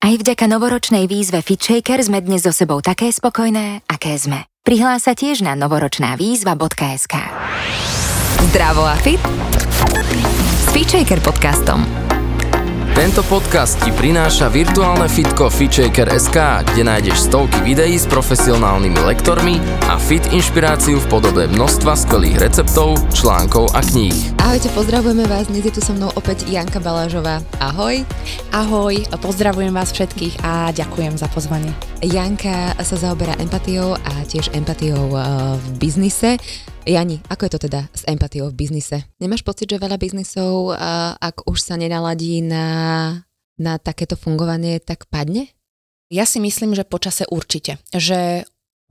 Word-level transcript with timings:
Aj 0.00 0.16
vďaka 0.16 0.48
novoročnej 0.48 1.04
výzve 1.04 1.44
FitShaker 1.44 2.00
sme 2.00 2.24
dnes 2.24 2.48
so 2.48 2.56
sebou 2.56 2.80
také 2.80 3.12
spokojné, 3.12 3.84
aké 3.84 4.16
sme. 4.16 4.48
Prihlás 4.64 5.04
sa 5.04 5.12
tiež 5.12 5.44
na 5.44 5.52
novoročná 5.52 6.16
výzva.sk 6.16 7.20
Zdravo 8.48 8.88
a 8.88 8.96
fit 8.96 9.20
s 10.56 10.72
FitShaker 10.72 11.20
podcastom. 11.20 12.09
Tento 13.00 13.24
podcast 13.32 13.80
ti 13.80 13.88
prináša 13.96 14.52
virtuálne 14.52 15.08
fitko 15.08 15.48
FitShaker.sk, 15.48 16.36
kde 16.68 16.84
nájdeš 16.84 17.32
stovky 17.32 17.56
videí 17.64 17.96
s 17.96 18.04
profesionálnymi 18.04 19.00
lektormi 19.08 19.56
a 19.88 19.96
fit 19.96 20.20
inšpiráciu 20.28 21.00
v 21.00 21.06
podobe 21.08 21.48
množstva 21.48 21.96
skvelých 21.96 22.36
receptov, 22.36 23.00
článkov 23.16 23.72
a 23.72 23.80
kníh. 23.80 24.36
Ahojte, 24.44 24.68
pozdravujeme 24.76 25.24
vás, 25.24 25.48
dnes 25.48 25.64
je 25.64 25.72
tu 25.72 25.80
so 25.80 25.96
mnou 25.96 26.12
opäť 26.12 26.44
Janka 26.44 26.76
Balážová. 26.76 27.40
Ahoj. 27.56 28.04
Ahoj, 28.52 29.00
pozdravujem 29.16 29.72
vás 29.72 29.96
všetkých 29.96 30.44
a 30.44 30.68
ďakujem 30.68 31.16
za 31.16 31.32
pozvanie. 31.32 31.72
Janka 32.04 32.76
sa 32.84 33.00
zaoberá 33.00 33.32
empatiou 33.40 33.96
a 33.96 34.12
tiež 34.28 34.52
empatiou 34.52 35.16
eh, 35.16 35.24
v 35.56 35.66
biznise. 35.80 36.36
Jani, 36.88 37.20
ako 37.28 37.44
je 37.44 37.52
to 37.52 37.60
teda 37.68 37.86
s 37.92 38.02
empatiou 38.08 38.48
v 38.48 38.56
biznise? 38.56 39.04
Nemáš 39.20 39.44
pocit, 39.44 39.68
že 39.68 39.78
veľa 39.78 40.00
biznisov, 40.00 40.74
ak 41.20 41.44
už 41.44 41.60
sa 41.60 41.76
nenaladí 41.76 42.40
na, 42.40 42.66
na 43.60 43.76
takéto 43.76 44.16
fungovanie, 44.16 44.80
tak 44.80 45.04
padne? 45.06 45.52
Ja 46.10 46.26
si 46.26 46.40
myslím, 46.42 46.74
že 46.74 46.88
počase 46.88 47.28
určite. 47.30 47.78
Že 47.94 48.48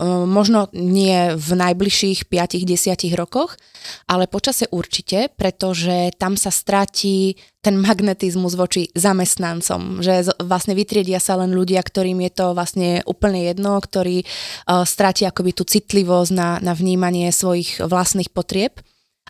možno 0.07 0.71
nie 0.71 1.35
v 1.35 1.49
najbližších 1.59 2.31
5-10 2.31 3.19
rokoch, 3.19 3.59
ale 4.07 4.31
počase 4.31 4.71
určite, 4.71 5.27
pretože 5.35 6.15
tam 6.15 6.39
sa 6.39 6.55
stratí 6.55 7.35
ten 7.59 7.75
magnetizmus 7.75 8.55
voči 8.55 8.87
zamestnancom, 8.95 9.99
že 9.99 10.31
vlastne 10.39 10.71
vytriedia 10.71 11.19
sa 11.19 11.35
len 11.35 11.51
ľudia, 11.51 11.83
ktorým 11.83 12.23
je 12.23 12.31
to 12.31 12.45
vlastne 12.55 13.03
úplne 13.03 13.43
jedno, 13.51 13.75
ktorí 13.75 14.23
uh, 14.23 14.87
stratia 14.87 15.35
akoby 15.35 15.51
tú 15.51 15.67
citlivosť 15.67 16.31
na, 16.31 16.49
na 16.63 16.71
vnímanie 16.71 17.27
svojich 17.35 17.83
vlastných 17.83 18.31
potrieb. 18.31 18.79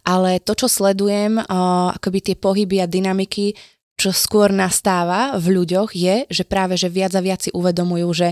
Ale 0.05 0.37
to, 0.39 0.53
čo 0.53 0.69
sledujem, 0.69 1.41
uh, 1.41 1.97
akoby 1.97 2.31
tie 2.31 2.35
pohyby 2.37 2.85
a 2.85 2.87
dynamiky, 2.87 3.57
čo 3.99 4.13
skôr 4.15 4.53
nastáva 4.53 5.35
v 5.35 5.59
ľuďoch, 5.59 5.91
je, 5.91 6.29
že 6.29 6.47
práve 6.47 6.79
že 6.79 6.87
viac 6.87 7.11
a 7.17 7.21
viac 7.25 7.43
si 7.43 7.51
uvedomujú, 7.51 8.07
že 8.13 8.29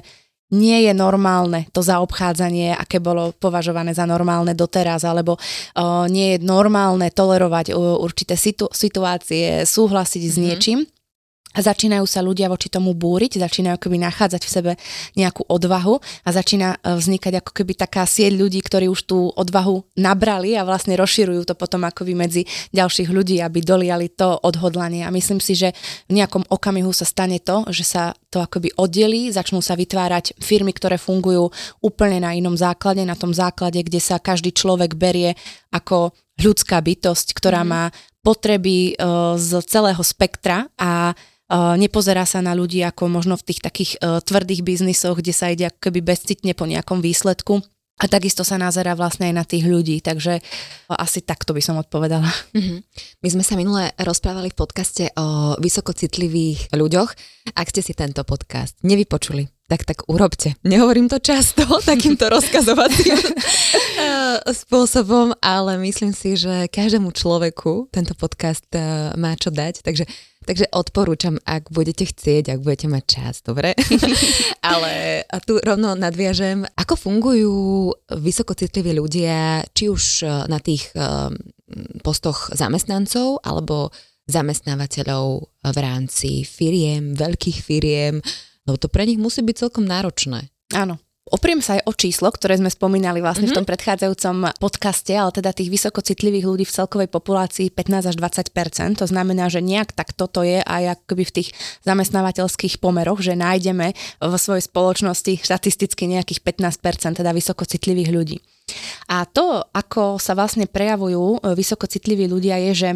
nie 0.52 0.88
je 0.88 0.94
normálne 0.96 1.68
to 1.76 1.84
zaobchádzanie, 1.84 2.72
aké 2.72 3.04
bolo 3.04 3.36
považované 3.36 3.92
za 3.92 4.08
normálne 4.08 4.56
doteraz, 4.56 5.04
alebo 5.04 5.36
uh, 5.36 6.08
nie 6.08 6.36
je 6.36 6.38
normálne 6.44 7.12
tolerovať 7.12 7.76
uh, 7.76 8.00
určité 8.00 8.40
situ- 8.40 8.72
situácie, 8.72 9.68
súhlasiť 9.68 10.22
mm-hmm. 10.24 10.36
s 10.36 10.40
mhm. 10.40 10.46
niečím 10.48 10.80
a 11.58 11.60
začínajú 11.66 12.06
sa 12.06 12.22
ľudia 12.22 12.54
voči 12.54 12.70
tomu 12.70 12.94
búriť, 12.94 13.42
začínajú 13.42 13.82
akoby 13.82 13.98
nachádzať 13.98 14.42
v 14.46 14.54
sebe 14.54 14.72
nejakú 15.18 15.42
odvahu 15.50 15.98
a 15.98 16.30
začína 16.30 16.78
e, 16.78 16.94
vznikať 16.94 17.42
ako 17.42 17.52
keby 17.58 17.74
taká 17.74 18.06
sieť 18.06 18.38
ľudí, 18.38 18.62
ktorí 18.62 18.86
už 18.86 19.10
tú 19.10 19.34
odvahu 19.34 19.82
nabrali 19.98 20.54
a 20.54 20.62
vlastne 20.62 20.94
rozširujú 20.94 21.50
to 21.50 21.58
potom 21.58 21.82
akoby 21.90 22.14
medzi 22.14 22.46
ďalších 22.78 23.10
ľudí, 23.10 23.42
aby 23.42 23.66
doliali 23.66 24.14
to 24.14 24.38
odhodlanie. 24.38 25.02
A 25.02 25.10
myslím 25.10 25.42
si, 25.42 25.58
že 25.58 25.74
v 26.06 26.22
nejakom 26.22 26.46
okamihu 26.46 26.94
sa 26.94 27.10
stane 27.10 27.42
to, 27.42 27.66
že 27.74 27.82
sa 27.82 28.14
to 28.30 28.38
akoby 28.38 28.70
oddelí, 28.78 29.34
začnú 29.34 29.58
sa 29.66 29.74
vytvárať 29.74 30.38
firmy, 30.38 30.78
ktoré 30.78 31.02
fungujú 31.02 31.50
úplne 31.82 32.22
na 32.22 32.38
inom 32.38 32.54
základe, 32.54 33.02
na 33.02 33.18
tom 33.18 33.34
základe, 33.34 33.82
kde 33.82 33.98
sa 33.98 34.22
každý 34.22 34.54
človek 34.54 34.94
berie 34.94 35.34
ako 35.74 36.14
ľudská 36.38 36.78
bytosť, 36.78 37.34
ktorá 37.34 37.66
mm. 37.66 37.70
má 37.70 37.84
potreby 38.28 39.00
uh, 39.00 39.40
z 39.40 39.64
celého 39.64 40.04
spektra 40.04 40.68
a 40.76 41.16
nepozerá 41.80 42.28
sa 42.28 42.44
na 42.44 42.52
ľudí 42.52 42.84
ako 42.84 43.08
možno 43.08 43.40
v 43.40 43.48
tých 43.48 43.64
takých 43.64 43.92
uh, 44.04 44.20
tvrdých 44.20 44.68
biznisoch, 44.68 45.16
kde 45.16 45.32
sa 45.32 45.48
ide 45.48 45.72
akoby 45.72 46.04
bezcitne 46.04 46.52
po 46.52 46.68
nejakom 46.68 47.00
výsledku. 47.00 47.64
A 47.98 48.06
takisto 48.06 48.44
sa 48.44 48.60
nazera 48.60 49.00
vlastne 49.00 49.32
aj 49.32 49.34
na 49.34 49.42
tých 49.42 49.66
ľudí, 49.66 50.04
takže 50.06 50.38
asi 50.92 51.24
takto 51.26 51.56
by 51.56 51.64
som 51.66 51.82
odpovedala. 51.82 52.30
Mm-hmm. 52.54 52.80
My 53.26 53.30
sme 53.32 53.44
sa 53.48 53.58
minule 53.58 53.90
rozprávali 53.98 54.54
v 54.54 54.60
podcaste 54.60 55.10
o 55.18 55.58
vysokocitlivých 55.58 56.78
ľuďoch. 56.78 57.10
Ak 57.58 57.74
ste 57.74 57.82
si 57.82 57.98
tento 57.98 58.22
podcast 58.22 58.78
nevypočuli, 58.86 59.57
tak 59.68 59.84
tak 59.84 60.08
urobte. 60.08 60.56
Nehovorím 60.64 61.12
to 61.12 61.20
často 61.20 61.64
takýmto 61.92 62.32
rozkazovacím 62.32 63.20
spôsobom, 64.64 65.36
ale 65.44 65.76
myslím 65.84 66.16
si, 66.16 66.40
že 66.40 66.72
každému 66.72 67.12
človeku 67.12 67.92
tento 67.92 68.16
podcast 68.16 68.66
má 69.20 69.36
čo 69.36 69.52
dať, 69.52 69.84
takže 69.84 70.08
Takže 70.48 70.72
odporúčam, 70.72 71.36
ak 71.44 71.76
budete 71.76 72.08
chcieť, 72.08 72.56
ak 72.56 72.64
budete 72.64 72.88
mať 72.88 73.04
čas, 73.04 73.44
dobre? 73.44 73.76
Ale 74.64 75.20
a 75.28 75.38
tu 75.44 75.60
rovno 75.60 75.92
nadviažem, 75.92 76.64
ako 76.72 76.96
fungujú 76.96 77.56
vysokocitliví 78.16 78.96
ľudia, 78.96 79.68
či 79.76 79.92
už 79.92 80.24
e, 80.24 80.48
na 80.48 80.64
tých 80.64 80.96
postoch 82.00 82.56
zamestnancov, 82.56 83.44
alebo 83.44 83.92
zamestnávateľov 84.32 85.52
v 85.68 85.78
rámci 85.80 86.48
firiem, 86.48 87.12
veľkých 87.12 87.60
firiem, 87.60 88.24
lebo 88.68 88.78
to 88.78 88.92
pre 88.92 89.08
nich 89.08 89.18
musí 89.18 89.40
byť 89.42 89.56
celkom 89.56 89.88
náročné. 89.88 90.52
Áno, 90.76 91.00
Opriem 91.28 91.60
sa 91.60 91.76
aj 91.76 91.92
o 91.92 91.94
číslo, 91.94 92.32
ktoré 92.32 92.56
sme 92.56 92.72
spomínali 92.72 93.20
vlastne 93.20 93.52
mm-hmm. 93.52 93.56
v 93.56 93.60
tom 93.60 93.68
mhm. 93.68 93.72
predchádzajúcom 93.76 94.36
podcaste, 94.64 95.12
ale 95.12 95.32
teda 95.36 95.52
tých 95.52 95.68
vysokocitlivých 95.68 96.46
ľudí 96.48 96.64
v 96.64 96.76
celkovej 96.76 97.10
populácii 97.12 97.68
15 97.68 98.12
až 98.12 98.16
20% 98.16 99.04
To 99.04 99.08
znamená, 99.08 99.52
že 99.52 99.60
nejak 99.60 99.92
tak 99.92 100.16
toto 100.16 100.40
je 100.40 100.64
aj 100.64 101.04
akoby 101.04 101.24
v 101.28 101.36
tých 101.44 101.50
zamestnávateľských 101.84 102.80
pomeroch, 102.80 103.20
že 103.20 103.36
nájdeme 103.36 103.92
vo 104.24 104.38
svojej 104.40 104.64
spoločnosti 104.64 105.44
štatisticky 105.44 106.08
nejakých 106.08 106.40
15% 106.48 107.20
teda 107.20 107.32
vysokocitlivých 107.36 108.10
ľudí. 108.12 108.38
A 109.12 109.28
to, 109.28 109.64
ako 109.72 110.20
sa 110.20 110.36
vlastne 110.36 110.68
prejavujú 110.68 111.44
vysokocitliví 111.44 112.28
ľudia, 112.28 112.60
je, 112.72 112.74
že 112.76 112.90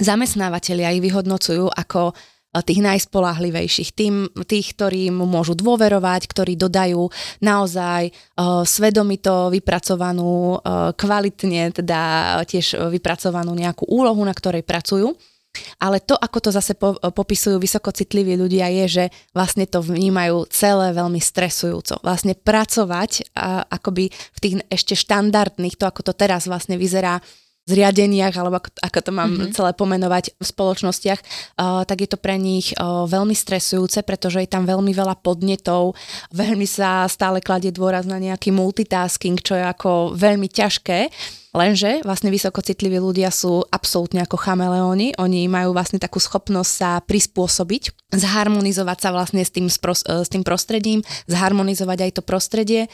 zamestnávateľia 0.00 0.96
ich 0.96 1.04
vyhodnocujú 1.04 1.68
ako 1.68 2.16
tých 2.60 2.84
najspolahlivejších, 2.84 3.96
tým, 3.96 4.28
tých, 4.44 4.76
ktorí 4.76 5.08
mu 5.08 5.24
môžu 5.24 5.56
dôverovať, 5.56 6.28
ktorí 6.28 6.52
dodajú 6.60 7.08
naozaj 7.40 8.12
uh, 8.12 8.60
svedomito 8.68 9.48
vypracovanú, 9.48 10.60
uh, 10.60 10.92
kvalitne 10.92 11.72
teda 11.72 12.00
tiež 12.44 12.92
vypracovanú 12.92 13.56
nejakú 13.56 13.88
úlohu, 13.88 14.20
na 14.20 14.36
ktorej 14.36 14.60
pracujú. 14.68 15.16
Ale 15.80 16.00
to, 16.00 16.16
ako 16.16 16.38
to 16.48 16.50
zase 16.52 16.72
po, 16.72 16.96
popisujú 16.96 17.60
vysokocitliví 17.60 18.40
ľudia, 18.40 18.72
je, 18.72 18.84
že 18.88 19.04
vlastne 19.36 19.68
to 19.68 19.84
vnímajú 19.84 20.48
celé 20.48 20.96
veľmi 20.96 21.20
stresujúco. 21.20 22.00
Vlastne 22.00 22.32
pracovať 22.32 23.36
a, 23.36 23.68
akoby 23.68 24.08
v 24.08 24.38
tých 24.40 24.54
ešte 24.72 24.94
štandardných, 24.96 25.76
to 25.76 25.84
ako 25.84 26.08
to 26.08 26.12
teraz 26.16 26.48
vlastne 26.48 26.80
vyzerá 26.80 27.20
zriadeniach, 27.62 28.34
alebo 28.34 28.58
ako, 28.58 28.70
ako 28.82 28.98
to 28.98 29.12
mám 29.14 29.30
mm-hmm. 29.30 29.54
celé 29.54 29.70
pomenovať 29.78 30.34
v 30.34 30.44
spoločnostiach, 30.44 31.20
uh, 31.22 31.86
tak 31.86 32.02
je 32.02 32.08
to 32.10 32.18
pre 32.18 32.34
nich 32.34 32.74
uh, 32.74 33.06
veľmi 33.06 33.38
stresujúce, 33.38 34.02
pretože 34.02 34.42
je 34.42 34.50
tam 34.50 34.66
veľmi 34.66 34.90
veľa 34.90 35.22
podnetov, 35.22 35.94
veľmi 36.34 36.66
sa 36.66 37.06
stále 37.06 37.38
kladie 37.38 37.70
dôraz 37.70 38.02
na 38.02 38.18
nejaký 38.18 38.50
multitasking, 38.50 39.38
čo 39.38 39.54
je 39.54 39.62
ako 39.62 40.18
veľmi 40.18 40.50
ťažké. 40.50 40.98
Lenže 41.52 42.00
vlastne 42.00 42.32
vysokocitliví 42.32 42.96
ľudia 42.96 43.28
sú 43.28 43.60
absolútne 43.68 44.24
ako 44.24 44.40
chameleóni, 44.40 45.12
oni 45.20 45.44
majú 45.52 45.76
vlastne 45.76 46.00
takú 46.00 46.16
schopnosť 46.16 46.72
sa 46.72 46.90
prispôsobiť, 47.04 48.08
zharmonizovať 48.08 48.98
sa 48.98 49.12
vlastne 49.12 49.44
s 49.44 49.52
tým, 49.52 49.68
s 49.68 50.28
tým 50.32 50.42
prostredím, 50.42 51.04
zharmonizovať 51.28 51.98
aj 52.08 52.10
to 52.16 52.22
prostredie 52.24 52.88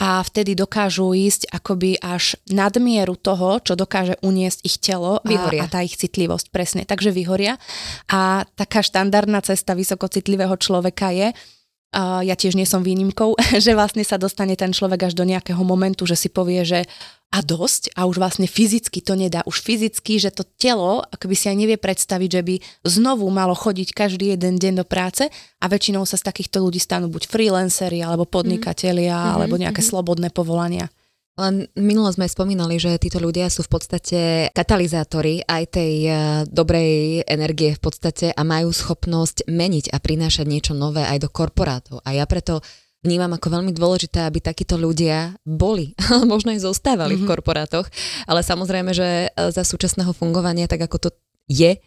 a 0.00 0.24
vtedy 0.24 0.56
dokážu 0.56 1.12
ísť 1.12 1.52
akoby 1.52 2.00
až 2.00 2.40
nadmieru 2.48 3.12
toho, 3.12 3.60
čo 3.60 3.76
dokáže 3.76 4.16
uniesť 4.24 4.64
ich 4.64 4.80
telo 4.80 5.20
a, 5.20 5.28
a 5.52 5.66
tá 5.68 5.84
ich 5.84 6.00
citlivosť, 6.00 6.48
presne. 6.48 6.82
Takže 6.88 7.12
vyhoria. 7.12 7.60
A 8.08 8.48
taká 8.56 8.80
štandardná 8.80 9.44
cesta 9.44 9.76
vysokocitlivého 9.76 10.56
človeka 10.56 11.12
je, 11.12 11.36
uh, 11.36 12.24
ja 12.24 12.32
tiež 12.32 12.56
nie 12.56 12.64
som 12.64 12.80
výnimkou, 12.80 13.36
že 13.64 13.76
vlastne 13.76 14.02
sa 14.02 14.16
dostane 14.16 14.56
ten 14.56 14.72
človek 14.72 15.12
až 15.12 15.14
do 15.14 15.28
nejakého 15.28 15.60
momentu, 15.60 16.08
že 16.08 16.16
si 16.16 16.32
povie, 16.32 16.64
že 16.64 16.88
a 17.32 17.40
dosť 17.40 17.96
a 17.96 18.04
už 18.04 18.20
vlastne 18.20 18.44
fyzicky 18.44 19.00
to 19.00 19.16
nedá. 19.16 19.40
Už 19.48 19.64
fyzicky, 19.64 20.20
že 20.20 20.28
to 20.28 20.44
telo 20.44 21.00
akoby 21.08 21.32
si 21.32 21.48
aj 21.48 21.56
nevie 21.56 21.80
predstaviť, 21.80 22.28
že 22.28 22.42
by 22.44 22.54
znovu 22.84 23.26
malo 23.32 23.56
chodiť 23.56 23.96
každý 23.96 24.36
jeden 24.36 24.60
deň 24.60 24.84
do 24.84 24.86
práce 24.86 25.32
a 25.32 25.64
väčšinou 25.66 26.04
sa 26.04 26.20
z 26.20 26.28
takýchto 26.28 26.60
ľudí 26.60 26.76
stanú 26.76 27.08
buď 27.08 27.24
freelanceri 27.26 28.04
alebo 28.04 28.28
podnikatelia 28.28 29.16
mm. 29.16 29.32
alebo 29.40 29.54
nejaké 29.56 29.80
mm. 29.80 29.88
slobodné 29.88 30.28
povolania. 30.28 30.92
Len 31.32 31.64
minulo 31.80 32.12
sme 32.12 32.28
spomínali, 32.28 32.76
že 32.76 33.00
títo 33.00 33.16
ľudia 33.16 33.48
sú 33.48 33.64
v 33.64 33.72
podstate 33.72 34.20
katalizátori 34.52 35.40
aj 35.40 35.64
tej 35.72 35.92
uh, 36.04 36.16
dobrej 36.44 37.24
energie 37.24 37.72
v 37.72 37.80
podstate 37.80 38.36
a 38.36 38.42
majú 38.44 38.68
schopnosť 38.68 39.48
meniť 39.48 39.96
a 39.96 39.96
prinášať 39.96 40.44
niečo 40.44 40.76
nové 40.76 41.00
aj 41.08 41.24
do 41.24 41.32
korporátov. 41.32 42.04
A 42.04 42.12
ja 42.12 42.28
preto 42.28 42.60
vnímam 43.02 43.34
ako 43.34 43.60
veľmi 43.60 43.74
dôležité, 43.74 44.24
aby 44.24 44.38
takíto 44.38 44.78
ľudia 44.78 45.34
boli, 45.42 45.94
možno 46.32 46.54
aj 46.54 46.64
zostávali 46.66 47.18
mm-hmm. 47.18 47.26
v 47.26 47.28
mhm. 47.28 47.32
korporátoch, 47.34 47.86
ale 48.26 48.40
samozrejme, 48.46 48.90
že 48.94 49.28
e, 49.28 49.50
za 49.50 49.62
súčasného 49.66 50.14
fungovania, 50.14 50.70
tak 50.70 50.86
ako 50.86 50.96
to 50.98 51.08
je, 51.50 51.78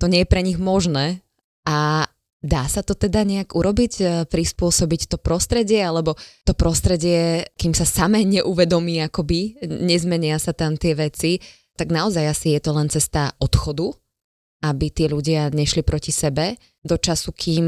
to 0.00 0.06
nie 0.10 0.24
je 0.24 0.28
pre 0.28 0.40
nich 0.42 0.58
možné 0.58 1.22
a 1.68 2.08
Dá 2.44 2.68
sa 2.68 2.84
to 2.84 2.92
teda 2.92 3.24
nejak 3.24 3.56
urobiť, 3.56 3.92
e, 4.04 4.04
prispôsobiť 4.28 5.08
to 5.08 5.16
prostredie, 5.16 5.80
alebo 5.80 6.12
to 6.44 6.52
prostredie, 6.52 7.48
kým 7.56 7.72
sa 7.72 7.88
samé 7.88 8.20
neuvedomí, 8.28 9.00
akoby 9.00 9.64
nezmenia 9.64 10.36
sa 10.36 10.52
tam 10.52 10.76
tie 10.76 10.92
veci, 10.92 11.40
tak 11.72 11.88
naozaj 11.88 12.28
asi 12.28 12.52
je 12.52 12.60
to 12.60 12.76
len 12.76 12.92
cesta 12.92 13.32
odchodu, 13.40 13.96
aby 14.60 14.92
tí 14.92 15.08
ľudia 15.08 15.56
nešli 15.56 15.80
proti 15.80 16.12
sebe 16.12 16.60
do 16.84 17.00
času, 17.00 17.32
kým 17.32 17.64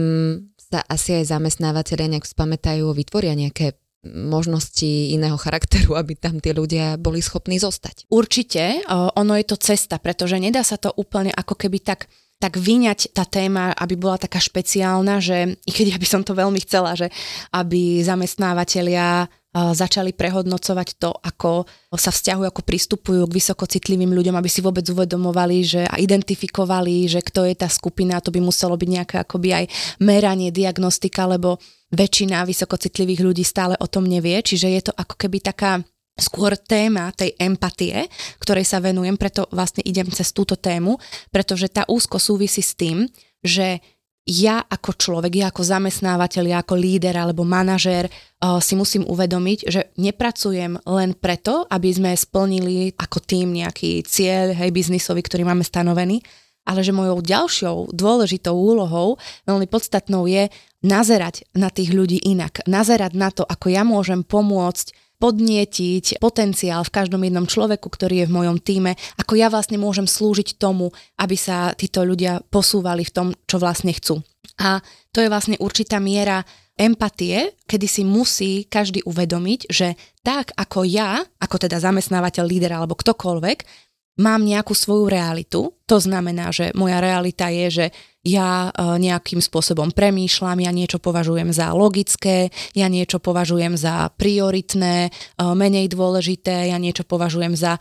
sa 0.76 0.84
asi 0.84 1.16
aj 1.16 1.32
zamestnávateľia 1.32 2.12
nejak 2.12 2.28
spamätajú, 2.28 2.84
vytvoria 2.92 3.32
nejaké 3.32 3.80
možnosti 4.06 4.86
iného 4.86 5.34
charakteru, 5.40 5.96
aby 5.96 6.14
tam 6.14 6.38
tí 6.38 6.52
ľudia 6.52 7.00
boli 7.00 7.24
schopní 7.24 7.56
zostať. 7.56 8.06
Určite, 8.12 8.84
ono 8.92 9.32
je 9.40 9.46
to 9.48 9.56
cesta, 9.56 9.96
pretože 9.96 10.36
nedá 10.36 10.60
sa 10.60 10.76
to 10.76 10.92
úplne 10.94 11.32
ako 11.32 11.56
keby 11.56 11.80
tak 11.80 12.06
tak 12.36 12.60
vyňať 12.60 13.16
tá 13.16 13.24
téma, 13.24 13.72
aby 13.72 13.96
bola 13.96 14.20
taká 14.20 14.36
špeciálna, 14.36 15.24
že 15.24 15.56
i 15.56 15.72
keď 15.72 15.96
ja 15.96 15.98
by 15.98 16.04
som 16.04 16.20
to 16.20 16.36
veľmi 16.36 16.60
chcela, 16.68 16.92
že 16.92 17.08
aby 17.48 18.04
zamestnávateľia 18.04 19.24
začali 19.56 20.12
prehodnocovať 20.12 20.88
to, 21.00 21.16
ako 21.16 21.64
sa 21.96 22.12
vzťahujú, 22.12 22.44
ako 22.44 22.62
pristupujú 22.62 23.22
k 23.24 23.36
vysokocitlivým 23.40 24.12
ľuďom, 24.12 24.36
aby 24.36 24.50
si 24.52 24.60
vôbec 24.60 24.84
uvedomovali 24.84 25.58
že, 25.64 25.82
a 25.88 25.96
identifikovali, 25.96 27.08
že 27.08 27.24
kto 27.24 27.48
je 27.48 27.54
tá 27.56 27.68
skupina, 27.70 28.20
to 28.20 28.28
by 28.28 28.44
muselo 28.44 28.76
byť 28.76 28.88
nejaké 28.88 29.16
akoby 29.24 29.48
aj 29.56 29.64
meranie, 30.04 30.52
diagnostika, 30.52 31.24
lebo 31.24 31.56
väčšina 31.94 32.44
vysokocitlivých 32.44 33.20
ľudí 33.24 33.44
stále 33.46 33.78
o 33.80 33.88
tom 33.88 34.04
nevie, 34.04 34.36
čiže 34.44 34.68
je 34.68 34.82
to 34.90 34.92
ako 34.92 35.14
keby 35.16 35.40
taká 35.40 35.80
skôr 36.16 36.56
téma 36.56 37.12
tej 37.12 37.36
empatie, 37.36 38.08
ktorej 38.40 38.64
sa 38.64 38.80
venujem, 38.80 39.20
preto 39.20 39.44
vlastne 39.52 39.84
idem 39.84 40.08
cez 40.08 40.32
túto 40.32 40.56
tému, 40.56 40.96
pretože 41.28 41.68
tá 41.68 41.84
úzko 41.88 42.16
súvisí 42.16 42.64
s 42.64 42.72
tým, 42.72 43.04
že 43.44 43.84
ja 44.26 44.58
ako 44.58 44.98
človek, 44.98 45.32
ja 45.38 45.54
ako 45.54 45.62
zamestnávateľ, 45.62 46.44
ja 46.50 46.58
ako 46.58 46.74
líder 46.74 47.14
alebo 47.14 47.46
manažér 47.46 48.10
uh, 48.10 48.58
si 48.58 48.74
musím 48.74 49.06
uvedomiť, 49.06 49.58
že 49.70 49.94
nepracujem 50.02 50.82
len 50.82 51.14
preto, 51.14 51.62
aby 51.70 51.88
sme 51.94 52.10
splnili 52.10 52.90
ako 52.98 53.22
tým 53.22 53.54
nejaký 53.54 54.02
cieľ, 54.02 54.50
hej, 54.58 54.74
biznisový, 54.74 55.22
ktorý 55.22 55.46
máme 55.46 55.62
stanovený, 55.62 56.18
ale 56.66 56.82
že 56.82 56.90
mojou 56.90 57.22
ďalšou 57.22 57.94
dôležitou 57.94 58.58
úlohou, 58.58 59.14
veľmi 59.46 59.70
podstatnou 59.70 60.26
je 60.26 60.50
nazerať 60.82 61.46
na 61.54 61.70
tých 61.70 61.94
ľudí 61.94 62.18
inak. 62.26 62.66
Nazerať 62.66 63.14
na 63.14 63.30
to, 63.30 63.46
ako 63.46 63.70
ja 63.70 63.86
môžem 63.86 64.26
pomôcť 64.26 65.05
podnietiť 65.16 66.20
potenciál 66.20 66.84
v 66.84 66.94
každom 66.94 67.24
jednom 67.24 67.48
človeku, 67.48 67.88
ktorý 67.88 68.24
je 68.24 68.28
v 68.28 68.36
mojom 68.36 68.56
týme, 68.60 68.92
ako 69.16 69.32
ja 69.40 69.48
vlastne 69.48 69.80
môžem 69.80 70.04
slúžiť 70.04 70.60
tomu, 70.60 70.92
aby 71.16 71.36
sa 71.38 71.72
títo 71.72 72.04
ľudia 72.04 72.44
posúvali 72.52 73.04
v 73.04 73.14
tom, 73.14 73.28
čo 73.48 73.56
vlastne 73.56 73.96
chcú. 73.96 74.20
A 74.60 74.80
to 75.12 75.24
je 75.24 75.32
vlastne 75.32 75.56
určitá 75.60 75.96
miera 76.00 76.44
empatie, 76.76 77.56
kedy 77.64 77.86
si 77.88 78.02
musí 78.04 78.68
každý 78.68 79.00
uvedomiť, 79.08 79.60
že 79.72 79.96
tak 80.20 80.52
ako 80.52 80.84
ja, 80.84 81.24
ako 81.40 81.56
teda 81.56 81.80
zamestnávateľ, 81.80 82.44
líder 82.44 82.72
alebo 82.76 82.92
ktokoľvek, 82.92 83.86
mám 84.20 84.44
nejakú 84.44 84.72
svoju 84.72 85.08
realitu. 85.08 85.60
To 85.88 85.96
znamená, 86.00 86.52
že 86.52 86.72
moja 86.76 87.00
realita 87.00 87.48
je, 87.52 87.66
že 87.68 87.86
ja 88.26 88.74
e, 88.74 88.98
nejakým 88.98 89.38
spôsobom 89.38 89.94
premýšľam, 89.94 90.58
ja 90.58 90.74
niečo 90.74 90.98
považujem 90.98 91.54
za 91.54 91.70
logické, 91.70 92.50
ja 92.74 92.90
niečo 92.90 93.22
považujem 93.22 93.78
za 93.78 94.10
prioritné, 94.18 95.08
e, 95.08 95.10
menej 95.38 95.86
dôležité, 95.94 96.74
ja 96.74 96.78
niečo 96.82 97.06
považujem 97.06 97.54
za 97.54 97.78
e, 97.78 97.80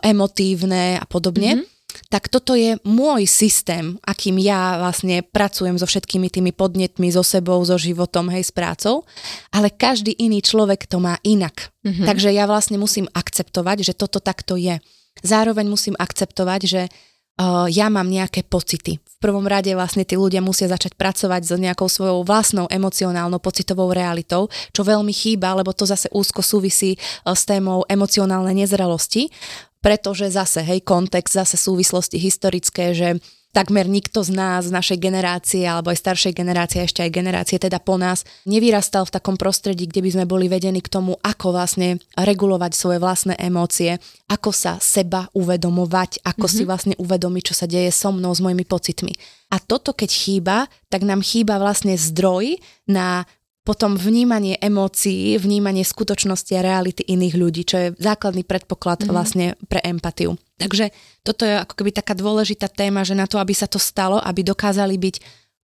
emotívne 0.00 0.96
a 0.96 1.04
podobne. 1.04 1.60
Mm-hmm 1.60 1.72
tak 2.08 2.32
toto 2.32 2.56
je 2.56 2.80
môj 2.88 3.28
systém, 3.28 4.00
akým 4.04 4.40
ja 4.40 4.80
vlastne 4.80 5.20
pracujem 5.20 5.76
so 5.76 5.84
všetkými 5.84 6.32
tými 6.32 6.52
podnetmi, 6.56 7.12
so 7.12 7.20
sebou, 7.20 7.60
so 7.64 7.76
životom, 7.76 8.32
hej, 8.32 8.48
s 8.48 8.52
prácou, 8.52 9.04
ale 9.52 9.68
každý 9.68 10.16
iný 10.16 10.40
človek 10.40 10.88
to 10.88 11.00
má 11.00 11.20
inak. 11.20 11.72
Mm-hmm. 11.84 12.06
Takže 12.08 12.32
ja 12.32 12.48
vlastne 12.48 12.80
musím 12.80 13.12
akceptovať, 13.12 13.84
že 13.84 13.92
toto 13.92 14.24
takto 14.24 14.56
je. 14.56 14.80
Zároveň 15.20 15.68
musím 15.68 15.94
akceptovať, 16.00 16.60
že 16.64 16.82
uh, 16.88 17.68
ja 17.68 17.92
mám 17.92 18.08
nejaké 18.08 18.48
pocity. 18.48 18.96
V 18.96 19.11
prvom 19.22 19.46
rade 19.46 19.70
vlastne 19.78 20.02
tí 20.02 20.18
ľudia 20.18 20.42
musia 20.42 20.66
začať 20.66 20.98
pracovať 20.98 21.46
s 21.46 21.52
nejakou 21.54 21.86
svojou 21.86 22.26
vlastnou 22.26 22.66
emocionálnou 22.66 23.38
pocitovou 23.38 23.94
realitou, 23.94 24.50
čo 24.74 24.82
veľmi 24.82 25.14
chýba, 25.14 25.54
lebo 25.54 25.70
to 25.70 25.86
zase 25.86 26.10
úzko 26.10 26.42
súvisí 26.42 26.98
uh, 26.98 27.38
s 27.38 27.46
témou 27.46 27.86
emocionálnej 27.86 28.66
nezrelosti, 28.66 29.30
pretože 29.78 30.34
zase, 30.34 30.66
hej, 30.66 30.82
kontext, 30.82 31.38
zase 31.38 31.54
súvislosti 31.54 32.18
historické, 32.18 32.90
že 32.94 33.22
takmer 33.52 33.84
nikto 33.84 34.24
z 34.24 34.32
nás, 34.32 34.68
z 34.68 34.72
našej 34.72 34.98
generácie 34.98 35.68
alebo 35.68 35.92
aj 35.92 36.00
staršej 36.00 36.32
generácie, 36.32 36.80
ešte 36.82 37.04
aj 37.04 37.12
generácie 37.12 37.56
teda 37.60 37.78
po 37.78 38.00
nás, 38.00 38.24
nevyrastal 38.48 39.04
v 39.04 39.14
takom 39.14 39.36
prostredí, 39.36 39.84
kde 39.86 40.00
by 40.00 40.10
sme 40.10 40.24
boli 40.24 40.48
vedení 40.48 40.80
k 40.80 40.88
tomu, 40.88 41.20
ako 41.20 41.52
vlastne 41.52 42.00
regulovať 42.16 42.72
svoje 42.72 42.98
vlastné 42.98 43.36
emócie, 43.36 44.00
ako 44.32 44.50
sa 44.50 44.80
seba 44.80 45.28
uvedomovať, 45.36 46.24
ako 46.24 46.48
mm-hmm. 46.48 46.56
si 46.56 46.62
vlastne 46.64 46.94
uvedomiť, 46.96 47.42
čo 47.52 47.54
sa 47.54 47.68
deje 47.68 47.92
so 47.92 48.08
mnou, 48.08 48.32
s 48.32 48.40
mojimi 48.40 48.64
pocitmi. 48.64 49.12
A 49.52 49.60
toto 49.60 49.92
keď 49.92 50.10
chýba, 50.10 50.56
tak 50.88 51.04
nám 51.04 51.20
chýba 51.20 51.60
vlastne 51.60 51.92
zdroj 51.92 52.56
na 52.88 53.28
potom 53.62 53.94
vnímanie 53.94 54.58
emócií, 54.58 55.38
vnímanie 55.38 55.86
skutočnosti 55.86 56.50
a 56.58 56.66
reality 56.66 57.06
iných 57.06 57.34
ľudí, 57.38 57.62
čo 57.62 57.76
je 57.78 57.88
základný 57.94 58.42
predpoklad 58.42 59.06
mm-hmm. 59.06 59.14
vlastne 59.14 59.46
pre 59.70 59.78
empatiu. 59.86 60.34
Takže 60.58 60.90
toto 61.22 61.46
je 61.46 61.62
ako 61.62 61.74
keby 61.78 61.90
taká 61.94 62.18
dôležitá 62.18 62.66
téma, 62.66 63.06
že 63.06 63.14
na 63.14 63.30
to, 63.30 63.38
aby 63.38 63.54
sa 63.54 63.70
to 63.70 63.78
stalo, 63.78 64.18
aby 64.18 64.42
dokázali 64.42 64.98
byť 64.98 65.16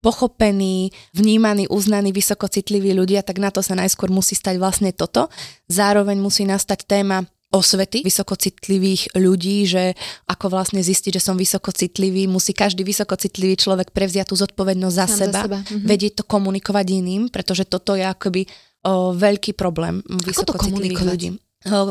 pochopení, 0.03 0.93
vnímaní, 1.17 1.65
uznaní, 1.65 2.13
vysokocitliví 2.13 2.93
ľudia, 2.93 3.25
tak 3.25 3.41
na 3.41 3.49
to 3.49 3.65
sa 3.65 3.73
najskôr 3.73 4.13
musí 4.13 4.37
stať 4.37 4.61
vlastne 4.61 4.93
toto. 4.93 5.33
Zároveň 5.65 6.21
musí 6.21 6.45
nastať 6.45 6.85
téma 6.85 7.25
osvety 7.55 8.03
vysokocitlivých 8.03 9.15
ľudí, 9.15 9.63
že 9.63 9.95
ako 10.27 10.51
vlastne 10.51 10.83
zistiť, 10.83 11.17
že 11.17 11.21
som 11.23 11.39
vysokocitlivý, 11.39 12.27
musí 12.27 12.51
každý 12.51 12.83
vysokocitlivý 12.83 13.55
človek 13.55 13.95
prevziať 13.95 14.29
tú 14.29 14.35
zodpovednosť 14.35 14.95
za 14.95 15.07
Sám 15.07 15.17
seba, 15.17 15.31
za 15.31 15.43
seba. 15.47 15.57
Mhm. 15.63 15.87
vedieť 15.87 16.13
to 16.19 16.23
komunikovať 16.27 16.85
iným, 16.91 17.23
pretože 17.31 17.63
toto 17.63 17.95
je 17.95 18.03
akoby 18.03 18.45
o, 18.83 19.15
veľký 19.15 19.55
problém 19.55 20.03
vysokocitlivých 20.05 21.03
ľudí. 21.07 21.29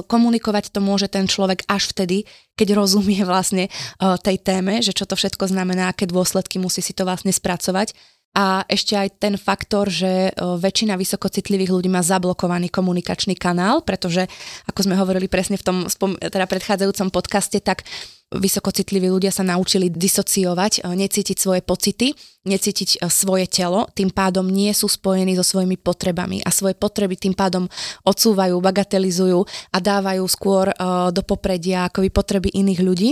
Komunikovať 0.06 0.70
to 0.70 0.78
môže 0.78 1.10
ten 1.10 1.26
človek 1.26 1.66
až 1.66 1.90
vtedy, 1.90 2.30
keď 2.54 2.78
rozumie 2.78 3.26
vlastne 3.30 3.66
tej 3.98 4.36
téme, 4.38 4.78
že 4.84 4.94
čo 4.94 5.08
to 5.08 5.18
všetko 5.18 5.50
znamená, 5.50 5.90
aké 5.90 6.06
dôsledky 6.06 6.62
musí 6.62 6.78
si 6.78 6.94
to 6.94 7.02
vlastne 7.02 7.34
spracovať 7.34 7.96
a 8.34 8.66
ešte 8.66 8.98
aj 8.98 9.08
ten 9.22 9.34
faktor, 9.38 9.86
že 9.86 10.34
väčšina 10.36 10.98
vysokocitlivých 10.98 11.70
ľudí 11.70 11.86
má 11.86 12.02
zablokovaný 12.02 12.66
komunikačný 12.66 13.38
kanál, 13.38 13.86
pretože 13.86 14.26
ako 14.66 14.90
sme 14.90 14.98
hovorili 14.98 15.30
presne 15.30 15.54
v 15.54 15.86
tom 15.86 16.12
teda 16.18 16.50
predchádzajúcom 16.50 17.14
podcaste, 17.14 17.62
tak 17.62 17.86
vysokocitliví 18.34 19.06
ľudia 19.06 19.30
sa 19.30 19.46
naučili 19.46 19.86
disociovať, 19.86 20.82
necítiť 20.82 21.36
svoje 21.38 21.62
pocity, 21.62 22.10
necítiť 22.50 23.06
svoje 23.06 23.46
telo, 23.46 23.86
tým 23.94 24.10
pádom 24.10 24.50
nie 24.50 24.74
sú 24.74 24.90
spojení 24.90 25.38
so 25.38 25.46
svojimi 25.46 25.78
potrebami 25.78 26.42
a 26.42 26.50
svoje 26.50 26.74
potreby 26.74 27.14
tým 27.14 27.38
pádom 27.38 27.70
odsúvajú, 28.02 28.58
bagatelizujú 28.58 29.46
a 29.70 29.78
dávajú 29.78 30.26
skôr 30.26 30.74
do 31.14 31.22
popredia 31.22 31.86
akoby 31.86 32.10
potreby 32.10 32.50
iných 32.58 32.80
ľudí. 32.82 33.10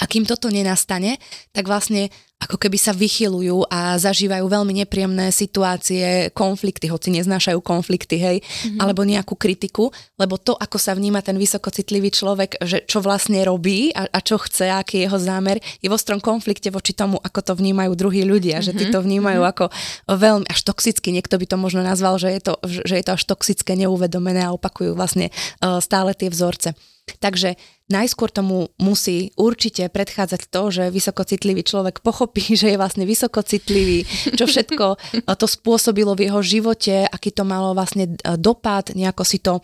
A 0.00 0.08
kým 0.08 0.24
toto 0.24 0.48
nenastane, 0.48 1.20
tak 1.52 1.68
vlastne 1.68 2.08
ako 2.40 2.56
keby 2.56 2.80
sa 2.80 2.96
vychylujú 2.96 3.68
a 3.68 4.00
zažívajú 4.00 4.48
veľmi 4.48 4.72
nepríjemné 4.80 5.28
situácie, 5.28 6.32
konflikty, 6.32 6.88
hoci 6.88 7.12
neznášajú 7.12 7.60
konflikty, 7.60 8.16
hej, 8.16 8.36
mm-hmm. 8.40 8.80
alebo 8.80 9.04
nejakú 9.04 9.36
kritiku, 9.36 9.92
lebo 10.16 10.40
to, 10.40 10.56
ako 10.56 10.80
sa 10.80 10.96
vníma 10.96 11.20
ten 11.20 11.36
vysokocitlivý 11.36 12.08
človek, 12.08 12.56
že 12.64 12.88
čo 12.88 13.04
vlastne 13.04 13.44
robí 13.44 13.92
a, 13.92 14.08
a 14.08 14.18
čo 14.24 14.40
chce, 14.40 14.72
aký 14.72 15.04
je 15.04 15.12
jeho 15.12 15.20
zámer, 15.20 15.60
je 15.84 15.88
v 15.92 15.96
ostrom 15.96 16.16
konflikte 16.16 16.72
voči 16.72 16.96
tomu, 16.96 17.20
ako 17.20 17.44
to 17.44 17.52
vnímajú 17.60 17.92
druhí 17.92 18.24
ľudia, 18.24 18.64
mm-hmm. 18.64 18.72
že 18.72 18.72
tí 18.72 18.84
mhm. 18.88 18.92
to 18.96 18.98
vnímajú 19.04 19.40
mm-hmm. 19.44 19.52
ako 19.52 19.64
veľmi 20.08 20.46
až 20.48 20.60
toxicky, 20.64 21.12
niekto 21.12 21.36
by 21.36 21.44
to 21.44 21.56
možno 21.60 21.84
nazval, 21.84 22.16
že 22.16 22.32
je 22.32 22.40
to, 22.40 22.56
že 22.64 22.94
je 22.96 23.04
to 23.04 23.12
až 23.20 23.22
toxické, 23.28 23.76
neuvedomené 23.76 24.48
a 24.48 24.56
opakujú 24.56 24.96
vlastne 24.96 25.28
uh, 25.60 25.76
stále 25.84 26.16
tie 26.16 26.32
vzorce. 26.32 26.72
Takže 27.20 27.58
najskôr 27.90 28.30
tomu 28.30 28.70
musí 28.78 29.34
určite 29.34 29.90
predchádzať 29.90 30.48
to, 30.48 30.62
že 30.70 30.94
vysokocitlivý 30.94 31.66
človek 31.66 32.00
pochopí, 32.00 32.54
že 32.60 32.72
je 32.72 32.80
vlastne 32.80 33.04
vysokocitlivý, 33.04 34.06
čo 34.38 34.46
všetko 34.46 34.86
to 35.26 35.46
spôsobilo 35.46 36.14
v 36.14 36.30
jeho 36.30 36.40
živote, 36.40 37.04
aký 37.10 37.34
to 37.34 37.42
malo 37.42 37.74
vlastne 37.74 38.14
dopad, 38.38 38.94
nejako 38.94 39.26
si 39.26 39.42
to 39.42 39.60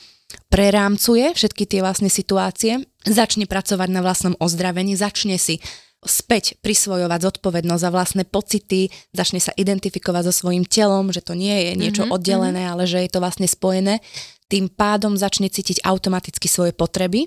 prerámcuje, 0.51 1.33
všetky 1.33 1.65
tie 1.65 1.81
vlastne 1.81 2.11
situácie, 2.11 2.83
začne 3.07 3.47
pracovať 3.47 3.89
na 3.89 4.03
vlastnom 4.03 4.35
ozdravení, 4.43 4.99
začne 4.99 5.39
si 5.39 5.63
späť 6.07 6.55
prisvojovať 6.63 7.19
zodpovednosť 7.19 7.83
za 7.83 7.91
vlastné 7.91 8.23
pocity, 8.29 8.91
začne 9.11 9.43
sa 9.43 9.51
identifikovať 9.57 10.31
so 10.31 10.33
svojím 10.45 10.63
telom, 10.69 11.11
že 11.11 11.25
to 11.25 11.35
nie 11.35 11.71
je 11.71 11.73
niečo 11.75 12.03
mm-hmm, 12.07 12.15
oddelené, 12.15 12.63
ale 12.69 12.87
že 12.87 13.03
je 13.03 13.11
to 13.11 13.19
vlastne 13.19 13.49
spojené. 13.49 13.99
Tým 14.47 14.71
pádom 14.71 15.19
začne 15.19 15.51
cítiť 15.51 15.83
automaticky 15.83 16.47
svoje 16.47 16.71
potreby 16.71 17.27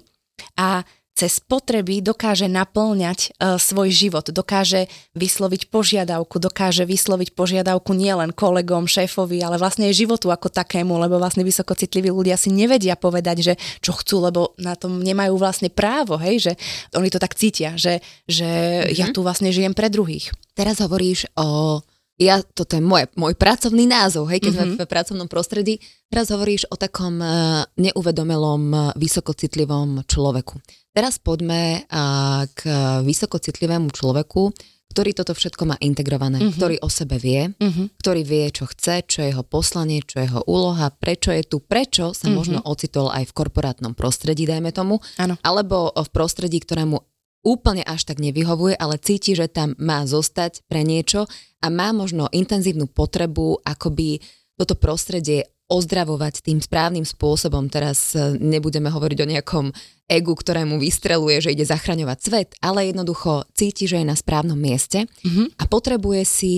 a 0.58 0.84
cez 1.20 1.44
potreby 1.44 2.00
dokáže 2.00 2.48
naplňať 2.48 3.36
uh, 3.36 3.60
svoj 3.60 3.92
život, 3.92 4.32
dokáže 4.32 4.88
vysloviť 5.20 5.68
požiadavku, 5.68 6.40
dokáže 6.40 6.88
vysloviť 6.88 7.36
požiadavku 7.36 7.92
nielen 7.92 8.32
kolegom, 8.32 8.88
šéfovi, 8.88 9.44
ale 9.44 9.60
vlastne 9.60 9.92
aj 9.92 10.00
životu 10.00 10.32
ako 10.32 10.48
takému, 10.48 10.96
lebo 10.96 11.20
vlastne 11.20 11.44
vysokocitliví 11.44 12.08
ľudia 12.08 12.40
si 12.40 12.56
nevedia 12.56 12.96
povedať, 12.96 13.38
že 13.44 13.54
čo 13.84 14.00
chcú, 14.00 14.32
lebo 14.32 14.56
na 14.64 14.80
tom 14.80 15.04
nemajú 15.04 15.36
vlastne 15.36 15.68
právo, 15.68 16.16
hej, 16.16 16.40
že 16.40 16.52
oni 16.96 17.12
to 17.12 17.20
tak 17.20 17.36
cítia, 17.36 17.76
že, 17.76 18.00
že 18.24 18.48
mm-hmm. 18.48 18.96
ja 18.96 19.12
tu 19.12 19.20
vlastne 19.20 19.52
žijem 19.52 19.76
pre 19.76 19.92
druhých. 19.92 20.32
Teraz 20.56 20.80
hovoríš 20.80 21.28
o 21.36 21.84
ja, 22.20 22.44
toto 22.44 22.76
je 22.76 22.84
môj, 22.84 23.08
môj 23.16 23.34
pracovný 23.40 23.88
názov, 23.88 24.28
hej, 24.28 24.44
keď 24.44 24.52
mm-hmm. 24.52 24.76
sme 24.76 24.86
v 24.86 24.92
pracovnom 24.92 25.28
prostredí, 25.32 25.80
teraz 26.12 26.28
hovoríš 26.36 26.68
o 26.68 26.76
takom 26.76 27.24
uh, 27.24 27.64
neuvedomelom, 27.80 28.64
uh, 28.76 28.82
vysokocitlivom 29.00 30.04
človeku. 30.04 30.60
Teraz 30.92 31.16
poďme 31.16 31.88
uh, 31.88 32.44
k 32.52 32.68
vysokocitlivému 33.08 33.96
človeku, 33.96 34.52
ktorý 34.90 35.14
toto 35.14 35.38
všetko 35.38 35.64
má 35.70 35.76
integrované, 35.80 36.42
mm-hmm. 36.42 36.58
ktorý 36.58 36.76
o 36.82 36.90
sebe 36.90 37.22
vie, 37.22 37.54
mm-hmm. 37.54 38.02
ktorý 38.02 38.22
vie, 38.26 38.46
čo 38.50 38.66
chce, 38.66 39.06
čo 39.06 39.22
je 39.22 39.32
jeho 39.32 39.46
poslanie, 39.46 40.02
čo 40.02 40.20
je 40.20 40.26
jeho 40.26 40.42
úloha, 40.50 40.90
prečo 40.90 41.30
je 41.30 41.46
tu, 41.46 41.62
prečo 41.62 42.12
sa 42.12 42.26
mm-hmm. 42.26 42.36
možno 42.36 42.60
ocitol 42.66 43.14
aj 43.14 43.30
v 43.30 43.36
korporátnom 43.38 43.94
prostredí, 43.94 44.50
dajme 44.50 44.74
tomu, 44.74 44.98
ano. 45.22 45.38
alebo 45.46 45.94
v 45.94 46.10
prostredí, 46.10 46.58
ktorému 46.66 47.09
úplne 47.44 47.84
až 47.88 48.04
tak 48.04 48.20
nevyhovuje, 48.20 48.76
ale 48.76 49.00
cíti, 49.00 49.34
že 49.34 49.48
tam 49.48 49.76
má 49.80 50.04
zostať 50.04 50.66
pre 50.68 50.84
niečo 50.84 51.26
a 51.64 51.68
má 51.72 51.96
možno 51.96 52.28
intenzívnu 52.32 52.92
potrebu 52.92 53.64
akoby 53.64 54.20
toto 54.60 54.76
prostredie 54.76 55.48
ozdravovať 55.70 56.42
tým 56.44 56.60
správnym 56.60 57.06
spôsobom. 57.06 57.70
Teraz 57.70 58.18
e, 58.18 58.36
nebudeme 58.42 58.90
hovoriť 58.90 59.18
o 59.22 59.30
nejakom 59.30 59.66
egu, 60.10 60.34
ktorému 60.34 60.82
vystreluje, 60.82 61.46
že 61.46 61.54
ide 61.54 61.64
zachraňovať 61.64 62.18
svet, 62.18 62.50
ale 62.60 62.90
jednoducho 62.90 63.46
cíti, 63.54 63.86
že 63.86 64.02
je 64.02 64.10
na 64.10 64.18
správnom 64.18 64.58
mieste 64.58 65.06
mm-hmm. 65.06 65.62
a 65.62 65.64
potrebuje 65.70 66.22
si 66.26 66.54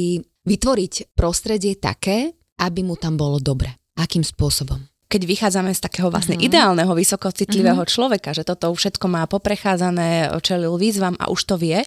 vytvoriť 0.48 1.12
prostredie 1.14 1.76
také, 1.76 2.32
aby 2.64 2.88
mu 2.88 2.96
tam 2.96 3.20
bolo 3.20 3.38
dobre. 3.44 3.76
Akým 4.00 4.24
spôsobom? 4.24 4.80
Keď 5.12 5.28
vychádzame 5.28 5.76
z 5.76 5.84
takého 5.84 6.08
vlastne 6.08 6.40
mm-hmm. 6.40 6.48
ideálneho, 6.48 6.92
vysokocitlivého 6.96 7.84
mm-hmm. 7.84 7.92
človeka, 7.92 8.32
že 8.32 8.48
toto 8.48 8.72
všetko 8.72 9.12
má 9.12 9.28
poprechádzané, 9.28 10.32
čelil 10.40 10.80
výzvam 10.80 11.20
a 11.20 11.28
už 11.28 11.44
to 11.44 11.56
vie, 11.60 11.84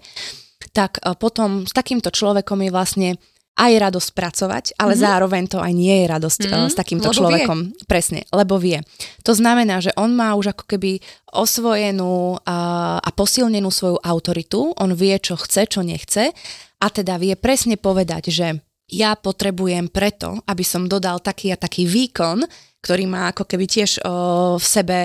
tak 0.77 1.01
e, 1.01 1.17
potom 1.17 1.65
s 1.65 1.73
takýmto 1.73 2.13
človekom 2.13 2.61
je 2.61 2.71
vlastne 2.71 3.09
aj 3.55 3.73
radosť 3.79 4.11
pracovať, 4.13 4.65
ale 4.77 4.99
mm-hmm. 4.99 5.07
zároveň 5.09 5.43
to 5.47 5.59
aj 5.63 5.73
nie 5.73 6.05
je 6.05 6.07
radosť 6.11 6.41
mm-hmm. 6.45 6.69
s 6.69 6.77
takýmto 6.77 7.09
lebo 7.09 7.19
človekom. 7.23 7.59
Vie. 7.71 7.87
Presne, 7.87 8.21
lebo 8.35 8.59
vie. 8.59 8.83
To 9.23 9.33
znamená, 9.33 9.79
že 9.79 9.95
on 9.95 10.13
má 10.13 10.35
už 10.35 10.59
ako 10.59 10.67
keby 10.67 10.99
osvojenú 11.31 12.43
a, 12.43 12.59
a 12.99 13.11
posilnenú 13.15 13.71
svoju 13.71 14.03
autoritu, 14.03 14.75
on 14.75 14.91
vie, 14.93 15.17
čo 15.23 15.39
chce, 15.39 15.71
čo 15.71 15.81
nechce 15.87 16.35
a 16.83 16.87
teda 16.91 17.17
vie 17.17 17.39
presne 17.39 17.79
povedať, 17.79 18.29
že 18.29 18.61
ja 18.95 19.19
potrebujem 19.19 19.91
preto, 19.91 20.39
aby 20.47 20.63
som 20.63 20.87
dodal 20.87 21.19
taký 21.19 21.51
a 21.51 21.59
taký 21.59 21.85
výkon, 21.85 22.47
ktorý 22.79 23.05
má 23.11 23.35
ako 23.35 23.45
keby 23.49 23.67
tiež 23.67 24.01
o, 24.01 24.57
v 24.61 24.67
sebe 24.67 24.99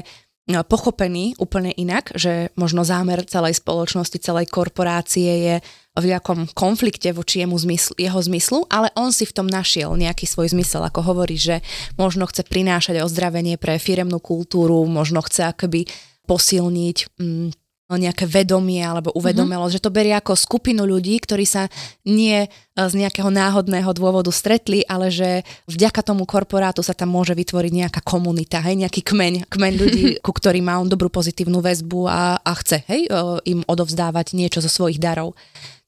pochopený 0.49 1.37
úplne 1.37 1.69
inak, 1.77 2.09
že 2.17 2.49
možno 2.57 2.81
zámer 2.81 3.21
celej 3.29 3.61
spoločnosti, 3.61 4.17
celej 4.17 4.49
korporácie 4.49 5.29
je 5.45 5.55
v 5.93 6.05
nejakom 6.09 6.49
konflikte 6.57 7.13
voči 7.13 7.45
jemu 7.45 7.53
zmyslu, 7.53 7.93
jeho 8.01 8.17
zmyslu, 8.17 8.65
ale 8.65 8.89
on 8.97 9.13
si 9.13 9.29
v 9.29 9.35
tom 9.35 9.45
našiel 9.45 9.93
nejaký 9.93 10.25
svoj 10.25 10.49
zmysel, 10.49 10.81
ako 10.81 11.05
hovorí, 11.05 11.37
že 11.37 11.61
možno 12.01 12.25
chce 12.25 12.49
prinášať 12.49 13.05
ozdravenie 13.05 13.61
pre 13.61 13.77
firemnú 13.77 14.17
kultúru, 14.17 14.89
možno 14.89 15.21
chce 15.21 15.53
akoby 15.53 15.85
posilniť 16.25 16.97
mm, 17.21 17.49
nejaké 17.97 18.29
vedomie 18.29 18.85
alebo 18.85 19.09
uvedomelosť, 19.17 19.73
mm-hmm. 19.73 19.81
že 19.81 19.85
to 19.89 19.95
berie 19.95 20.13
ako 20.13 20.37
skupinu 20.37 20.85
ľudí, 20.85 21.17
ktorí 21.17 21.41
sa 21.47 21.65
nie 22.05 22.45
e, 22.45 22.47
z 22.75 22.93
nejakého 22.93 23.33
náhodného 23.33 23.89
dôvodu 23.97 24.29
stretli, 24.29 24.85
ale 24.85 25.09
že 25.09 25.41
vďaka 25.65 26.05
tomu 26.05 26.29
korporátu 26.29 26.85
sa 26.85 26.93
tam 26.93 27.09
môže 27.09 27.33
vytvoriť 27.33 27.73
nejaká 27.73 28.01
komunita, 28.05 28.61
hej, 28.61 28.85
nejaký 28.85 29.01
kmeň, 29.01 29.49
kmeň 29.49 29.73
ľudí, 29.73 30.03
ku 30.25 30.29
ktorým 30.29 30.69
má 30.69 30.77
on 30.77 30.85
dobrú 30.85 31.09
pozitívnu 31.09 31.65
väzbu 31.65 32.05
a, 32.05 32.37
a 32.37 32.51
chce 32.61 32.85
hej, 32.85 33.09
e, 33.09 33.11
im 33.49 33.65
odovzdávať 33.65 34.37
niečo 34.37 34.61
zo 34.61 34.69
svojich 34.69 35.01
darov. 35.01 35.33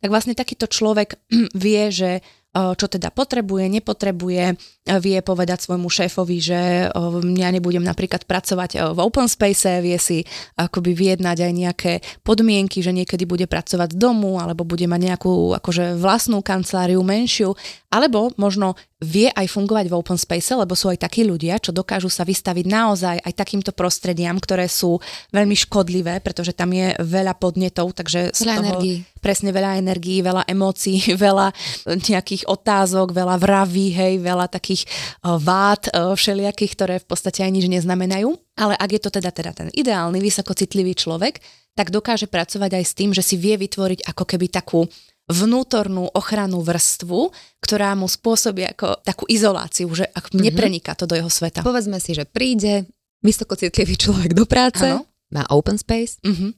Tak 0.01 0.09
vlastne 0.09 0.33
takýto 0.33 0.65
človek 0.65 1.21
vie, 1.53 1.93
že 1.93 2.25
čo 2.51 2.85
teda 2.91 3.15
potrebuje, 3.15 3.71
nepotrebuje, 3.71 4.59
vie 4.99 5.17
povedať 5.23 5.63
svojmu 5.63 5.87
šéfovi, 5.87 6.37
že 6.43 6.91
ja 7.39 7.49
nebudem 7.49 7.79
napríklad 7.79 8.27
pracovať 8.27 8.91
v 8.91 8.99
open 8.99 9.31
space, 9.31 9.79
vie 9.79 9.95
si 9.95 10.19
akoby 10.59 10.91
vyjednať 10.91 11.37
aj 11.47 11.53
nejaké 11.55 11.93
podmienky, 12.27 12.83
že 12.83 12.91
niekedy 12.91 13.23
bude 13.23 13.47
pracovať 13.47 13.95
z 13.95 13.97
domu, 13.97 14.35
alebo 14.35 14.67
bude 14.67 14.83
mať 14.83 14.99
nejakú 14.99 15.55
akože 15.63 15.95
vlastnú 15.95 16.43
kanceláriu 16.43 16.99
menšiu, 16.99 17.55
alebo 17.87 18.35
možno 18.35 18.75
vie 18.99 19.31
aj 19.31 19.47
fungovať 19.47 19.87
v 19.87 19.97
open 19.97 20.19
space, 20.19 20.51
lebo 20.53 20.75
sú 20.75 20.91
aj 20.91 21.07
takí 21.07 21.23
ľudia, 21.23 21.57
čo 21.57 21.71
dokážu 21.71 22.11
sa 22.11 22.27
vystaviť 22.27 22.65
naozaj 22.67 23.17
aj 23.23 23.33
takýmto 23.33 23.71
prostrediam, 23.71 24.37
ktoré 24.37 24.67
sú 24.67 24.99
veľmi 25.31 25.55
škodlivé, 25.55 26.19
pretože 26.19 26.51
tam 26.51 26.75
je 26.75 26.93
veľa 26.99 27.33
podnetov, 27.39 27.95
takže 27.95 28.35
z 28.35 28.41
veľa 28.43 28.53
toho 28.59 28.65
energii. 28.67 28.97
Presne 29.21 29.53
veľa 29.53 29.77
energií, 29.77 30.25
veľa 30.25 30.49
emócií, 30.49 31.13
veľa 31.29 31.53
nejakých 31.87 32.49
otázok, 32.49 33.13
veľa 33.13 33.37
vraví, 33.37 33.93
hej, 33.93 34.17
veľa 34.19 34.49
takých 34.49 34.89
uh, 35.23 35.37
vád 35.37 35.93
uh, 35.93 36.17
všelijakých, 36.17 36.71
ktoré 36.73 36.95
v 36.97 37.07
podstate 37.07 37.45
aj 37.45 37.51
nič 37.53 37.65
neznamenajú. 37.69 38.33
Ale 38.57 38.73
ak 38.75 38.89
je 38.97 39.01
to 39.01 39.09
teda, 39.13 39.29
teda 39.31 39.53
ten 39.53 39.69
ideálny, 39.71 40.19
vysokocitlivý 40.19 40.97
človek, 40.97 41.39
tak 41.77 41.93
dokáže 41.93 42.27
pracovať 42.27 42.81
aj 42.81 42.83
s 42.83 42.93
tým, 42.97 43.15
že 43.15 43.23
si 43.23 43.39
vie 43.39 43.55
vytvoriť 43.55 44.03
ako 44.03 44.23
keby 44.27 44.51
takú 44.51 44.83
vnútornú 45.31 46.11
ochrannú 46.11 46.59
vrstvu, 46.59 47.31
ktorá 47.63 47.95
mu 47.95 48.11
spôsobí 48.11 48.67
ako 48.75 48.99
takú 49.05 49.23
izoláciu, 49.31 49.87
že 49.95 50.05
ak 50.11 50.29
mm-hmm. 50.29 50.43
nepreniká 50.43 50.91
to 50.97 51.07
do 51.07 51.15
jeho 51.15 51.31
sveta. 51.31 51.63
Povedzme 51.63 51.97
si, 52.03 52.11
že 52.11 52.27
príde 52.27 52.89
vysokocitlivý 53.23 53.95
človek 53.95 54.31
do 54.35 54.43
práce, 54.43 54.83
ano. 54.83 55.07
má 55.31 55.47
open 55.53 55.79
space, 55.79 56.19
mm-hmm. 56.19 56.51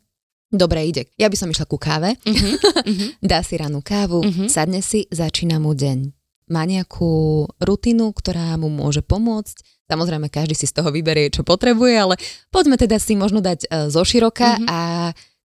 Dobre 0.54 0.86
ide. 0.86 1.10
Ja 1.18 1.28
by 1.28 1.36
som 1.36 1.50
išla 1.50 1.66
ku 1.66 1.82
káve, 1.82 2.16
mm-hmm. 2.22 3.20
dá 3.34 3.42
si 3.42 3.58
ranú 3.58 3.82
kávu, 3.82 4.22
mm-hmm. 4.22 4.48
sadne 4.48 4.86
si, 4.86 5.10
začína 5.10 5.58
mu 5.58 5.74
deň. 5.74 6.14
Má 6.54 6.70
nejakú 6.70 7.46
rutinu, 7.58 8.14
ktorá 8.14 8.54
mu 8.62 8.70
môže 8.70 9.02
pomôcť. 9.02 9.88
Samozrejme, 9.90 10.30
každý 10.30 10.56
si 10.56 10.70
z 10.70 10.76
toho 10.80 10.94
vyberie, 10.94 11.34
čo 11.34 11.42
potrebuje, 11.44 11.96
ale 11.98 12.16
poďme 12.54 12.80
teda 12.80 13.02
si 13.02 13.18
možno 13.18 13.42
dať 13.44 13.68
uh, 13.68 13.90
zo 13.90 14.06
široka 14.06 14.62
mm-hmm. 14.62 14.70
a 14.70 14.80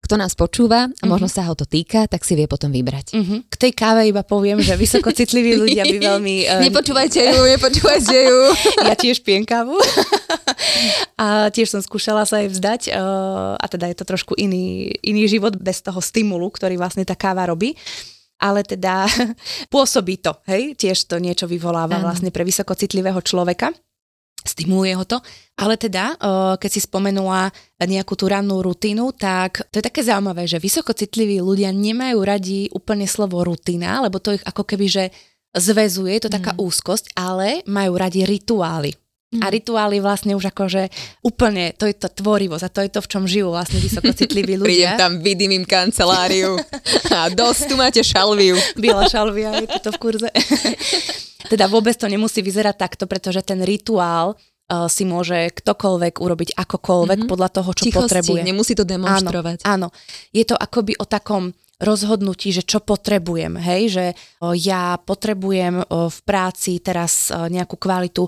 kto 0.09 0.17
nás 0.17 0.33
počúva 0.33 0.89
a 0.89 1.05
možno 1.05 1.29
mm-hmm. 1.29 1.45
sa 1.45 1.45
ho 1.45 1.53
to 1.53 1.69
týka, 1.69 2.09
tak 2.09 2.25
si 2.25 2.33
vie 2.33 2.49
potom 2.49 2.73
vybrať. 2.73 3.13
Mm-hmm. 3.13 3.39
K 3.53 3.55
tej 3.61 3.73
káve 3.77 4.09
iba 4.09 4.25
poviem, 4.25 4.57
že 4.65 4.73
vysokocitliví 4.73 5.61
ľudia 5.61 5.85
by 5.85 5.97
veľmi... 6.17 6.49
Uh, 6.49 6.65
nepočúvajte 6.65 7.21
ju, 7.21 7.41
nepočúvajte 7.45 8.17
ju. 8.17 8.41
ja 8.89 8.97
tiež 8.97 9.21
pijem 9.21 9.45
kávu. 9.45 9.77
a 11.21 11.53
tiež 11.53 11.77
som 11.77 11.85
skúšala 11.85 12.25
sa 12.25 12.41
jej 12.41 12.49
vzdať 12.49 12.89
uh, 12.89 13.61
a 13.61 13.67
teda 13.69 13.93
je 13.93 13.97
to 14.01 14.09
trošku 14.09 14.33
iný, 14.41 14.97
iný 15.05 15.29
život 15.29 15.61
bez 15.61 15.85
toho 15.85 16.01
stimulu, 16.01 16.49
ktorý 16.49 16.81
vlastne 16.81 17.05
tá 17.05 17.13
káva 17.13 17.45
robí 17.45 17.77
ale 18.39 18.63
teda 18.63 19.11
pôsobí 19.75 20.23
to, 20.23 20.31
hej, 20.47 20.79
tiež 20.79 21.11
to 21.11 21.19
niečo 21.19 21.51
vyvoláva 21.51 21.99
vlastne 21.99 22.31
pre 22.31 22.47
vysokocitlivého 22.47 23.19
človeka 23.19 23.75
stimuluje 24.49 24.97
ho 24.97 25.05
to. 25.05 25.21
Ale 25.61 25.77
teda, 25.77 26.17
keď 26.57 26.71
si 26.73 26.81
spomenula 26.81 27.53
nejakú 27.83 28.17
tú 28.17 28.31
rannú 28.31 28.65
rutinu, 28.65 29.13
tak 29.13 29.69
to 29.69 29.79
je 29.79 29.85
také 29.85 30.01
zaujímavé, 30.01 30.49
že 30.49 30.63
vysokocitliví 30.63 31.45
ľudia 31.45 31.69
nemajú 31.75 32.19
radi 32.25 32.73
úplne 32.73 33.05
slovo 33.05 33.45
rutina, 33.45 34.01
lebo 34.01 34.17
to 34.19 34.39
ich 34.39 34.45
ako 34.47 34.65
keby, 34.65 34.87
že 34.87 35.05
zväzuje, 35.53 36.15
je 36.17 36.23
to 36.29 36.35
taká 36.35 36.53
mm. 36.55 36.61
úzkosť, 36.61 37.17
ale 37.19 37.65
majú 37.67 37.99
radi 37.99 38.23
rituály. 38.23 38.95
Mm. 39.29 39.45
A 39.45 39.53
rituály 39.53 40.01
vlastne 40.01 40.33
už 40.33 40.49
akože 40.49 40.89
úplne, 41.21 41.77
to 41.77 41.85
je 41.85 41.93
to 41.93 42.09
tvorivosť 42.09 42.65
a 42.65 42.73
to 42.73 42.81
je 42.81 42.91
to, 42.97 43.01
v 43.05 43.09
čom 43.13 43.23
žijú 43.29 43.53
vlastne 43.53 43.77
vysokocitliví 43.77 44.57
ľudia. 44.65 44.97
Prídem 44.97 44.97
tam, 44.97 45.13
vidím 45.21 45.53
im 45.53 45.65
kanceláriu 45.69 46.57
a 47.13 47.29
dosť 47.29 47.63
tu 47.69 47.75
máte 47.77 48.01
šalviu. 48.01 48.57
Biela 48.81 49.05
šalvia, 49.05 49.69
je 49.69 49.85
to 49.85 49.93
v 49.93 50.01
kurze. 50.01 50.33
teda 51.53 51.69
vôbec 51.69 51.93
to 52.01 52.09
nemusí 52.09 52.41
vyzerať 52.41 52.77
takto, 52.81 53.05
pretože 53.05 53.45
ten 53.45 53.61
rituál 53.61 54.33
uh, 54.33 54.89
si 54.89 55.05
môže 55.05 55.53
ktokoľvek 55.61 56.25
urobiť 56.25 56.51
akokoľvek 56.57 57.19
mm-hmm. 57.21 57.33
podľa 57.33 57.49
toho, 57.53 57.71
čo 57.77 57.85
Tichosti, 57.85 58.01
potrebuje. 58.01 58.41
nemusí 58.49 58.73
to 58.73 58.89
demonstrovať. 58.89 59.61
Áno, 59.69 59.93
áno. 59.93 60.29
Je 60.33 60.49
to 60.49 60.57
akoby 60.57 60.97
o 60.97 61.05
takom 61.05 61.53
rozhodnutí, 61.79 62.51
že 62.51 62.67
čo 62.67 62.83
potrebujem, 62.83 63.55
hej, 63.55 63.83
že 63.89 64.05
ja 64.59 64.99
potrebujem 64.99 65.87
v 65.87 66.19
práci 66.27 66.83
teraz 66.83 67.31
nejakú 67.31 67.79
kvalitu 67.79 68.27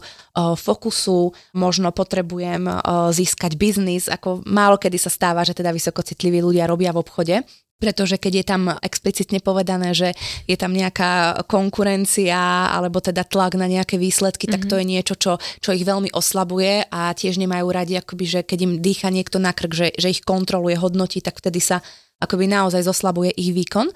fokusu, 0.55 1.35
možno 1.59 1.91
potrebujem 1.91 2.71
získať 3.11 3.59
biznis, 3.59 4.07
ako 4.07 4.47
málo 4.47 4.79
kedy 4.79 5.03
sa 5.03 5.11
stáva, 5.11 5.43
že 5.43 5.59
teda 5.59 5.75
vysokocitliví 5.75 6.39
ľudia 6.39 6.71
robia 6.71 6.95
v 6.95 7.03
obchode, 7.03 7.37
pretože 7.81 8.21
keď 8.21 8.33
je 8.39 8.45
tam 8.45 8.63
explicitne 8.85 9.41
povedané, 9.41 9.97
že 9.97 10.13
je 10.45 10.55
tam 10.55 10.71
nejaká 10.71 11.43
konkurencia 11.49 12.71
alebo 12.71 13.01
teda 13.01 13.25
tlak 13.25 13.57
na 13.57 13.67
nejaké 13.67 13.97
výsledky, 13.97 14.47
mm-hmm. 14.47 14.63
tak 14.63 14.69
to 14.69 14.77
je 14.77 14.85
niečo, 14.85 15.15
čo, 15.17 15.33
čo 15.65 15.73
ich 15.73 15.89
veľmi 15.89 16.13
oslabuje 16.13 16.93
a 16.93 17.17
tiež 17.17 17.41
nemajú 17.41 17.67
radi, 17.73 17.97
akoby, 17.97 18.25
že 18.29 18.41
keď 18.45 18.59
im 18.63 18.73
dýcha 18.85 19.09
niekto 19.09 19.41
na 19.41 19.57
krk, 19.57 19.73
že, 19.73 19.89
že 19.97 20.13
ich 20.13 20.21
kontroluje, 20.21 20.77
hodnotí, 20.77 21.25
tak 21.25 21.41
vtedy 21.41 21.59
sa 21.65 21.81
akoby 22.21 22.47
naozaj 22.47 22.85
zoslabuje 22.87 23.35
ich 23.35 23.51
výkon 23.57 23.89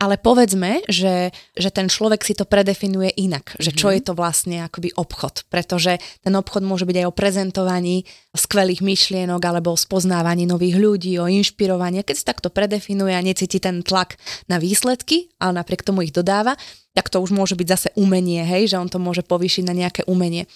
ale 0.00 0.16
povedzme, 0.16 0.80
že, 0.88 1.28
že 1.52 1.68
ten 1.68 1.92
človek 1.92 2.24
si 2.24 2.32
to 2.32 2.48
predefinuje 2.48 3.12
inak, 3.20 3.52
že 3.60 3.76
čo 3.76 3.92
mhm. 3.92 3.94
je 3.94 4.00
to 4.00 4.12
vlastne 4.16 4.56
akoby 4.64 4.96
obchod, 4.96 5.44
pretože 5.52 6.00
ten 6.24 6.32
obchod 6.32 6.64
môže 6.64 6.88
byť 6.88 7.04
aj 7.04 7.06
o 7.06 7.12
prezentovaní 7.12 7.96
skvelých 8.32 8.80
myšlienok 8.80 9.42
alebo 9.44 9.76
o 9.76 9.78
spoznávaní 9.78 10.48
nových 10.48 10.80
ľudí, 10.80 11.20
o 11.20 11.28
inšpirovaní. 11.28 12.00
Keď 12.00 12.16
si 12.16 12.24
takto 12.24 12.48
predefinuje 12.48 13.12
a 13.12 13.20
necíti 13.20 13.60
ten 13.60 13.84
tlak 13.84 14.16
na 14.48 14.56
výsledky, 14.56 15.28
ale 15.36 15.60
napriek 15.60 15.84
tomu 15.84 16.08
ich 16.08 16.16
dodáva, 16.16 16.56
tak 16.96 17.12
to 17.12 17.20
už 17.20 17.30
môže 17.36 17.54
byť 17.54 17.68
zase 17.68 17.88
umenie, 17.94 18.42
hej, 18.42 18.72
že 18.72 18.80
on 18.80 18.88
to 18.88 18.96
môže 18.96 19.22
povýšiť 19.22 19.68
na 19.68 19.76
nejaké 19.76 20.02
umenie. 20.08 20.48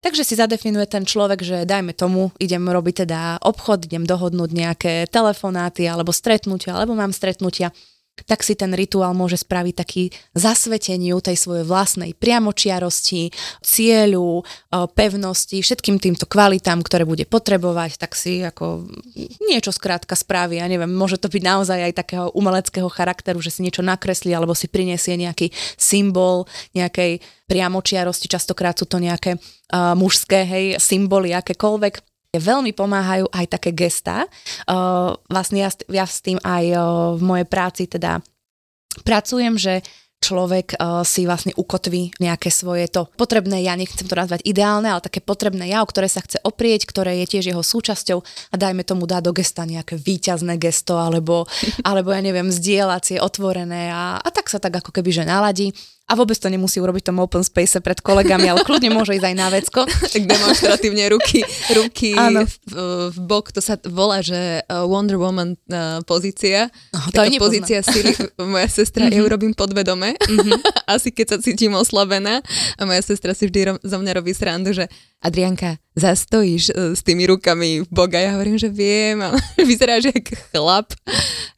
Takže 0.00 0.24
si 0.24 0.32
zadefinuje 0.32 0.88
ten 0.88 1.04
človek, 1.04 1.44
že 1.44 1.56
dajme 1.68 1.92
tomu, 1.92 2.32
idem 2.40 2.64
robiť 2.64 3.04
teda 3.04 3.20
obchod, 3.44 3.84
idem 3.84 4.08
dohodnúť 4.08 4.50
nejaké 4.50 4.94
telefonáty 5.12 5.84
alebo 5.84 6.08
stretnutia, 6.08 6.72
alebo 6.72 6.96
mám 6.96 7.12
stretnutia 7.12 7.68
tak 8.26 8.42
si 8.42 8.56
ten 8.56 8.72
rituál 8.74 9.12
môže 9.16 9.40
spraviť 9.40 9.74
taký 9.76 10.02
zasveteniu 10.36 11.20
tej 11.20 11.36
svojej 11.36 11.64
vlastnej 11.64 12.12
priamočiarosti, 12.16 13.32
cieľu, 13.64 14.42
pevnosti, 14.96 15.62
všetkým 15.62 16.02
týmto 16.02 16.26
kvalitám, 16.26 16.82
ktoré 16.82 17.04
bude 17.06 17.24
potrebovať, 17.24 18.00
tak 18.00 18.16
si 18.18 18.42
ako 18.42 18.88
niečo 19.46 19.70
skrátka 19.70 20.18
spraví. 20.18 20.58
Ja 20.58 20.66
neviem, 20.68 20.90
môže 20.90 21.16
to 21.16 21.30
byť 21.30 21.42
naozaj 21.42 21.78
aj 21.90 21.92
takého 21.94 22.26
umeleckého 22.34 22.90
charakteru, 22.90 23.38
že 23.40 23.54
si 23.54 23.64
niečo 23.64 23.84
nakreslí 23.84 24.34
alebo 24.34 24.56
si 24.56 24.66
prinesie 24.66 25.16
nejaký 25.16 25.52
symbol 25.78 26.44
nejakej 26.74 27.20
priamočiarosti. 27.50 28.30
Častokrát 28.30 28.78
sú 28.78 28.86
to 28.86 29.02
nejaké 29.02 29.34
uh, 29.36 29.98
mužské 29.98 30.46
hej, 30.46 30.66
symboly, 30.78 31.34
akékoľvek 31.34 32.09
Veľmi 32.30 32.70
pomáhajú 32.70 33.26
aj 33.34 33.46
také 33.50 33.74
gestá. 33.74 34.30
Uh, 34.70 35.18
vlastne 35.26 35.66
ja, 35.66 35.70
ja 35.90 36.06
s 36.06 36.22
tým 36.22 36.38
aj 36.46 36.64
uh, 36.70 36.82
v 37.18 37.22
mojej 37.26 37.46
práci 37.50 37.90
teda 37.90 38.22
pracujem, 39.02 39.58
že 39.58 39.82
človek 40.20 40.76
uh, 40.76 41.02
si 41.02 41.24
vlastne 41.24 41.50
ukotví 41.56 42.14
nejaké 42.20 42.52
svoje 42.52 42.86
to 42.92 43.08
potrebné 43.16 43.64
ja, 43.64 43.74
nechcem 43.74 44.04
to 44.04 44.14
nazvať 44.14 44.44
ideálne, 44.44 44.86
ale 44.86 45.02
také 45.02 45.18
potrebné 45.18 45.72
ja, 45.72 45.80
o 45.82 45.88
ktoré 45.88 46.06
sa 46.06 46.20
chce 46.20 46.38
oprieť, 46.44 46.86
ktoré 46.86 47.24
je 47.24 47.26
tiež 47.34 47.50
jeho 47.50 47.64
súčasťou 47.64 48.22
a 48.22 48.54
dajme 48.54 48.84
tomu 48.84 49.08
dá 49.08 49.18
do 49.24 49.32
gesta 49.32 49.64
nejaké 49.64 49.96
výťazné 49.96 50.60
gesto 50.60 51.00
alebo, 51.00 51.48
alebo 51.88 52.12
ja 52.12 52.20
neviem, 52.20 52.52
zdieľacie, 52.52 53.18
otvorené 53.18 53.90
a, 53.90 54.20
a 54.20 54.28
tak 54.30 54.52
sa 54.52 54.62
tak 54.62 54.78
ako 54.78 54.92
keby 54.94 55.10
že 55.10 55.24
naladí 55.26 55.72
a 56.10 56.18
vôbec 56.18 56.34
to 56.34 56.50
nemusí 56.50 56.82
urobiť 56.82 57.06
v 57.06 57.08
tom 57.14 57.22
open 57.22 57.46
space 57.46 57.78
pred 57.78 58.02
kolegami, 58.02 58.50
ale 58.50 58.66
kľudne 58.66 58.90
môže 58.90 59.14
ísť 59.14 59.26
aj 59.30 59.36
na 59.38 59.46
vecko. 59.46 59.86
tak 60.14 60.22
demonstratívne 60.26 61.06
ruky, 61.14 61.46
ruky 61.70 62.18
v, 62.18 62.54
v 63.14 63.18
bok, 63.22 63.54
to 63.54 63.62
sa 63.62 63.78
volá, 63.86 64.18
že 64.18 64.66
uh, 64.66 64.82
Wonder 64.90 65.22
Woman 65.22 65.54
uh, 65.70 66.02
pozícia. 66.02 66.66
Oh, 66.90 67.06
to 67.14 67.22
Taká 67.22 67.38
pozícia 67.38 67.78
Siri, 67.86 68.18
moja 68.42 68.66
sestra, 68.66 69.06
mm-hmm. 69.06 69.22
ja 69.22 69.26
urobím 69.30 69.54
podvedome, 69.54 70.18
mm-hmm. 70.18 70.58
asi 70.98 71.14
keď 71.14 71.26
sa 71.30 71.38
cítim 71.38 71.70
oslabená 71.78 72.42
a 72.74 72.82
moja 72.82 73.06
sestra 73.06 73.30
si 73.30 73.46
vždy 73.46 73.60
ro- 73.70 73.80
zo 73.80 73.96
mňa 74.02 74.12
robí 74.18 74.34
srandu, 74.34 74.74
že 74.74 74.90
Adrianka, 75.20 75.76
zastojíš 75.92 76.72
uh, 76.72 76.96
s 76.96 77.04
tými 77.04 77.28
rukami 77.28 77.84
v 77.84 77.88
bok 77.92 78.16
a 78.16 78.20
ja 78.24 78.30
hovorím, 78.40 78.56
že 78.56 78.72
viem 78.72 79.20
a 79.20 79.36
vyzeráš 79.68 80.08
jak 80.08 80.32
chlap. 80.48 80.96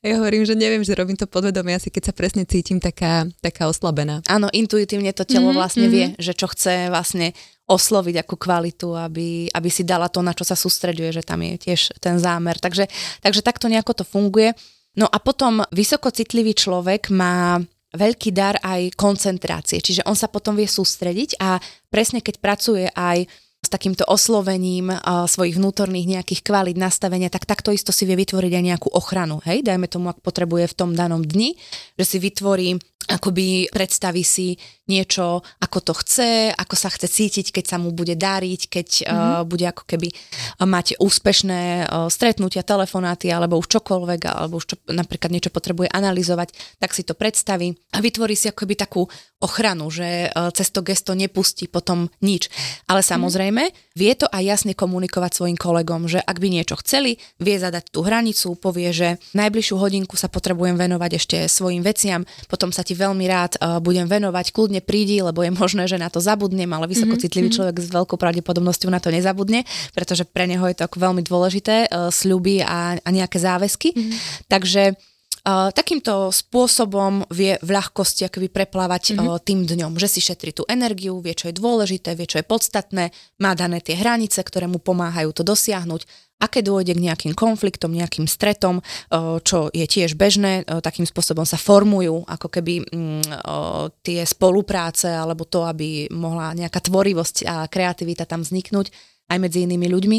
A 0.03 0.05
ja 0.11 0.19
hovorím, 0.19 0.43
že 0.43 0.59
neviem, 0.59 0.83
že 0.83 0.99
robím 0.99 1.15
to 1.15 1.31
podvedome, 1.31 1.71
asi 1.71 1.87
keď 1.87 2.11
sa 2.11 2.15
presne 2.15 2.43
cítim 2.43 2.83
taká, 2.83 3.23
taká 3.39 3.71
oslabená. 3.71 4.19
Áno, 4.27 4.51
intuitívne 4.51 5.15
to 5.15 5.23
telo 5.23 5.55
mm-hmm, 5.55 5.63
vlastne 5.63 5.87
mm-hmm. 5.87 5.95
vie, 5.95 6.07
že 6.19 6.35
čo 6.35 6.51
chce 6.51 6.91
vlastne 6.91 7.31
osloviť 7.71 8.27
akú 8.27 8.35
kvalitu, 8.35 8.99
aby, 8.99 9.47
aby 9.47 9.69
si 9.71 9.87
dala 9.87 10.11
to, 10.11 10.27
na 10.27 10.35
čo 10.35 10.43
sa 10.43 10.59
sústreďuje, 10.59 11.23
že 11.23 11.23
tam 11.23 11.47
je 11.47 11.55
tiež 11.71 12.03
ten 12.03 12.19
zámer. 12.19 12.59
Takže, 12.59 12.91
takže 13.23 13.47
takto 13.47 13.71
nejako 13.71 14.03
to 14.03 14.05
funguje. 14.05 14.59
No 14.99 15.07
a 15.07 15.23
potom 15.23 15.63
vysokocitlivý 15.71 16.59
človek 16.59 17.15
má 17.15 17.63
veľký 17.93 18.31
dar 18.33 18.57
aj 18.61 18.97
koncentrácie, 18.97 19.85
čiže 19.85 20.03
on 20.09 20.17
sa 20.17 20.29
potom 20.29 20.57
vie 20.57 20.65
sústrediť 20.65 21.37
a 21.41 21.61
presne 21.93 22.25
keď 22.25 22.35
pracuje 22.41 22.89
aj 22.89 23.29
s 23.63 23.71
takýmto 23.71 24.03
oslovením 24.11 24.91
svojich 25.07 25.55
vnútorných 25.55 26.19
nejakých 26.19 26.43
kvalít 26.43 26.75
nastavenia, 26.75 27.31
tak 27.31 27.47
takto 27.47 27.71
isto 27.71 27.95
si 27.95 28.03
vie 28.11 28.19
vytvoriť 28.19 28.53
aj 28.59 28.65
nejakú 28.75 28.89
ochranu. 28.91 29.39
Hej, 29.47 29.63
dajme 29.63 29.87
tomu, 29.87 30.11
ak 30.11 30.19
potrebuje 30.19 30.67
v 30.67 30.75
tom 30.75 30.91
danom 30.99 31.23
dni, 31.23 31.55
že 31.95 32.05
si 32.05 32.19
vytvorí 32.19 32.75
akoby 33.09 33.71
predstaví 33.73 34.23
si 34.23 34.59
niečo, 34.91 35.41
ako 35.63 35.79
to 35.81 35.93
chce, 36.03 36.51
ako 36.53 36.75
sa 36.75 36.91
chce 36.91 37.07
cítiť, 37.07 37.55
keď 37.55 37.65
sa 37.65 37.77
mu 37.79 37.95
bude 37.95 38.19
dariť, 38.19 38.61
keď 38.67 38.89
mm-hmm. 39.07 39.15
uh, 39.15 39.43
bude 39.47 39.65
ako 39.65 39.87
keby 39.87 40.11
mať 40.61 40.99
úspešné 40.99 41.87
uh, 41.87 42.11
stretnutia, 42.11 42.67
telefonáty 42.67 43.31
alebo 43.31 43.57
už 43.63 43.79
čokoľvek, 43.79 44.21
alebo 44.29 44.59
už 44.59 44.75
čo, 44.75 44.77
napríklad 44.91 45.31
niečo 45.31 45.55
potrebuje 45.55 45.89
analyzovať, 45.89 46.53
tak 46.83 46.93
si 46.93 47.07
to 47.07 47.15
predstaví 47.15 47.79
a 47.95 48.03
vytvorí 48.03 48.35
si 48.35 48.51
akoby 48.51 48.75
takú 48.75 49.07
ochranu, 49.39 49.87
že 49.91 50.29
uh, 50.29 50.51
cez 50.51 50.69
to 50.75 50.83
gesto 50.83 51.15
nepustí 51.15 51.71
potom 51.71 52.11
nič. 52.19 52.51
Ale 52.91 53.01
mhm. 53.01 53.09
samozrejme, 53.09 53.63
mm-hmm. 53.71 53.97
vie 53.97 54.13
to 54.19 54.27
aj 54.29 54.43
jasne 54.43 54.73
komunikovať 54.75 55.31
svojim 55.39 55.59
kolegom, 55.59 56.11
že 56.11 56.19
ak 56.19 56.43
by 56.43 56.49
niečo 56.51 56.75
chceli, 56.83 57.23
vie 57.39 57.57
zadať 57.57 57.95
tú 57.95 58.03
hranicu, 58.03 58.59
povie, 58.59 58.91
že 58.91 59.09
najbližšiu 59.33 59.79
hodinku 59.79 60.19
sa 60.19 60.27
potrebujem 60.27 60.75
venovať 60.75 61.11
ešte 61.17 61.37
svojim 61.47 61.87
veciam, 61.87 62.27
potom 62.51 62.75
sa 62.75 62.83
ti 62.83 62.92
ti 62.93 63.01
veľmi 63.01 63.25
rád 63.25 63.57
uh, 63.57 63.81
budem 63.81 64.05
venovať, 64.05 64.53
kľudne 64.53 64.85
prídi, 64.85 65.25
lebo 65.25 65.41
je 65.41 65.49
možné, 65.49 65.89
že 65.89 65.97
na 65.97 66.13
to 66.13 66.21
zabudnem, 66.21 66.69
ale 66.69 66.93
vysokocitlivý 66.93 67.49
mm-hmm. 67.49 67.57
človek 67.57 67.77
s 67.81 67.89
veľkou 67.89 68.21
pravdepodobnosťou 68.21 68.93
na 68.93 69.01
to 69.01 69.09
nezabudne, 69.09 69.65
pretože 69.97 70.29
pre 70.29 70.45
neho 70.45 70.69
je 70.69 70.77
to 70.77 70.85
veľmi 70.93 71.25
dôležité, 71.25 71.89
uh, 71.89 72.13
sľuby 72.13 72.61
a, 72.61 73.01
a 73.01 73.09
nejaké 73.09 73.41
záväzky. 73.41 73.97
Mm-hmm. 73.97 74.19
Takže 74.53 74.85
Uh, 75.43 75.75
takýmto 75.75 76.31
spôsobom 76.31 77.27
vie 77.35 77.59
v 77.67 77.71
ľahkosti 77.75 78.31
akoby 78.31 78.47
preplávať 78.47 79.19
mm-hmm. 79.19 79.27
uh, 79.27 79.43
tým 79.43 79.67
dňom, 79.67 79.99
že 79.99 80.07
si 80.07 80.23
šetrí 80.23 80.55
tú 80.55 80.63
energiu, 80.71 81.19
vie, 81.19 81.35
čo 81.35 81.51
je 81.51 81.59
dôležité, 81.59 82.15
vie, 82.15 82.31
čo 82.31 82.39
je 82.39 82.47
podstatné, 82.47 83.11
má 83.43 83.51
dané 83.59 83.83
tie 83.83 83.99
hranice, 83.99 84.39
ktoré 84.39 84.71
mu 84.71 84.79
pomáhajú 84.79 85.35
to 85.35 85.43
dosiahnuť 85.43 86.07
a 86.43 86.51
keď 86.51 86.63
dôjde 86.67 86.93
k 86.99 87.05
nejakým 87.07 87.33
konfliktom, 87.39 87.95
nejakým 87.95 88.27
stretom, 88.27 88.83
uh, 88.83 89.39
čo 89.47 89.71
je 89.71 89.87
tiež 89.87 90.19
bežné, 90.19 90.67
uh, 90.67 90.83
takým 90.83 91.07
spôsobom 91.07 91.47
sa 91.47 91.55
formujú 91.55 92.27
ako 92.27 92.49
keby 92.51 92.75
um, 92.91 93.23
tie 94.03 94.27
spolupráce 94.27 95.07
alebo 95.07 95.47
to, 95.47 95.63
aby 95.63 96.11
mohla 96.11 96.51
nejaká 96.59 96.83
tvorivosť 96.83 97.37
a 97.47 97.71
kreativita 97.71 98.27
tam 98.27 98.43
vzniknúť 98.43 98.91
aj 99.31 99.39
medzi 99.39 99.65
inými 99.65 99.87
ľuďmi 99.87 100.19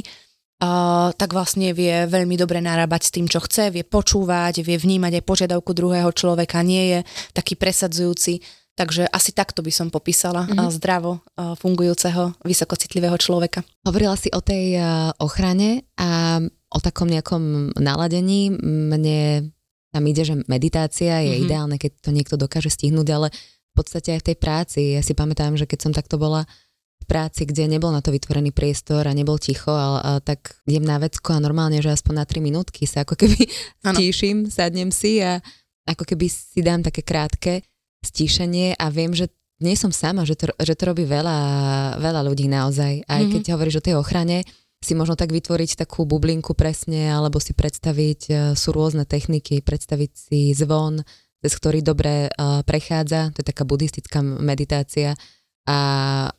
tak 1.14 1.36
vlastne 1.36 1.76
vie 1.76 2.08
veľmi 2.08 2.40
dobre 2.40 2.64
narábať 2.64 3.02
s 3.04 3.14
tým, 3.14 3.28
čo 3.28 3.44
chce, 3.44 3.74
vie 3.74 3.84
počúvať, 3.84 4.64
vie 4.64 4.80
vnímať 4.80 5.20
aj 5.20 5.28
požiadavku 5.28 5.76
druhého 5.76 6.12
človeka, 6.16 6.64
nie 6.64 6.96
je 6.96 7.00
taký 7.36 7.60
presadzujúci. 7.60 8.40
Takže 8.74 9.06
asi 9.06 9.38
takto 9.38 9.62
by 9.62 9.70
som 9.70 9.94
popísala 9.94 10.50
mm-hmm. 10.50 10.74
zdravo 10.74 11.22
uh, 11.22 11.54
fungujúceho, 11.54 12.34
vysokocitlivého 12.42 13.14
človeka. 13.22 13.62
Hovorila 13.86 14.18
si 14.18 14.34
o 14.34 14.42
tej 14.42 14.82
uh, 14.82 15.14
ochrane 15.22 15.86
a 15.94 16.42
o 16.74 16.80
takom 16.82 17.06
nejakom 17.06 17.78
naladení. 17.78 18.50
Mne 18.66 19.54
tam 19.94 20.04
ide, 20.10 20.26
že 20.26 20.42
meditácia 20.50 21.22
je 21.22 21.38
mm-hmm. 21.38 21.46
ideálne, 21.46 21.78
keď 21.78 21.92
to 22.02 22.10
niekto 22.10 22.34
dokáže 22.34 22.74
stihnúť, 22.74 23.08
ale 23.14 23.28
v 23.30 23.74
podstate 23.78 24.18
aj 24.18 24.26
v 24.26 24.28
tej 24.34 24.38
práci. 24.42 24.80
Ja 24.98 25.06
si 25.06 25.14
pamätám, 25.14 25.54
že 25.54 25.70
keď 25.70 25.80
som 25.86 25.94
takto 25.94 26.18
bola 26.18 26.50
práci, 27.06 27.46
kde 27.46 27.70
nebol 27.70 27.94
na 27.94 28.02
to 28.02 28.10
vytvorený 28.10 28.50
priestor 28.56 29.06
a 29.06 29.14
nebol 29.14 29.38
ticho, 29.38 29.70
ale 29.70 30.00
a, 30.02 30.12
tak 30.18 30.58
idem 30.66 30.88
na 30.88 30.98
vecko 30.98 31.38
a 31.38 31.44
normálne, 31.44 31.78
že 31.78 31.94
aspoň 31.94 32.24
na 32.24 32.26
3 32.26 32.42
minútky 32.42 32.90
sa 32.90 33.06
ako 33.06 33.20
keby 33.20 33.46
stíšim, 33.86 34.48
sadnem 34.56 34.90
si 34.90 35.22
a 35.22 35.38
ako 35.84 36.10
keby 36.10 36.26
si 36.32 36.64
dám 36.64 36.82
také 36.82 37.04
krátke 37.04 37.62
stíšenie 38.04 38.76
a 38.76 38.86
viem, 38.92 39.16
že 39.16 39.32
nie 39.64 39.80
som 39.80 39.96
sama, 39.96 40.28
že 40.28 40.36
to, 40.36 40.52
že 40.60 40.76
to 40.76 40.84
robí 40.92 41.08
veľa, 41.08 41.40
veľa 42.04 42.22
ľudí 42.28 42.52
naozaj. 42.52 43.08
Aj 43.08 43.22
mm-hmm. 43.24 43.32
keď 43.32 43.44
hovoríš 43.56 43.80
o 43.80 43.86
tej 43.86 43.96
ochrane, 43.96 44.44
si 44.84 44.94
možno 45.00 45.16
tak 45.16 45.32
vytvoriť 45.32 45.80
takú 45.80 46.04
bublinku 46.04 46.52
presne, 46.52 47.08
alebo 47.08 47.40
si 47.40 47.56
predstaviť, 47.56 48.20
e, 48.28 48.32
sú 48.60 48.76
rôzne 48.76 49.08
techniky, 49.08 49.64
predstaviť 49.64 50.12
si 50.12 50.52
zvon, 50.52 51.00
cez 51.44 51.60
ktorý 51.60 51.84
dobre 51.84 52.32
uh, 52.32 52.64
prechádza, 52.64 53.36
to 53.36 53.44
je 53.44 53.52
taká 53.52 53.68
buddhistická 53.68 54.24
meditácia, 54.24 55.12
a 55.68 55.80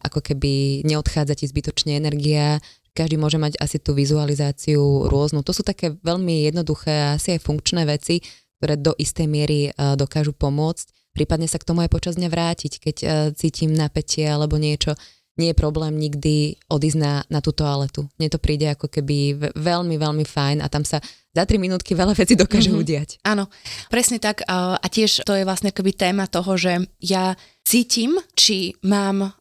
ako 0.01 0.21
keby 0.21 0.85
neodchádza 0.85 1.37
ti 1.37 1.45
zbytočne 1.45 1.97
energia, 2.01 2.57
každý 2.97 3.21
môže 3.21 3.37
mať 3.37 3.61
asi 3.61 3.81
tú 3.83 3.93
vizualizáciu 3.93 5.11
rôznu. 5.13 5.45
To 5.45 5.53
sú 5.53 5.61
také 5.61 5.93
veľmi 5.93 6.49
jednoduché 6.49 6.93
a 6.95 7.21
asi 7.21 7.37
aj 7.37 7.45
funkčné 7.45 7.85
veci, 7.85 8.25
ktoré 8.57 8.81
do 8.81 8.97
istej 8.97 9.27
miery 9.27 9.61
e, 9.69 9.71
dokážu 9.99 10.33
pomôcť. 10.33 10.87
Prípadne 11.15 11.47
sa 11.47 11.63
k 11.63 11.67
tomu 11.71 11.87
aj 11.87 11.95
počas 11.95 12.19
dňa 12.19 12.29
vrátiť, 12.29 12.73
keď 12.83 12.97
e, 13.01 13.07
cítim 13.39 13.71
napätie 13.71 14.27
alebo 14.27 14.59
niečo. 14.59 14.99
nie 15.39 15.51
je 15.51 15.59
problém 15.59 15.95
nikdy 15.99 16.59
odísť 16.71 16.99
na, 16.99 17.23
na 17.27 17.39
tú 17.43 17.51
toaletu. 17.51 18.07
Mne 18.19 18.31
to 18.31 18.39
príde 18.39 18.71
ako 18.71 18.87
keby 18.87 19.51
veľmi, 19.55 19.95
veľmi 19.99 20.23
fajn 20.27 20.63
a 20.63 20.71
tam 20.71 20.87
sa 20.87 21.03
za 21.35 21.43
3 21.43 21.59
minútky 21.59 21.99
veľa 21.99 22.15
vecí 22.15 22.39
dokáže 22.39 22.71
mm-hmm. 22.71 22.83
udiať. 22.87 23.09
Áno, 23.27 23.51
presne 23.91 24.23
tak 24.23 24.47
a 24.47 24.79
tiež 24.79 25.27
to 25.27 25.35
je 25.35 25.43
vlastne 25.43 25.75
akoby 25.75 25.91
téma 25.91 26.31
toho, 26.31 26.55
že 26.55 26.87
ja 27.03 27.35
cítim, 27.75 28.15
či 28.39 28.71
mám 28.87 29.35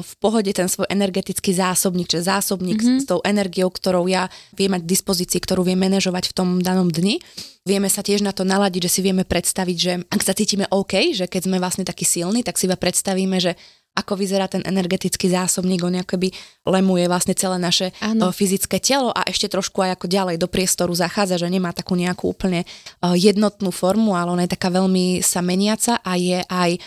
v 0.00 0.12
pohode 0.16 0.48
ten 0.56 0.72
svoj 0.72 0.88
energetický 0.88 1.52
zásobník, 1.52 2.08
čiže 2.08 2.32
zásobník 2.32 2.80
mm-hmm. 2.80 3.00
s 3.00 3.04
tou 3.04 3.20
energiou, 3.20 3.68
ktorou 3.68 4.08
ja 4.08 4.32
viem 4.56 4.72
mať 4.72 4.88
k 4.88 4.92
dispozícii, 4.96 5.36
ktorú 5.44 5.68
viem 5.68 5.76
manažovať 5.76 6.32
v 6.32 6.36
tom 6.40 6.48
danom 6.64 6.88
dni. 6.88 7.20
Vieme 7.68 7.92
sa 7.92 8.00
tiež 8.00 8.24
na 8.24 8.32
to 8.32 8.48
naladiť, 8.48 8.88
že 8.88 8.92
si 8.96 9.00
vieme 9.04 9.28
predstaviť, 9.28 9.76
že 9.76 9.92
ak 10.08 10.20
sa 10.24 10.32
cítime 10.32 10.64
OK, 10.72 11.12
že 11.12 11.28
keď 11.28 11.44
sme 11.44 11.60
vlastne 11.60 11.84
takí 11.84 12.08
silní, 12.08 12.40
tak 12.40 12.56
si 12.56 12.64
iba 12.64 12.80
predstavíme, 12.80 13.36
že 13.36 13.52
ako 13.94 14.16
vyzerá 14.16 14.48
ten 14.48 14.64
energetický 14.64 15.28
zásobník, 15.28 15.84
on 15.84 16.00
akoby 16.00 16.32
lemuje 16.64 17.04
vlastne 17.04 17.36
celé 17.36 17.60
naše 17.60 17.92
ano. 18.00 18.32
fyzické 18.32 18.80
telo 18.80 19.12
a 19.12 19.28
ešte 19.28 19.46
trošku 19.46 19.84
aj 19.84 20.00
ako 20.00 20.06
ďalej 20.08 20.36
do 20.40 20.48
priestoru 20.48 20.96
zachádza, 20.96 21.36
že 21.36 21.52
nemá 21.52 21.70
takú 21.76 21.94
nejakú 21.94 22.32
úplne 22.32 22.64
jednotnú 23.04 23.70
formu, 23.70 24.16
ale 24.16 24.32
ona 24.32 24.42
je 24.48 24.56
taká 24.56 24.72
veľmi 24.72 25.20
sa 25.20 25.44
meniaca 25.44 26.00
a 26.00 26.16
je 26.16 26.40
aj 26.42 26.80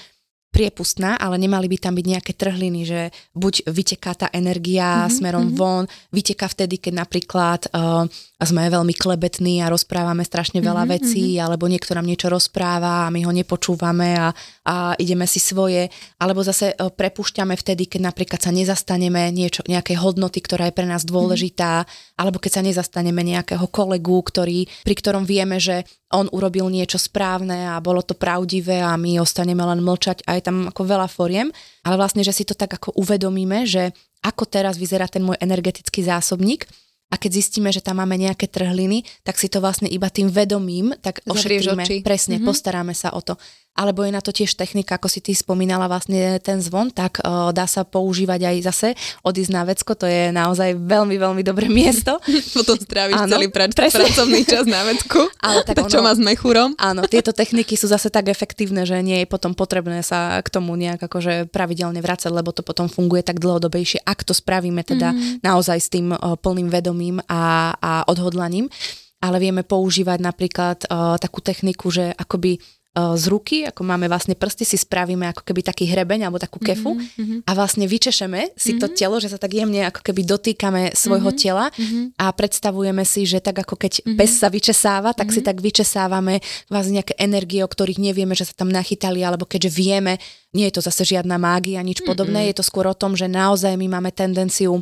priepustná, 0.57 1.21
ale 1.21 1.37
nemali 1.37 1.69
by 1.69 1.77
tam 1.77 1.93
byť 1.93 2.05
nejaké 2.17 2.33
trhliny, 2.33 2.81
že 2.81 3.01
buď 3.37 3.69
vyteká 3.69 4.17
tá 4.17 4.27
energia 4.33 5.05
mm-hmm, 5.05 5.13
smerom 5.13 5.45
mm-hmm. 5.53 5.59
von, 5.61 5.85
vyteká 6.09 6.49
vtedy, 6.49 6.81
keď 6.81 6.93
napríklad 7.05 7.69
uh, 7.69 8.09
sme 8.45 8.69
veľmi 8.69 8.93
klebetní 8.93 9.65
a 9.65 9.73
rozprávame 9.73 10.21
strašne 10.21 10.61
veľa 10.61 10.85
mm-hmm, 10.85 10.97
vecí, 11.01 11.25
mm-hmm. 11.33 11.45
alebo 11.49 11.65
niekto 11.65 11.97
nám 11.97 12.05
niečo 12.05 12.29
rozpráva 12.29 13.09
a 13.09 13.13
my 13.13 13.25
ho 13.25 13.33
nepočúvame 13.33 14.13
a, 14.13 14.29
a 14.61 14.93
ideme 15.01 15.25
si 15.25 15.41
svoje, 15.41 15.89
alebo 16.21 16.45
zase 16.45 16.77
uh, 16.77 16.93
prepušťame 16.93 17.57
vtedy, 17.57 17.89
keď 17.89 18.13
napríklad 18.13 18.37
sa 18.37 18.53
nezastaneme 18.53 19.33
niečo, 19.33 19.65
nejaké 19.65 19.97
hodnoty, 19.97 20.45
ktorá 20.45 20.69
je 20.69 20.77
pre 20.77 20.85
nás 20.85 21.01
dôležitá, 21.01 21.81
mm-hmm. 21.81 22.21
alebo 22.21 22.37
keď 22.37 22.61
sa 22.61 22.61
nezastaneme 22.61 23.25
nejakého 23.25 23.65
kolegu, 23.73 24.21
ktorý, 24.21 24.69
pri 24.85 24.95
ktorom 25.01 25.25
vieme, 25.25 25.57
že 25.57 25.81
on 26.13 26.29
urobil 26.29 26.69
niečo 26.69 27.01
správne 27.01 27.73
a 27.73 27.81
bolo 27.81 28.05
to 28.05 28.13
pravdivé 28.13 28.85
a 28.85 28.95
my 29.01 29.17
ostaneme 29.17 29.65
len 29.65 29.81
mlčať 29.81 30.23
a 30.29 30.37
je 30.37 30.45
tam 30.45 30.69
ako 30.69 30.85
veľa 30.85 31.09
foriem, 31.09 31.49
ale 31.81 31.95
vlastne, 31.97 32.21
že 32.21 32.37
si 32.37 32.45
to 32.45 32.53
tak 32.53 32.69
ako 32.77 32.93
uvedomíme, 33.01 33.65
že 33.65 33.91
ako 34.21 34.45
teraz 34.45 34.77
vyzerá 34.77 35.09
ten 35.09 35.25
môj 35.25 35.41
energetický 35.41 36.05
zásobník 36.05 36.69
a 37.07 37.15
keď 37.15 37.31
zistíme, 37.39 37.71
že 37.71 37.79
tam 37.79 38.03
máme 38.03 38.19
nejaké 38.19 38.51
trhliny, 38.51 39.07
tak 39.23 39.39
si 39.39 39.47
to 39.47 39.63
vlastne 39.63 39.87
iba 39.87 40.11
tým 40.11 40.27
vedomím, 40.27 40.91
tak 40.99 41.23
ošetríme, 41.23 42.03
presne, 42.03 42.37
mm-hmm. 42.37 42.47
postaráme 42.47 42.91
sa 42.91 43.15
o 43.15 43.23
to 43.23 43.39
alebo 43.77 44.01
je 44.01 44.11
na 44.11 44.25
to 44.25 44.33
tiež 44.33 44.57
technika, 44.57 44.97
ako 44.97 45.05
si 45.05 45.21
ty 45.21 45.37
spomínala 45.37 45.85
vlastne 45.85 46.41
ten 46.41 46.57
zvon, 46.57 46.89
tak 46.89 47.21
uh, 47.21 47.53
dá 47.53 47.69
sa 47.69 47.85
používať 47.85 48.49
aj 48.49 48.55
zase 48.65 48.87
odísť 49.21 49.51
na 49.53 49.61
vecko, 49.61 49.93
to 49.93 50.09
je 50.09 50.33
naozaj 50.33 50.73
veľmi, 50.73 51.13
veľmi 51.21 51.45
dobré 51.45 51.69
miesto. 51.69 52.17
Potom 52.57 52.73
stráviš 52.81 53.21
áno, 53.21 53.37
celý 53.37 53.53
prač, 53.53 53.77
pracovný 53.77 54.41
čas 54.49 54.65
na 54.65 54.81
vecku. 54.81 55.29
Ale 55.45 55.61
tak 55.61 55.77
to, 55.77 55.85
ono, 55.85 55.93
čo 55.93 55.99
má 56.01 56.11
s 56.17 56.19
mechúrom. 56.19 56.73
Áno, 56.81 57.05
tieto 57.05 57.29
techniky 57.29 57.77
sú 57.77 57.85
zase 57.85 58.09
tak 58.09 58.33
efektívne, 58.33 58.81
že 58.89 58.97
nie 59.05 59.21
je 59.21 59.27
potom 59.29 59.53
potrebné 59.53 60.01
sa 60.01 60.41
k 60.41 60.49
tomu 60.49 60.73
nejak 60.73 61.05
akože 61.05 61.53
pravidelne 61.53 62.01
vrácať, 62.01 62.33
lebo 62.33 62.49
to 62.49 62.65
potom 62.65 62.89
funguje 62.89 63.21
tak 63.21 63.37
dlhodobejšie, 63.37 64.01
ak 64.01 64.25
to 64.25 64.33
spravíme 64.33 64.81
teda 64.81 65.13
mm. 65.13 65.45
naozaj 65.45 65.77
s 65.77 65.93
tým 65.93 66.17
uh, 66.17 66.33
plným 66.33 66.73
vedomím 66.73 66.96
a, 67.27 67.73
a 67.77 67.91
odhodlaním 68.09 68.69
ale 69.17 69.41
vieme 69.41 69.65
používať 69.65 70.21
napríklad 70.21 70.77
uh, 70.93 71.17
takú 71.17 71.41
techniku, 71.41 71.89
že 71.89 72.13
akoby 72.13 72.61
z 72.97 73.25
ruky, 73.29 73.61
ako 73.61 73.85
máme 73.85 74.09
vlastne 74.09 74.33
prsty, 74.33 74.65
si 74.65 74.73
spravíme 74.73 75.29
ako 75.29 75.45
keby 75.45 75.61
taký 75.61 75.85
hrebeň 75.85 76.25
alebo 76.25 76.41
takú 76.41 76.57
kefu 76.57 76.97
mm-hmm. 76.97 77.45
a 77.45 77.51
vlastne 77.53 77.85
vyčešeme 77.85 78.57
si 78.57 78.73
mm-hmm. 78.73 78.81
to 78.81 78.87
mhm. 78.89 78.95
telo, 78.97 79.15
že 79.21 79.29
sa 79.29 79.37
tak 79.37 79.53
jemne 79.53 79.85
ako 79.85 80.01
keby 80.01 80.25
dotýkame 80.25 80.97
svojho 80.97 81.29
mm-hmm. 81.29 81.41
tela 81.41 81.69
mm-hmm. 81.69 82.17
a 82.17 82.25
predstavujeme 82.33 83.03
si, 83.05 83.29
že 83.29 83.37
tak 83.37 83.61
ako 83.61 83.77
keď 83.77 84.01
mm-hmm. 84.01 84.17
pes 84.17 84.31
sa 84.41 84.49
vyčesáva, 84.49 85.13
tak 85.13 85.29
mm-hmm. 85.29 85.45
si 85.45 85.45
tak 85.45 85.61
vyčesávame 85.61 86.41
vlastne 86.73 86.97
nejaké 86.97 87.13
energie, 87.21 87.61
o 87.61 87.69
ktorých 87.69 88.01
nevieme, 88.01 88.33
že 88.33 88.49
sa 88.49 88.65
tam 88.65 88.73
nachytali, 88.73 89.21
alebo 89.21 89.45
keďže 89.45 89.69
vieme, 89.77 90.17
nie 90.57 90.65
je 90.65 90.81
to 90.81 90.81
zase 90.81 91.05
žiadna 91.05 91.37
mágia, 91.37 91.85
nič 91.85 92.01
mm-hmm. 92.01 92.09
podobné, 92.09 92.49
je 92.49 92.57
to 92.57 92.65
skôr 92.65 92.89
o 92.89 92.97
tom, 92.97 93.13
že 93.13 93.29
naozaj 93.29 93.77
my 93.77 93.85
máme 93.93 94.09
tendenciu 94.09 94.81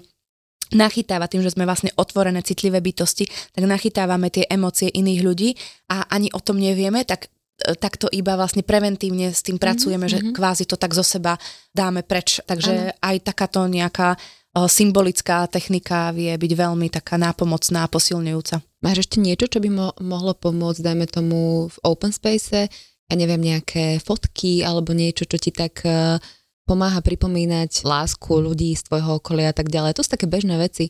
nachytáva 0.74 1.30
tým, 1.30 1.46
že 1.46 1.54
sme 1.54 1.68
vlastne 1.68 1.94
otvorené, 2.00 2.42
citlivé 2.42 2.82
bytosti, 2.82 3.30
tak 3.54 3.64
nachytávame 3.66 4.34
tie 4.34 4.50
emócie 4.50 4.90
iných 4.90 5.22
ľudí 5.22 5.50
a 5.92 6.10
ani 6.10 6.34
o 6.34 6.40
tom 6.42 6.58
nevieme, 6.58 7.06
tak 7.06 7.30
takto 7.56 8.12
iba 8.12 8.36
vlastne 8.36 8.68
preventívne 8.68 9.32
s 9.32 9.40
tým 9.40 9.56
pracujeme, 9.56 10.08
mm-hmm. 10.08 10.26
že 10.28 10.32
mhm. 10.32 10.34
kvázi 10.36 10.66
to 10.68 10.76
tak 10.76 10.92
zo 10.92 11.04
seba 11.04 11.40
dáme 11.72 12.04
preč. 12.04 12.44
Takže 12.44 12.92
ano. 12.92 12.98
aj 13.00 13.16
takáto 13.24 13.64
nejaká 13.64 14.20
symbolická 14.56 15.52
technika 15.52 16.16
vie 16.16 16.32
byť 16.32 16.52
veľmi 16.56 16.88
taká 16.88 17.20
nápomocná 17.20 17.84
a 17.84 17.92
posilňujúca. 17.92 18.64
Máš 18.80 19.04
ešte 19.04 19.20
niečo, 19.20 19.52
čo 19.52 19.60
by 19.60 19.68
mo- 19.68 19.96
mohlo 20.00 20.32
pomôcť, 20.32 20.80
dajme 20.80 21.06
tomu 21.12 21.68
v 21.68 21.78
open 21.84 22.16
space, 22.16 22.72
ja 23.06 23.16
neviem, 23.20 23.44
nejaké 23.44 24.00
fotky 24.00 24.64
alebo 24.64 24.96
niečo, 24.96 25.28
čo 25.28 25.36
ti 25.36 25.52
tak 25.52 25.84
uh, 25.84 26.16
pomáha 26.66 27.00
pripomínať 27.00 27.86
lásku 27.86 28.28
ľudí 28.42 28.74
z 28.74 28.82
tvojho 28.90 29.22
okolia 29.22 29.54
a 29.54 29.56
tak 29.56 29.70
ďalej. 29.70 29.96
To 29.96 30.04
sú 30.04 30.10
také 30.12 30.26
bežné 30.26 30.58
veci. 30.58 30.90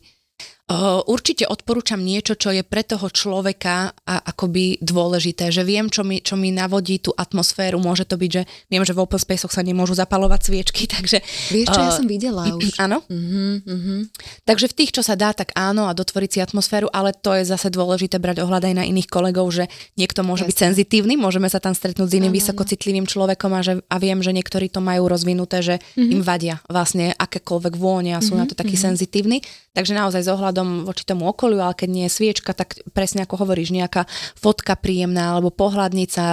Určite 1.06 1.46
odporúčam 1.46 2.02
niečo, 2.02 2.34
čo 2.34 2.50
je 2.50 2.66
pre 2.66 2.82
toho 2.82 3.06
človeka 3.06 3.94
a 4.02 4.14
akoby 4.18 4.82
dôležité, 4.82 5.54
že 5.54 5.62
viem, 5.62 5.86
čo 5.86 6.02
mi, 6.02 6.18
čo 6.18 6.34
mi 6.34 6.50
navodí 6.50 6.98
tú 6.98 7.14
atmosféru. 7.14 7.78
Môže 7.78 8.02
to 8.02 8.18
byť, 8.18 8.30
že 8.34 8.42
viem, 8.66 8.82
že 8.82 8.90
v 8.90 9.06
open 9.06 9.22
space 9.22 9.46
sa 9.46 9.62
nemôžu 9.62 9.94
zapalovať 9.94 10.50
sviečky, 10.50 10.88
takže... 10.98 11.22
Vieš, 11.54 11.70
čo 11.70 11.78
uh, 11.78 11.86
ja 11.86 11.92
som 11.94 12.10
videla 12.10 12.50
už. 12.50 12.82
Áno? 12.82 12.98
Uh-huh, 13.06 13.62
uh-huh. 13.62 14.10
Takže 14.42 14.66
v 14.66 14.74
tých, 14.74 14.90
čo 14.90 15.06
sa 15.06 15.14
dá, 15.14 15.30
tak 15.30 15.54
áno 15.54 15.86
a 15.86 15.94
dotvoriť 15.94 16.30
si 16.34 16.38
atmosféru, 16.42 16.90
ale 16.90 17.14
to 17.14 17.30
je 17.38 17.46
zase 17.46 17.70
dôležité 17.70 18.18
brať 18.18 18.42
ohľad 18.42 18.66
aj 18.66 18.74
na 18.74 18.84
iných 18.90 19.06
kolegov, 19.06 19.46
že 19.54 19.70
niekto 19.94 20.26
môže 20.26 20.50
Jasne. 20.50 20.50
byť 20.50 20.58
senzitívny, 20.66 21.14
môžeme 21.14 21.46
sa 21.46 21.62
tam 21.62 21.78
stretnúť 21.78 22.10
s 22.10 22.16
iným 22.18 22.34
ano, 22.34 22.38
vysokocitlivým 22.42 23.06
človekom 23.06 23.54
a, 23.54 23.62
že, 23.62 23.78
a 23.86 23.96
viem, 24.02 24.18
že 24.18 24.34
niektorí 24.34 24.66
to 24.66 24.82
majú 24.82 25.06
rozvinuté, 25.06 25.62
že 25.62 25.78
uh-huh. 25.78 26.10
im 26.10 26.26
vadia 26.26 26.58
vlastne 26.66 27.14
akékoľvek 27.14 27.78
vône 27.78 28.18
a 28.18 28.20
sú 28.20 28.34
uh-huh, 28.34 28.42
na 28.42 28.50
to 28.50 28.58
takí 28.58 28.74
uh-huh. 28.74 28.90
senzitívni. 28.90 29.46
Takže 29.76 29.92
naozaj 29.92 30.24
z 30.24 30.32
ohľadom 30.56 30.88
voči 30.88 31.04
tomu 31.04 31.28
okoliu, 31.28 31.60
ale 31.60 31.76
keď 31.76 31.88
nie 31.92 32.04
je 32.08 32.16
sviečka, 32.16 32.56
tak 32.56 32.80
presne 32.96 33.28
ako 33.28 33.44
hovoríš, 33.44 33.76
nejaká 33.76 34.08
fotka 34.32 34.72
príjemná, 34.80 35.36
alebo 35.36 35.52
pohľadnica 35.52 36.24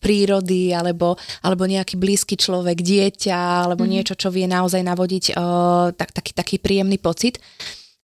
prírody, 0.00 0.72
alebo, 0.72 1.20
alebo 1.44 1.68
nejaký 1.68 2.00
blízky 2.00 2.40
človek, 2.40 2.80
dieťa, 2.80 3.68
alebo 3.68 3.84
mm. 3.84 3.90
niečo, 3.92 4.14
čo 4.16 4.32
vie 4.32 4.48
naozaj 4.48 4.80
navodiť 4.80 5.36
uh, 5.36 5.92
tak, 5.92 6.16
taký, 6.16 6.32
taký 6.32 6.56
príjemný 6.56 6.96
pocit. 6.96 7.36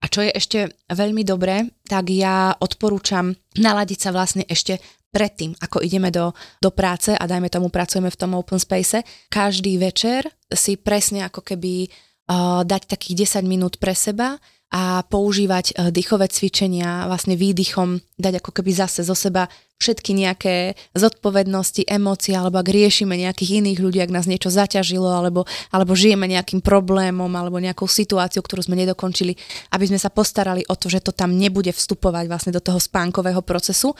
A 0.04 0.12
čo 0.12 0.20
je 0.20 0.36
ešte 0.36 0.68
veľmi 0.92 1.24
dobré, 1.24 1.64
tak 1.88 2.12
ja 2.12 2.52
odporúčam 2.60 3.32
naladiť 3.56 3.98
sa 4.04 4.10
vlastne 4.12 4.44
ešte 4.44 4.76
predtým, 5.08 5.56
ako 5.56 5.80
ideme 5.80 6.12
do, 6.12 6.36
do 6.60 6.68
práce 6.74 7.16
a 7.16 7.24
dajme 7.24 7.48
tomu 7.48 7.72
pracujeme 7.72 8.12
v 8.12 8.20
tom 8.20 8.36
open 8.36 8.60
space, 8.60 9.00
každý 9.32 9.80
večer 9.80 10.28
si 10.52 10.76
presne 10.76 11.24
ako 11.24 11.40
keby 11.40 11.88
uh, 11.88 12.66
dať 12.66 12.90
takých 12.90 13.40
10 13.40 13.48
minút 13.48 13.80
pre 13.80 13.96
seba 13.96 14.36
a 14.74 15.06
používať 15.06 15.66
eh, 15.70 15.94
dýchové 15.94 16.26
cvičenia, 16.26 17.06
vlastne 17.06 17.38
výdychom 17.38 18.02
dať 18.18 18.42
ako 18.42 18.50
keby 18.50 18.70
zase 18.74 19.06
zo 19.06 19.14
seba 19.14 19.46
všetky 19.78 20.16
nejaké 20.16 20.74
zodpovednosti, 20.96 21.86
emócie, 21.86 22.32
alebo 22.34 22.58
ak 22.62 22.72
riešime 22.72 23.14
nejakých 23.14 23.62
iných 23.62 23.78
ľudí, 23.78 23.98
ak 24.00 24.14
nás 24.14 24.26
niečo 24.26 24.48
zaťažilo, 24.48 25.06
alebo, 25.06 25.44
alebo 25.70 25.92
žijeme 25.92 26.24
nejakým 26.30 26.62
problémom, 26.62 27.28
alebo 27.28 27.58
nejakou 27.58 27.86
situáciou, 27.86 28.40
ktorú 28.40 28.64
sme 28.64 28.78
nedokončili, 28.80 29.34
aby 29.74 29.84
sme 29.90 29.98
sa 30.00 30.08
postarali 30.08 30.64
o 30.70 30.74
to, 30.78 30.88
že 30.88 31.04
to 31.04 31.12
tam 31.12 31.34
nebude 31.34 31.70
vstupovať 31.74 32.24
vlastne 32.26 32.52
do 32.54 32.62
toho 32.62 32.78
spánkového 32.80 33.42
procesu. 33.44 33.92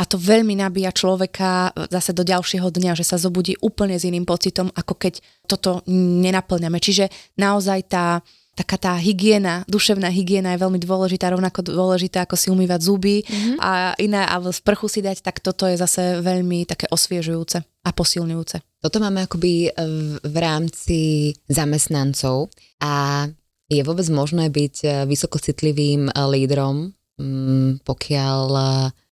A 0.00 0.08
to 0.08 0.18
veľmi 0.18 0.58
nabíja 0.58 0.90
človeka 0.94 1.70
eh, 1.70 1.90
zase 1.90 2.14
do 2.14 2.22
ďalšieho 2.22 2.70
dňa, 2.70 2.92
že 2.94 3.06
sa 3.06 3.18
zobudí 3.18 3.58
úplne 3.58 3.98
s 3.98 4.06
iným 4.06 4.22
pocitom, 4.22 4.70
ako 4.70 4.94
keď 4.98 5.18
toto 5.50 5.82
nenaplňame. 5.90 6.78
Čiže 6.78 7.10
naozaj 7.38 7.78
tá, 7.90 8.20
taká 8.52 8.76
tá 8.76 8.92
hygiena, 9.00 9.64
duševná 9.64 10.12
hygiena 10.12 10.52
je 10.52 10.62
veľmi 10.62 10.76
dôležitá, 10.76 11.32
rovnako 11.32 11.64
dôležitá 11.64 12.28
ako 12.28 12.36
si 12.36 12.52
umývať 12.52 12.80
zuby 12.84 13.24
mm-hmm. 13.24 13.56
a 13.56 13.96
iné, 13.96 14.28
alebo 14.28 14.52
sprchu 14.52 14.92
si 14.92 15.00
dať, 15.00 15.24
tak 15.24 15.40
toto 15.40 15.64
je 15.64 15.80
zase 15.80 16.20
veľmi 16.20 16.68
také 16.68 16.84
osviežujúce 16.92 17.64
a 17.64 17.90
posilňujúce. 17.90 18.84
Toto 18.84 18.98
máme 19.00 19.24
akoby 19.24 19.72
v, 19.72 20.20
v 20.20 20.36
rámci 20.36 21.00
zamestnancov 21.48 22.52
a 22.84 23.24
je 23.72 23.80
vôbec 23.80 24.04
možné 24.12 24.52
byť 24.52 24.74
e, 24.84 24.88
vysokocitlivým 25.08 26.10
e, 26.10 26.12
lídrom, 26.12 26.92
mm, 27.16 27.88
pokiaľ 27.88 28.42
e, 28.52 28.64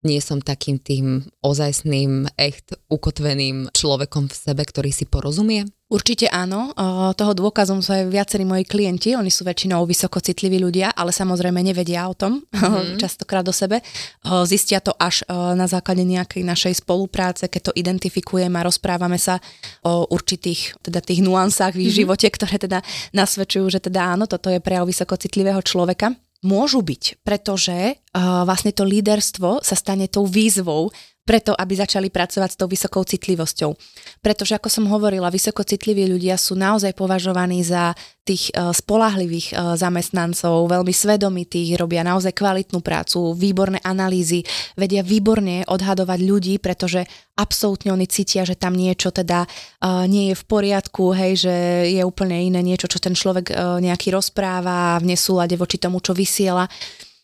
nie 0.05 0.21
som 0.21 0.45
takým 0.45 0.77
tým 0.77 1.25
ozajstným, 1.41 2.29
echt 2.37 2.77
ukotveným 2.93 3.73
človekom 3.73 4.29
v 4.29 4.37
sebe, 4.37 4.63
ktorý 4.69 4.93
si 4.93 5.09
porozumie? 5.09 5.65
Určite 5.91 6.31
áno, 6.31 6.71
o, 6.71 7.11
toho 7.19 7.35
dôkazom 7.35 7.83
sú 7.83 7.91
aj 7.91 8.15
viacerí 8.15 8.47
moji 8.47 8.63
klienti, 8.63 9.19
oni 9.19 9.27
sú 9.27 9.43
väčšinou 9.43 9.83
vysoko 9.91 10.23
citliví 10.23 10.63
ľudia, 10.63 10.95
ale 10.95 11.11
samozrejme 11.11 11.59
nevedia 11.59 12.07
o 12.07 12.15
tom, 12.15 12.47
mm. 12.55 12.95
častokrát 12.95 13.43
do 13.43 13.51
sebe. 13.51 13.83
O, 14.23 14.47
zistia 14.47 14.79
to 14.79 14.95
až 14.95 15.27
o, 15.27 15.59
na 15.59 15.67
základe 15.67 16.07
nejakej 16.07 16.47
našej 16.47 16.87
spolupráce, 16.87 17.51
keď 17.51 17.61
to 17.71 17.73
identifikujeme 17.75 18.55
a 18.55 18.67
rozprávame 18.71 19.19
sa 19.19 19.43
o 19.83 20.07
určitých 20.15 20.79
teda 20.79 21.03
tých 21.03 21.27
nuansách 21.27 21.75
v 21.75 21.91
ich 21.91 21.99
mm. 21.99 22.01
živote, 22.07 22.27
ktoré 22.31 22.63
teda 22.63 22.87
nasvedčujú, 23.11 23.67
že 23.75 23.83
teda 23.83 24.15
áno, 24.15 24.31
toto 24.31 24.47
je 24.47 24.63
prejav 24.63 24.87
vysoko 24.87 25.19
citlivého 25.19 25.59
človeka 25.59 26.15
môžu 26.41 26.81
byť, 26.81 27.21
pretože 27.21 27.77
uh, 27.77 28.49
vlastne 28.49 28.73
to 28.73 28.85
líderstvo 28.85 29.61
sa 29.61 29.77
stane 29.77 30.09
tou 30.09 30.25
výzvou 30.25 30.89
preto, 31.25 31.55
aby 31.55 31.79
začali 31.79 32.09
pracovať 32.11 32.51
s 32.55 32.59
tou 32.59 32.67
vysokou 32.67 33.07
citlivosťou. 33.07 33.71
Pretože, 34.19 34.59
ako 34.59 34.69
som 34.73 34.85
hovorila, 34.91 35.31
vysoko 35.31 35.63
citliví 35.63 36.09
ľudia 36.11 36.35
sú 36.35 36.59
naozaj 36.59 36.97
považovaní 36.97 37.63
za 37.63 37.95
tých 38.27 38.53
uh, 38.53 38.71
spolahlivých 38.75 39.55
uh, 39.55 39.75
zamestnancov, 39.79 40.71
veľmi 40.71 40.93
svedomitých, 40.93 41.79
robia 41.79 42.03
naozaj 42.03 42.35
kvalitnú 42.35 42.83
prácu, 42.83 43.35
výborné 43.35 43.79
analýzy, 43.83 44.45
vedia 44.75 45.01
výborne 45.07 45.65
odhadovať 45.67 46.19
ľudí, 46.21 46.55
pretože 46.59 47.07
absolútne 47.39 47.95
oni 47.95 48.07
cítia, 48.11 48.45
že 48.45 48.59
tam 48.59 48.77
niečo 48.77 49.15
teda 49.15 49.47
uh, 49.47 50.05
nie 50.11 50.31
je 50.33 50.37
v 50.37 50.45
poriadku, 50.45 51.15
hej, 51.17 51.49
že 51.49 51.55
je 51.95 52.03
úplne 52.05 52.39
iné 52.39 52.61
niečo, 52.61 52.91
čo 52.91 53.01
ten 53.01 53.17
človek 53.17 53.53
nejaký 53.81 54.13
rozpráva 54.13 55.01
v 55.01 55.15
nesúlade 55.15 55.57
voči 55.57 55.79
tomu, 55.81 55.99
čo 56.03 56.13
vysiela. 56.13 56.69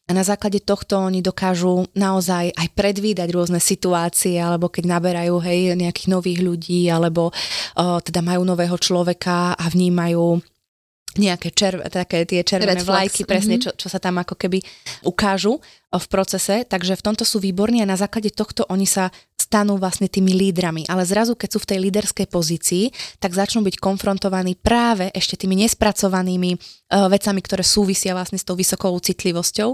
A 0.06 0.14
na 0.14 0.22
základe 0.22 0.62
tohto 0.62 1.02
oni 1.02 1.18
dokážu 1.18 1.90
naozaj 1.98 2.54
aj 2.54 2.68
predvídať 2.78 3.26
rôzne 3.34 3.58
situácie, 3.58 4.38
alebo 4.38 4.70
keď 4.70 4.86
naberajú 4.86 5.42
hej, 5.42 5.74
nejakých 5.74 6.08
nových 6.14 6.40
ľudí, 6.46 6.86
alebo 6.86 7.34
uh, 7.34 7.98
teda 7.98 8.22
majú 8.22 8.46
nového 8.46 8.78
človeka 8.78 9.58
a 9.58 9.64
vnímajú 9.66 10.38
nejaké 11.18 11.50
červ, 11.50 11.80
také 11.88 12.28
tie 12.28 12.44
červené 12.44 12.84
Red 12.84 12.86
vlajky, 12.86 13.24
flags. 13.24 13.30
presne, 13.30 13.56
mm-hmm. 13.56 13.74
čo, 13.74 13.88
čo 13.88 13.88
sa 13.88 13.98
tam 13.98 14.20
ako 14.20 14.36
keby 14.36 14.60
ukážu 15.08 15.58
v 15.90 16.06
procese, 16.12 16.68
takže 16.68 16.92
v 16.94 17.02
tomto 17.02 17.24
sú 17.24 17.40
výborní 17.40 17.80
a 17.80 17.88
na 17.88 17.96
základe 17.96 18.28
tohto 18.36 18.68
oni 18.68 18.84
sa 18.84 19.08
stanú 19.46 19.78
vlastne 19.78 20.10
tými 20.10 20.34
lídrami. 20.34 20.90
Ale 20.90 21.06
zrazu, 21.06 21.38
keď 21.38 21.48
sú 21.54 21.58
v 21.62 21.70
tej 21.70 21.78
líderskej 21.86 22.26
pozícii, 22.26 22.90
tak 23.22 23.30
začnú 23.30 23.62
byť 23.62 23.78
konfrontovaní 23.78 24.58
práve 24.58 25.14
ešte 25.14 25.38
tými 25.46 25.54
nespracovanými 25.62 26.58
uh, 26.58 27.06
vecami, 27.06 27.38
ktoré 27.38 27.62
súvisia 27.62 28.10
vlastne 28.10 28.42
s 28.42 28.44
tou 28.44 28.58
vysokou 28.58 28.90
citlivosťou 28.98 29.70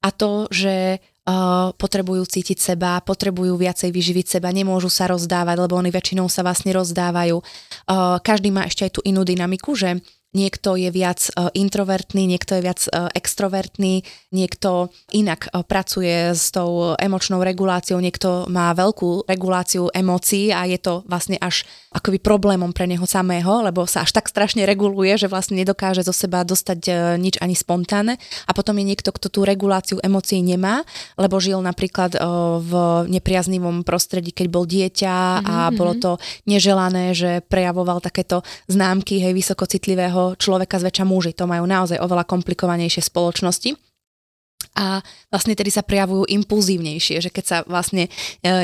a 0.00 0.08
to, 0.08 0.48
že 0.48 0.96
uh, 0.96 1.76
potrebujú 1.76 2.24
cítiť 2.24 2.56
seba, 2.56 3.04
potrebujú 3.04 3.60
viacej 3.60 3.92
vyživiť 3.92 4.40
seba, 4.40 4.48
nemôžu 4.48 4.88
sa 4.88 5.04
rozdávať, 5.12 5.68
lebo 5.68 5.76
oni 5.76 5.92
väčšinou 5.92 6.32
sa 6.32 6.40
vlastne 6.40 6.72
rozdávajú. 6.72 7.36
Uh, 7.36 8.16
každý 8.24 8.48
má 8.48 8.64
ešte 8.64 8.88
aj 8.88 8.92
tú 8.96 9.00
inú 9.04 9.28
dynamiku, 9.28 9.76
že 9.76 10.00
niekto 10.30 10.78
je 10.78 10.90
viac 10.94 11.20
e, 11.26 11.30
introvertný, 11.58 12.26
niekto 12.26 12.58
je 12.58 12.62
viac 12.62 12.80
e, 12.86 12.90
extrovertný, 13.18 14.06
niekto 14.30 14.94
inak 15.10 15.50
e, 15.50 15.66
pracuje 15.66 16.30
s 16.30 16.54
tou 16.54 16.94
emočnou 16.94 17.42
reguláciou, 17.42 17.98
niekto 17.98 18.46
má 18.46 18.70
veľkú 18.70 19.26
reguláciu 19.26 19.90
emócií 19.90 20.54
a 20.54 20.66
je 20.70 20.78
to 20.78 21.02
vlastne 21.10 21.34
až 21.42 21.66
akoby 21.90 22.22
problémom 22.22 22.70
pre 22.70 22.86
neho 22.86 23.02
samého, 23.02 23.66
lebo 23.66 23.82
sa 23.90 24.06
až 24.06 24.14
tak 24.14 24.30
strašne 24.30 24.62
reguluje, 24.62 25.18
že 25.18 25.26
vlastne 25.26 25.58
nedokáže 25.58 26.06
zo 26.06 26.14
seba 26.14 26.46
dostať 26.46 26.86
nič 27.18 27.42
ani 27.42 27.58
spontánne. 27.58 28.14
A 28.46 28.54
potom 28.54 28.78
je 28.78 28.86
niekto, 28.86 29.10
kto 29.10 29.26
tú 29.26 29.42
reguláciu 29.42 29.98
emócií 29.98 30.38
nemá, 30.38 30.86
lebo 31.18 31.42
žil 31.42 31.58
napríklad 31.58 32.14
v 32.62 32.72
nepriaznivom 33.10 33.82
prostredí, 33.82 34.30
keď 34.30 34.46
bol 34.46 34.70
dieťa 34.70 35.42
a 35.42 35.56
mm-hmm. 35.66 35.74
bolo 35.74 35.92
to 35.98 36.12
neželané, 36.46 37.10
že 37.10 37.42
prejavoval 37.50 37.98
takéto 37.98 38.46
známky 38.70 39.18
hej, 39.18 39.34
vysokocitlivého 39.34 40.19
toho 40.20 40.36
človeka 40.36 40.76
zväčša 40.76 41.04
muži. 41.08 41.32
To 41.40 41.48
majú 41.48 41.64
naozaj 41.64 41.96
oveľa 41.96 42.28
komplikovanejšie 42.28 43.00
spoločnosti 43.00 43.72
a 44.76 45.02
vlastne 45.32 45.58
tedy 45.58 45.72
sa 45.72 45.82
prejavujú 45.82 46.30
impulzívnejšie, 46.30 47.18
že 47.18 47.30
keď 47.32 47.44
sa 47.44 47.58
vlastne 47.66 48.06
e, 48.06 48.10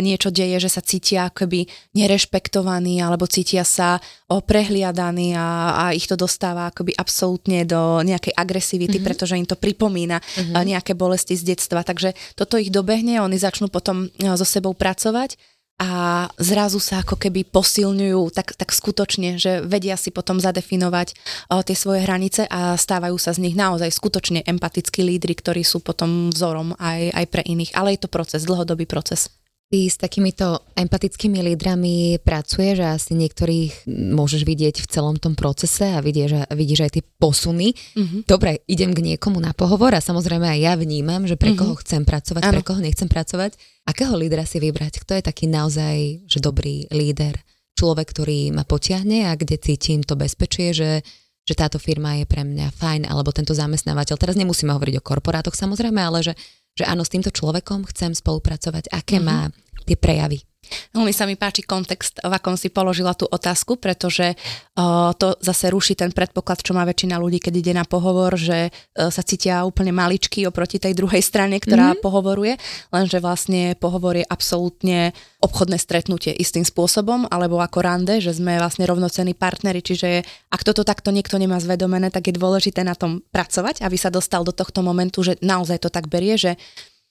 niečo 0.04 0.30
deje, 0.30 0.62
že 0.62 0.70
sa 0.70 0.84
cítia 0.84 1.32
akoby 1.32 1.66
nerešpektovaní 1.98 3.02
alebo 3.02 3.26
cítia 3.26 3.66
sa 3.66 3.98
prehliadaní 4.28 5.34
a, 5.34 5.74
a 5.74 5.84
ich 5.96 6.06
to 6.06 6.14
dostáva 6.14 6.70
akoby 6.70 6.94
absolútne 6.94 7.66
do 7.66 8.06
nejakej 8.06 8.38
agresivity, 8.38 9.02
mm-hmm. 9.02 9.08
pretože 9.08 9.34
im 9.34 9.48
to 9.48 9.58
pripomína 9.58 10.22
mm-hmm. 10.22 10.54
nejaké 10.54 10.94
bolesti 10.94 11.34
z 11.34 11.56
detstva. 11.56 11.82
Takže 11.82 12.14
toto 12.38 12.54
ich 12.54 12.70
dobehne, 12.70 13.18
oni 13.18 13.40
začnú 13.40 13.66
potom 13.66 14.06
e, 14.06 14.30
so 14.38 14.46
sebou 14.46 14.78
pracovať 14.78 15.55
a 15.76 16.24
zrazu 16.40 16.80
sa 16.80 17.04
ako 17.04 17.20
keby 17.20 17.44
posilňujú 17.52 18.32
tak, 18.32 18.56
tak 18.56 18.72
skutočne, 18.72 19.36
že 19.36 19.60
vedia 19.60 20.00
si 20.00 20.08
potom 20.08 20.40
zadefinovať 20.40 21.12
o, 21.52 21.60
tie 21.60 21.76
svoje 21.76 22.08
hranice 22.08 22.48
a 22.48 22.80
stávajú 22.80 23.20
sa 23.20 23.36
z 23.36 23.44
nich 23.44 23.52
naozaj 23.52 23.92
skutočne 23.92 24.40
empatickí 24.48 25.04
lídry, 25.04 25.36
ktorí 25.36 25.60
sú 25.68 25.84
potom 25.84 26.32
vzorom 26.32 26.72
aj, 26.80 27.12
aj 27.12 27.26
pre 27.28 27.44
iných. 27.44 27.76
Ale 27.76 27.92
je 27.92 28.00
to 28.00 28.08
proces, 28.08 28.48
dlhodobý 28.48 28.88
proces. 28.88 29.28
Ty 29.66 29.80
s 29.90 29.98
takýmito 29.98 30.62
empatickými 30.78 31.42
lídrami 31.42 32.22
pracuješ 32.22 32.76
a 32.86 32.94
asi 32.94 33.18
niektorých 33.18 33.90
môžeš 33.90 34.46
vidieť 34.46 34.78
v 34.78 34.86
celom 34.86 35.18
tom 35.18 35.34
procese 35.34 35.90
a 35.90 35.98
vidíš, 35.98 36.46
vidíš 36.54 36.86
aj 36.86 36.90
tie 36.94 37.02
posuny. 37.18 37.74
Mm-hmm. 37.74 38.30
Dobre, 38.30 38.62
idem 38.70 38.94
k 38.94 39.02
niekomu 39.02 39.42
na 39.42 39.50
pohovor 39.50 39.90
a 39.90 39.98
samozrejme 39.98 40.46
aj 40.46 40.60
ja 40.62 40.72
vnímam, 40.78 41.26
že 41.26 41.34
pre 41.34 41.50
mm-hmm. 41.50 41.66
koho 41.66 41.74
chcem 41.82 42.06
pracovať, 42.06 42.46
ano. 42.46 42.54
pre 42.54 42.62
koho 42.62 42.78
nechcem 42.78 43.10
pracovať. 43.10 43.58
Akého 43.90 44.14
lídra 44.14 44.46
si 44.46 44.62
vybrať? 44.62 45.02
Kto 45.02 45.18
je 45.18 45.22
taký 45.26 45.50
naozaj 45.50 46.30
že 46.30 46.38
dobrý 46.38 46.86
líder? 46.94 47.34
Človek, 47.74 48.06
ktorý 48.14 48.54
ma 48.54 48.62
potiahne 48.62 49.26
a 49.26 49.34
kde 49.34 49.58
cítim 49.58 50.06
to 50.06 50.14
bezpečie, 50.14 50.70
že 50.70 51.02
že 51.46 51.54
táto 51.54 51.78
firma 51.78 52.18
je 52.18 52.26
pre 52.26 52.42
mňa 52.42 52.74
fajn, 52.74 53.06
alebo 53.06 53.30
tento 53.30 53.54
zamestnávateľ. 53.54 54.18
Teraz 54.18 54.34
nemusíme 54.34 54.74
hovoriť 54.74 54.98
o 54.98 55.06
korporátoch 55.06 55.54
samozrejme, 55.54 56.02
ale 56.02 56.26
že 56.26 56.34
že 56.76 56.84
áno, 56.84 57.02
s 57.02 57.10
týmto 57.10 57.32
človekom 57.32 57.88
chcem 57.88 58.12
spolupracovať, 58.12 58.92
aké 58.92 59.16
mm-hmm. 59.16 59.26
má 59.26 59.48
tie 59.86 59.94
prejavy. 59.94 60.42
Veľmi 60.90 61.12
sa 61.14 61.24
mi 61.28 61.38
páči 61.38 61.62
kontext, 61.62 62.18
v 62.22 62.32
akom 62.32 62.58
si 62.58 62.72
položila 62.72 63.14
tú 63.14 63.26
otázku, 63.30 63.78
pretože 63.78 64.34
uh, 64.34 65.14
to 65.14 65.38
zase 65.38 65.70
ruší 65.70 65.94
ten 65.94 66.10
predpoklad, 66.10 66.62
čo 66.62 66.74
má 66.74 66.82
väčšina 66.82 67.16
ľudí, 67.20 67.38
keď 67.38 67.54
ide 67.54 67.72
na 67.76 67.84
pohovor, 67.86 68.34
že 68.34 68.70
uh, 68.70 69.08
sa 69.12 69.22
cítia 69.22 69.62
úplne 69.62 69.94
maličky 69.94 70.42
oproti 70.44 70.82
tej 70.82 70.96
druhej 70.98 71.22
strane, 71.22 71.62
ktorá 71.62 71.94
mm-hmm. 71.94 72.04
pohovoruje, 72.04 72.58
lenže 72.90 73.18
vlastne 73.22 73.78
pohovor 73.78 74.18
je 74.18 74.26
absolútne 74.26 75.14
obchodné 75.38 75.78
stretnutie 75.78 76.34
istým 76.34 76.66
spôsobom, 76.66 77.30
alebo 77.30 77.62
ako 77.62 77.78
rande, 77.86 78.18
že 78.18 78.34
sme 78.34 78.58
vlastne 78.58 78.88
rovnocení 78.88 79.38
partneri, 79.38 79.84
čiže 79.84 80.26
ak 80.50 80.66
toto 80.66 80.82
takto 80.82 81.14
niekto 81.14 81.38
nemá 81.38 81.62
zvedomené, 81.62 82.10
tak 82.10 82.26
je 82.26 82.34
dôležité 82.34 82.82
na 82.82 82.98
tom 82.98 83.22
pracovať, 83.30 83.86
aby 83.86 83.94
sa 83.94 84.10
dostal 84.10 84.42
do 84.42 84.50
tohto 84.50 84.82
momentu, 84.82 85.22
že 85.22 85.38
naozaj 85.44 85.86
to 85.86 85.90
tak 85.92 86.10
berie, 86.10 86.34
že 86.34 86.58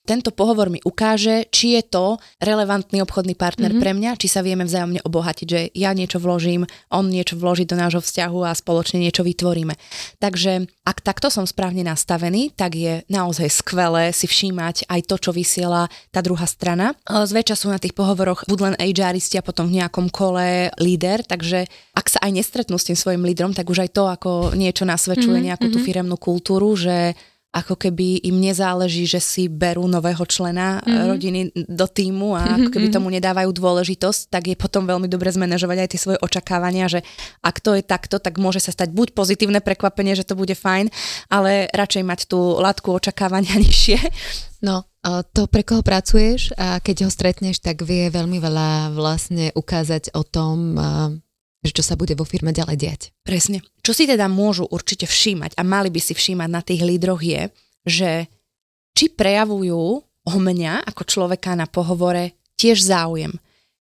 tento 0.06 0.30
pohovor 0.30 0.70
mi 0.70 0.78
ukáže, 0.86 1.50
či 1.50 1.74
je 1.74 1.82
to 1.82 2.22
relevantný 2.38 3.02
obchodný 3.02 3.34
partner 3.34 3.74
mm-hmm. 3.74 3.82
pre 3.82 3.90
mňa, 3.90 4.10
či 4.22 4.30
sa 4.30 4.46
vieme 4.46 4.62
vzájomne 4.62 5.02
obohatiť, 5.02 5.46
že 5.50 5.60
ja 5.74 5.90
niečo 5.90 6.22
vložím, 6.22 6.62
on 6.94 7.10
niečo 7.10 7.34
vloží 7.34 7.66
do 7.66 7.74
nášho 7.74 7.98
vzťahu 7.98 8.46
a 8.46 8.54
spoločne 8.54 9.02
niečo 9.02 9.26
vytvoríme. 9.26 9.74
Takže 10.22 10.70
ak 10.86 11.02
takto 11.02 11.26
som 11.28 11.42
správne 11.42 11.82
nastavený, 11.82 12.54
tak 12.54 12.78
je 12.78 13.02
naozaj 13.10 13.50
skvelé 13.50 14.14
si 14.14 14.30
všímať 14.30 14.86
aj 14.86 15.00
to, 15.10 15.16
čo 15.18 15.30
vysiela 15.34 15.90
tá 16.14 16.22
druhá 16.22 16.46
strana. 16.46 16.94
Zväčša 17.10 17.58
sú 17.58 17.66
na 17.74 17.82
tých 17.82 17.98
pohovoroch 17.98 18.46
buď 18.46 18.58
len 18.62 18.74
HRisti 18.78 19.42
a 19.42 19.46
potom 19.46 19.66
v 19.66 19.82
nejakom 19.82 20.06
kole 20.14 20.70
líder, 20.78 21.26
takže 21.26 21.66
ak 21.98 22.06
sa 22.06 22.22
aj 22.22 22.30
nestretnú 22.38 22.78
s 22.78 22.86
tým 22.86 22.94
svojim 22.94 23.26
lídrom, 23.26 23.50
tak 23.50 23.66
už 23.66 23.82
aj 23.82 23.90
to 23.90 24.06
ako 24.06 24.30
niečo 24.54 24.86
nasvedčuje 24.86 25.42
mm-hmm. 25.42 25.48
nejakú 25.50 25.66
tú 25.74 25.78
mhm. 25.82 25.86
firemnú 25.86 26.16
kultúru, 26.20 26.70
že 26.78 27.18
ako 27.56 27.80
keby 27.80 28.20
im 28.28 28.36
nezáleží, 28.36 29.08
že 29.08 29.16
si 29.16 29.48
berú 29.48 29.88
nového 29.88 30.20
člena 30.28 30.84
mm-hmm. 30.84 31.06
rodiny 31.08 31.40
do 31.64 31.86
týmu 31.88 32.36
a 32.36 32.44
mm-hmm. 32.44 32.56
ako 32.60 32.68
keby 32.68 32.86
mhm. 32.92 32.94
tomu 32.94 33.08
nedávajú 33.16 33.50
dôležitosť, 33.56 34.20
tak 34.28 34.52
je 34.52 34.56
potom 34.60 34.84
veľmi 34.84 35.08
dobre 35.08 35.32
zmanéžovať 35.32 35.78
aj 35.80 35.88
tie 35.88 36.00
svoje 36.00 36.18
očakávania, 36.20 36.92
že 36.92 37.00
ak 37.40 37.64
to 37.64 37.72
je 37.72 37.82
takto, 37.82 38.20
tak 38.20 38.36
môže 38.36 38.60
sa 38.60 38.76
stať 38.76 38.92
buď 38.92 39.16
pozitívne 39.16 39.64
prekvapenie, 39.64 40.12
že 40.12 40.28
to 40.28 40.36
bude 40.36 40.52
fajn, 40.52 40.92
ale 41.32 41.72
radšej 41.72 42.04
mať 42.04 42.20
tú 42.28 42.60
látku 42.60 42.92
očakávania 42.92 43.56
nižšie. 43.64 43.98
No, 44.60 44.84
to, 45.32 45.46
pre 45.46 45.62
koho 45.62 45.80
pracuješ 45.80 46.50
a 46.58 46.82
keď 46.82 47.06
ho 47.06 47.10
stretneš, 47.12 47.62
tak 47.62 47.86
vie 47.86 48.10
veľmi 48.10 48.42
veľa 48.42 48.92
vlastne 48.92 49.54
ukázať 49.54 50.12
o 50.16 50.26
tom, 50.26 50.74
že 51.66 51.74
čo 51.74 51.82
sa 51.82 51.98
bude 51.98 52.14
vo 52.14 52.22
firme 52.22 52.54
ďalej 52.54 52.76
diať. 52.78 53.02
Presne. 53.26 53.60
Čo 53.82 53.92
si 53.92 54.06
teda 54.06 54.30
môžu 54.30 54.64
určite 54.70 55.04
všímať 55.10 55.58
a 55.58 55.62
mali 55.66 55.90
by 55.90 56.00
si 56.00 56.14
všímať 56.14 56.48
na 56.48 56.62
tých 56.62 56.86
lídroch 56.86 57.20
je, 57.20 57.50
že 57.82 58.10
či 58.96 59.10
prejavujú 59.10 59.82
o 60.26 60.34
mňa 60.38 60.86
ako 60.86 61.02
človeka 61.04 61.58
na 61.58 61.66
pohovore 61.66 62.38
tiež 62.56 62.80
záujem. 62.80 63.36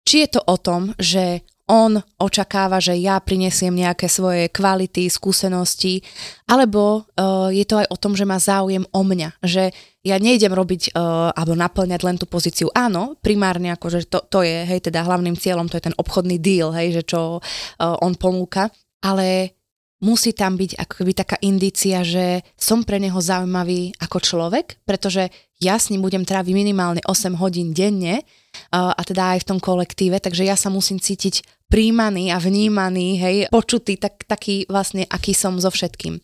Či 0.06 0.26
je 0.26 0.30
to 0.38 0.42
o 0.46 0.56
tom, 0.58 0.94
že 0.98 1.46
on 1.70 2.02
očakáva, 2.18 2.82
že 2.82 2.98
ja 2.98 3.22
prinesiem 3.22 3.74
nejaké 3.74 4.10
svoje 4.10 4.50
kvality, 4.50 5.08
skúsenosti, 5.08 6.02
alebo 6.50 7.06
uh, 7.16 7.50
je 7.54 7.66
to 7.68 7.80
aj 7.80 7.88
o 7.90 7.98
tom, 8.00 8.14
že 8.18 8.28
má 8.28 8.42
záujem 8.42 8.84
o 8.90 9.02
mňa, 9.02 9.40
že 9.46 9.72
ja 10.02 10.18
nejdem 10.18 10.52
robiť 10.52 10.98
uh, 10.98 11.30
alebo 11.32 11.54
naplňať 11.54 12.02
len 12.02 12.18
tú 12.18 12.26
pozíciu. 12.26 12.74
Áno, 12.74 13.16
primárne 13.22 13.70
akože 13.72 14.10
to, 14.10 14.20
to 14.28 14.42
je, 14.42 14.66
hej, 14.66 14.82
teda 14.82 15.06
hlavným 15.06 15.38
cieľom, 15.38 15.70
to 15.70 15.78
je 15.78 15.88
ten 15.92 15.96
obchodný 15.96 16.42
deal, 16.42 16.74
hej, 16.74 17.02
že 17.02 17.04
čo 17.16 17.38
uh, 17.38 18.06
on 18.06 18.18
ponúka, 18.18 18.74
ale 19.06 19.58
musí 20.02 20.34
tam 20.34 20.58
byť 20.58 20.82
ako 20.82 20.94
keby 20.98 21.12
taká 21.14 21.38
indícia, 21.46 22.02
že 22.02 22.42
som 22.58 22.82
pre 22.82 22.98
neho 22.98 23.22
zaujímavý 23.22 23.94
ako 24.02 24.18
človek, 24.18 24.82
pretože 24.84 25.30
ja 25.62 25.78
s 25.78 25.94
ním 25.94 26.02
budem 26.02 26.26
tráviť 26.26 26.54
minimálne 26.58 27.02
8 27.06 27.38
hodín 27.38 27.72
denne 27.72 28.26
a 28.72 29.02
teda 29.04 29.36
aj 29.36 29.44
v 29.44 29.48
tom 29.52 29.60
kolektíve, 29.60 30.20
takže 30.20 30.48
ja 30.48 30.56
sa 30.56 30.72
musím 30.72 31.00
cítiť 31.00 31.44
príjmaný 31.72 32.36
a 32.36 32.38
vnímaný, 32.40 33.08
hej, 33.20 33.36
počutý, 33.48 33.96
tak, 33.96 34.28
taký 34.28 34.68
vlastne, 34.68 35.08
aký 35.08 35.32
som 35.32 35.56
so 35.60 35.72
všetkým. 35.72 36.20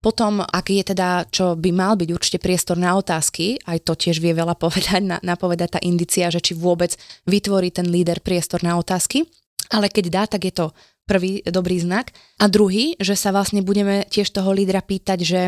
Potom, 0.00 0.40
ak 0.40 0.66
je 0.72 0.82
teda, 0.82 1.28
čo 1.28 1.60
by 1.60 1.70
mal 1.76 1.92
byť 1.92 2.08
určite 2.08 2.38
priestor 2.40 2.80
na 2.80 2.96
otázky, 2.96 3.60
aj 3.68 3.84
to 3.84 3.92
tiež 3.92 4.18
vie 4.18 4.32
veľa 4.32 4.56
povedať, 4.56 5.02
na, 5.04 5.16
napovedať 5.20 5.76
tá 5.76 5.80
indicia, 5.84 6.32
že 6.32 6.40
či 6.40 6.56
vôbec 6.56 6.96
vytvorí 7.28 7.68
ten 7.68 7.84
líder 7.84 8.24
priestor 8.24 8.64
na 8.64 8.80
otázky, 8.80 9.28
ale 9.70 9.92
keď 9.92 10.04
dá, 10.08 10.24
tak 10.26 10.48
je 10.48 10.54
to 10.56 10.66
prvý 11.04 11.44
dobrý 11.44 11.82
znak. 11.82 12.16
A 12.40 12.48
druhý, 12.48 12.96
že 12.96 13.12
sa 13.12 13.30
vlastne 13.30 13.60
budeme 13.60 14.08
tiež 14.08 14.30
toho 14.32 14.50
lídra 14.56 14.80
pýtať, 14.80 15.18
že 15.20 15.40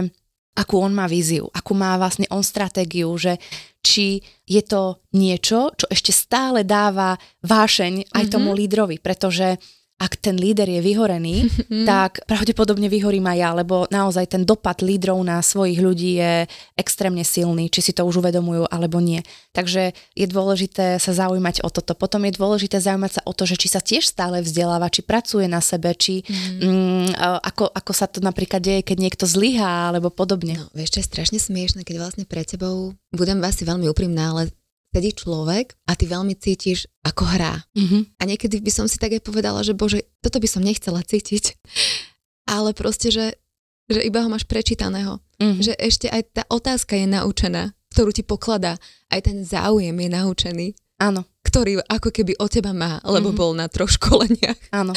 akú 0.52 0.84
on 0.84 0.92
má 0.92 1.08
víziu, 1.08 1.48
akú 1.52 1.72
má 1.72 1.96
vlastne 1.96 2.28
on 2.28 2.44
stratégiu, 2.44 3.08
že 3.16 3.40
či 3.80 4.20
je 4.44 4.62
to 4.62 5.00
niečo, 5.16 5.72
čo 5.74 5.86
ešte 5.88 6.12
stále 6.12 6.62
dáva 6.62 7.16
vášeň 7.42 8.12
aj 8.12 8.24
tomu 8.28 8.52
mm-hmm. 8.52 8.60
lídrovi, 8.60 8.96
pretože 9.00 9.56
ak 10.02 10.18
ten 10.18 10.34
líder 10.34 10.66
je 10.66 10.82
vyhorený, 10.82 11.46
tak 11.90 12.26
pravdepodobne 12.26 12.90
vyhorím 12.90 13.30
aj 13.30 13.38
ja, 13.38 13.50
lebo 13.54 13.86
naozaj 13.86 14.34
ten 14.34 14.42
dopad 14.42 14.82
lídrov 14.82 15.22
na 15.22 15.38
svojich 15.38 15.78
ľudí 15.78 16.18
je 16.18 16.50
extrémne 16.74 17.22
silný, 17.22 17.70
či 17.70 17.78
si 17.78 17.92
to 17.94 18.02
už 18.02 18.18
uvedomujú 18.18 18.66
alebo 18.66 18.98
nie. 18.98 19.22
Takže 19.54 19.94
je 20.18 20.26
dôležité 20.26 20.98
sa 20.98 21.12
zaujímať 21.14 21.62
o 21.62 21.70
toto. 21.70 21.94
Potom 21.94 22.26
je 22.26 22.34
dôležité 22.34 22.82
zaujímať 22.82 23.20
sa 23.20 23.22
o 23.22 23.32
to, 23.32 23.46
že 23.46 23.54
či 23.54 23.68
sa 23.70 23.78
tiež 23.78 24.02
stále 24.02 24.42
vzdeláva, 24.42 24.90
či 24.90 25.06
pracuje 25.06 25.46
na 25.46 25.62
sebe, 25.62 25.94
či 25.94 26.26
mm. 26.26 26.58
Mm, 26.58 27.08
ako, 27.44 27.70
ako 27.70 27.92
sa 27.94 28.10
to 28.10 28.18
napríklad 28.18 28.58
deje, 28.58 28.82
keď 28.82 28.96
niekto 28.98 29.24
zlyhá 29.28 29.94
alebo 29.94 30.10
podobne. 30.10 30.58
No, 30.58 30.66
vieš, 30.74 30.98
čo 30.98 31.00
je 31.04 31.10
strašne 31.12 31.38
smiešne, 31.38 31.86
keď 31.86 32.02
vlastne 32.02 32.24
pred 32.26 32.48
tebou, 32.48 32.96
budem 33.14 33.38
asi 33.44 33.62
veľmi 33.62 33.86
úprimná, 33.86 34.34
ale 34.34 34.50
sedí 34.92 35.16
človek 35.16 35.72
a 35.88 35.96
ty 35.96 36.04
veľmi 36.04 36.36
cítiš, 36.36 36.84
ako 37.00 37.24
hrá. 37.24 37.64
Mm-hmm. 37.72 38.02
A 38.20 38.22
niekedy 38.28 38.60
by 38.60 38.72
som 38.72 38.86
si 38.86 39.00
tak 39.00 39.16
aj 39.16 39.24
povedala, 39.24 39.64
že 39.64 39.72
bože, 39.72 40.04
toto 40.20 40.36
by 40.36 40.48
som 40.48 40.60
nechcela 40.60 41.00
cítiť. 41.00 41.56
Ale 42.52 42.76
proste, 42.76 43.08
že, 43.08 43.40
že 43.88 44.04
iba 44.04 44.20
ho 44.20 44.28
máš 44.28 44.44
prečítaného. 44.44 45.18
Mm-hmm. 45.40 45.64
Že 45.64 45.72
ešte 45.80 46.06
aj 46.12 46.22
tá 46.36 46.42
otázka 46.52 46.92
je 47.00 47.08
naučená, 47.08 47.72
ktorú 47.96 48.12
ti 48.12 48.20
pokladá. 48.20 48.76
Aj 49.08 49.20
ten 49.24 49.40
záujem 49.40 49.96
je 49.96 50.08
naučený. 50.12 50.66
Áno. 51.00 51.24
Ktorý 51.42 51.80
ako 51.88 52.12
keby 52.12 52.36
o 52.38 52.46
teba 52.46 52.76
má, 52.76 53.00
lebo 53.02 53.32
mm-hmm. 53.32 53.40
bol 53.40 53.56
na 53.56 53.66
troch 53.72 53.90
školeniach. 53.96 54.76
Áno. 54.76 54.92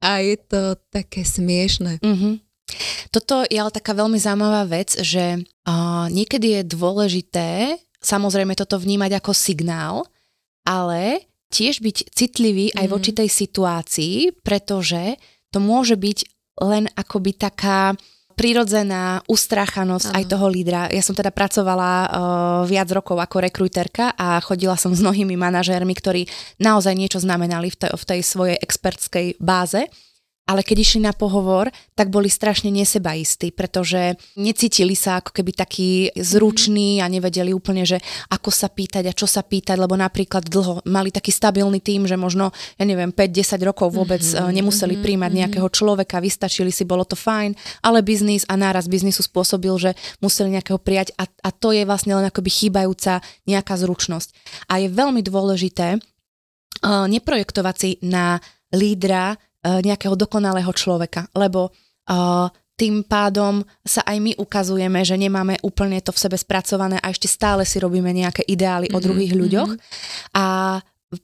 A 0.00 0.24
je 0.24 0.36
to 0.40 0.80
také 0.88 1.28
smiešne. 1.28 2.00
Mm-hmm. 2.00 2.46
Toto 3.14 3.46
je 3.46 3.56
ale 3.56 3.70
taká 3.70 3.94
veľmi 3.94 4.18
zaujímavá 4.18 4.66
vec, 4.66 4.98
že 4.98 5.38
uh, 5.38 6.10
niekedy 6.10 6.60
je 6.60 6.62
dôležité 6.66 7.78
samozrejme 8.06 8.54
toto 8.54 8.78
vnímať 8.78 9.18
ako 9.18 9.32
signál, 9.34 10.06
ale 10.62 11.26
tiež 11.50 11.82
byť 11.82 12.14
citlivý 12.14 12.70
aj 12.78 12.86
voči 12.86 13.10
mhm. 13.10 13.18
tej 13.22 13.28
situácii, 13.30 14.16
pretože 14.46 15.18
to 15.50 15.58
môže 15.58 15.98
byť 15.98 16.18
len 16.62 16.88
akoby 16.94 17.36
taká 17.36 17.92
prirodzená 18.36 19.24
ustráchanosť 19.24 20.12
ano. 20.12 20.16
aj 20.20 20.24
toho 20.28 20.46
lídra. 20.52 20.92
Ja 20.92 21.00
som 21.00 21.16
teda 21.16 21.32
pracovala 21.32 21.92
uh, 22.04 22.08
viac 22.68 22.84
rokov 22.92 23.16
ako 23.16 23.40
rekruterka 23.40 24.12
a 24.12 24.36
chodila 24.44 24.76
som 24.76 24.92
s 24.92 25.00
mnohými 25.00 25.40
manažérmi, 25.40 25.96
ktorí 25.96 26.28
naozaj 26.60 26.92
niečo 26.92 27.16
znamenali 27.16 27.72
v 27.72 27.76
tej, 27.80 27.90
v 27.96 28.04
tej 28.04 28.20
svojej 28.20 28.56
expertskej 28.60 29.40
báze 29.40 29.88
ale 30.46 30.62
keď 30.62 30.76
išli 30.78 31.00
na 31.02 31.10
pohovor, 31.10 31.74
tak 31.98 32.06
boli 32.14 32.30
strašne 32.30 32.70
nesebaistí, 32.70 33.50
pretože 33.50 34.14
necítili 34.38 34.94
sa 34.94 35.18
ako 35.18 35.34
keby 35.34 35.50
takí 35.50 35.90
zruční 36.14 37.02
a 37.02 37.10
nevedeli 37.10 37.50
úplne, 37.50 37.82
že 37.82 37.98
ako 38.30 38.54
sa 38.54 38.70
pýtať 38.70 39.10
a 39.10 39.16
čo 39.16 39.26
sa 39.26 39.42
pýtať, 39.42 39.74
lebo 39.74 39.98
napríklad 39.98 40.46
dlho 40.46 40.86
mali 40.86 41.10
taký 41.10 41.34
stabilný 41.34 41.82
tým, 41.82 42.06
že 42.06 42.14
možno, 42.14 42.54
ja 42.78 42.86
neviem, 42.86 43.10
5-10 43.10 43.58
rokov 43.66 43.90
vôbec 43.90 44.22
mm-hmm, 44.22 44.54
nemuseli 44.54 44.94
mm-hmm, 44.94 45.04
príjmať 45.04 45.30
mhm. 45.34 45.38
nejakého 45.42 45.68
človeka, 45.74 46.22
vystačili 46.22 46.70
si, 46.70 46.86
bolo 46.86 47.02
to 47.02 47.18
fajn, 47.18 47.58
ale 47.82 48.06
biznis 48.06 48.46
a 48.46 48.54
náraz 48.54 48.86
biznisu 48.86 49.26
spôsobil, 49.26 49.74
že 49.82 49.90
museli 50.22 50.54
nejakého 50.54 50.78
prijať 50.78 51.10
a, 51.18 51.26
a 51.26 51.50
to 51.50 51.74
je 51.74 51.82
vlastne 51.82 52.14
len 52.14 52.30
akoby 52.30 52.48
chýbajúca 52.54 53.18
nejaká 53.50 53.74
zručnosť. 53.74 54.30
A 54.70 54.78
je 54.78 54.86
veľmi 54.94 55.26
dôležité 55.26 55.98
uh, 55.98 57.06
neprojektovať 57.10 57.74
si 57.74 57.90
na 58.06 58.38
lídra 58.74 59.38
nejakého 59.82 60.14
dokonalého 60.14 60.70
človeka, 60.70 61.26
lebo 61.34 61.70
uh, 61.70 62.48
tým 62.76 63.02
pádom 63.08 63.64
sa 63.80 64.04
aj 64.04 64.16
my 64.20 64.32
ukazujeme, 64.36 65.00
že 65.00 65.16
nemáme 65.16 65.56
úplne 65.64 65.96
to 66.04 66.12
v 66.12 66.22
sebe 66.28 66.36
spracované 66.36 67.00
a 67.00 67.08
ešte 67.08 67.24
stále 67.24 67.64
si 67.64 67.80
robíme 67.80 68.12
nejaké 68.12 68.44
ideály 68.44 68.92
mm-hmm, 68.92 69.00
o 69.00 69.04
druhých 69.04 69.32
mm-hmm. 69.32 69.42
ľuďoch. 69.48 69.70
A 70.36 70.44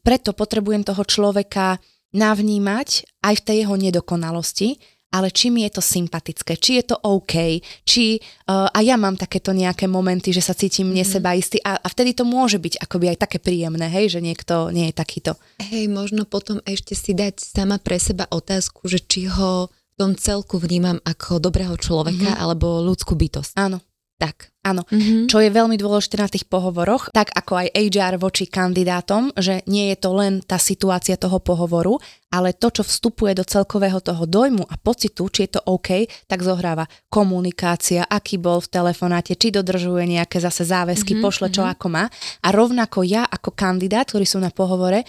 preto 0.01 0.33
potrebujem 0.33 0.81
toho 0.81 1.05
človeka 1.05 1.77
navnímať 2.17 3.21
aj 3.21 3.35
v 3.37 3.45
tej 3.45 3.57
jeho 3.65 3.77
nedokonalosti 3.77 4.81
ale 5.13 5.29
či 5.29 5.53
mi 5.53 5.69
je 5.69 5.77
to 5.77 5.83
sympatické, 5.85 6.57
či 6.57 6.81
je 6.81 6.85
to 6.91 6.97
OK, 7.05 7.61
či 7.85 8.17
uh, 8.49 8.73
a 8.73 8.79
ja 8.81 8.97
mám 8.97 9.21
takéto 9.21 9.53
nejaké 9.53 9.85
momenty, 9.87 10.33
že 10.33 10.41
sa 10.41 10.57
cítim 10.57 10.89
mm. 10.89 10.97
nesebaistý 11.05 11.61
a, 11.61 11.77
a 11.77 11.87
vtedy 11.87 12.17
to 12.17 12.25
môže 12.25 12.57
byť 12.57 12.81
akoby 12.81 13.13
aj 13.13 13.19
také 13.29 13.39
príjemné, 13.39 13.87
hej, 13.93 14.17
že 14.17 14.21
niekto 14.25 14.73
nie 14.73 14.89
je 14.89 14.95
takýto. 14.97 15.33
Hej, 15.61 15.93
možno 15.93 16.25
potom 16.25 16.65
ešte 16.65 16.97
si 16.97 17.13
dať 17.13 17.39
sama 17.39 17.77
pre 17.77 18.01
seba 18.01 18.25
otázku, 18.33 18.89
že 18.89 19.05
či 19.05 19.29
ho 19.29 19.69
v 19.69 19.95
tom 20.01 20.17
celku 20.17 20.57
vnímam 20.57 20.97
ako 21.05 21.37
dobrého 21.37 21.77
človeka 21.77 22.33
mm-hmm. 22.33 22.43
alebo 22.43 22.81
ľudskú 22.81 23.13
bytosť. 23.13 23.61
Áno. 23.61 23.85
Tak. 24.23 24.55
Áno, 24.63 24.87
mm-hmm. 24.87 25.27
čo 25.27 25.43
je 25.43 25.51
veľmi 25.51 25.75
dôležité 25.75 26.23
na 26.23 26.31
tých 26.31 26.47
pohovoroch, 26.47 27.11
tak 27.11 27.35
ako 27.35 27.67
aj 27.67 27.75
HR 27.75 28.15
voči 28.23 28.47
kandidátom, 28.47 29.35
že 29.35 29.67
nie 29.67 29.91
je 29.91 29.99
to 29.99 30.15
len 30.15 30.39
tá 30.39 30.55
situácia 30.55 31.19
toho 31.19 31.43
pohovoru, 31.43 31.99
ale 32.31 32.55
to, 32.55 32.71
čo 32.71 32.87
vstupuje 32.87 33.35
do 33.35 33.43
celkového 33.43 33.99
toho 33.99 34.23
dojmu 34.23 34.63
a 34.63 34.79
pocitu, 34.79 35.27
či 35.35 35.51
je 35.51 35.59
to 35.59 35.67
OK, 35.67 36.07
tak 36.31 36.47
zohráva 36.47 36.87
komunikácia, 37.11 38.07
aký 38.07 38.39
bol 38.39 38.63
v 38.63 38.71
telefonáte, 38.71 39.35
či 39.35 39.51
dodržuje 39.51 40.07
nejaké 40.07 40.39
zase 40.39 40.63
záväzky, 40.63 41.19
mm-hmm, 41.19 41.27
pošle 41.27 41.51
čo 41.51 41.67
mm-hmm. 41.67 41.75
ako 41.83 41.87
má. 41.91 42.07
A 42.47 42.49
rovnako 42.55 43.03
ja 43.03 43.27
ako 43.27 43.51
kandidát, 43.59 44.07
ktorý 44.07 44.31
som 44.31 44.47
na 44.47 44.55
pohovore, 44.55 45.03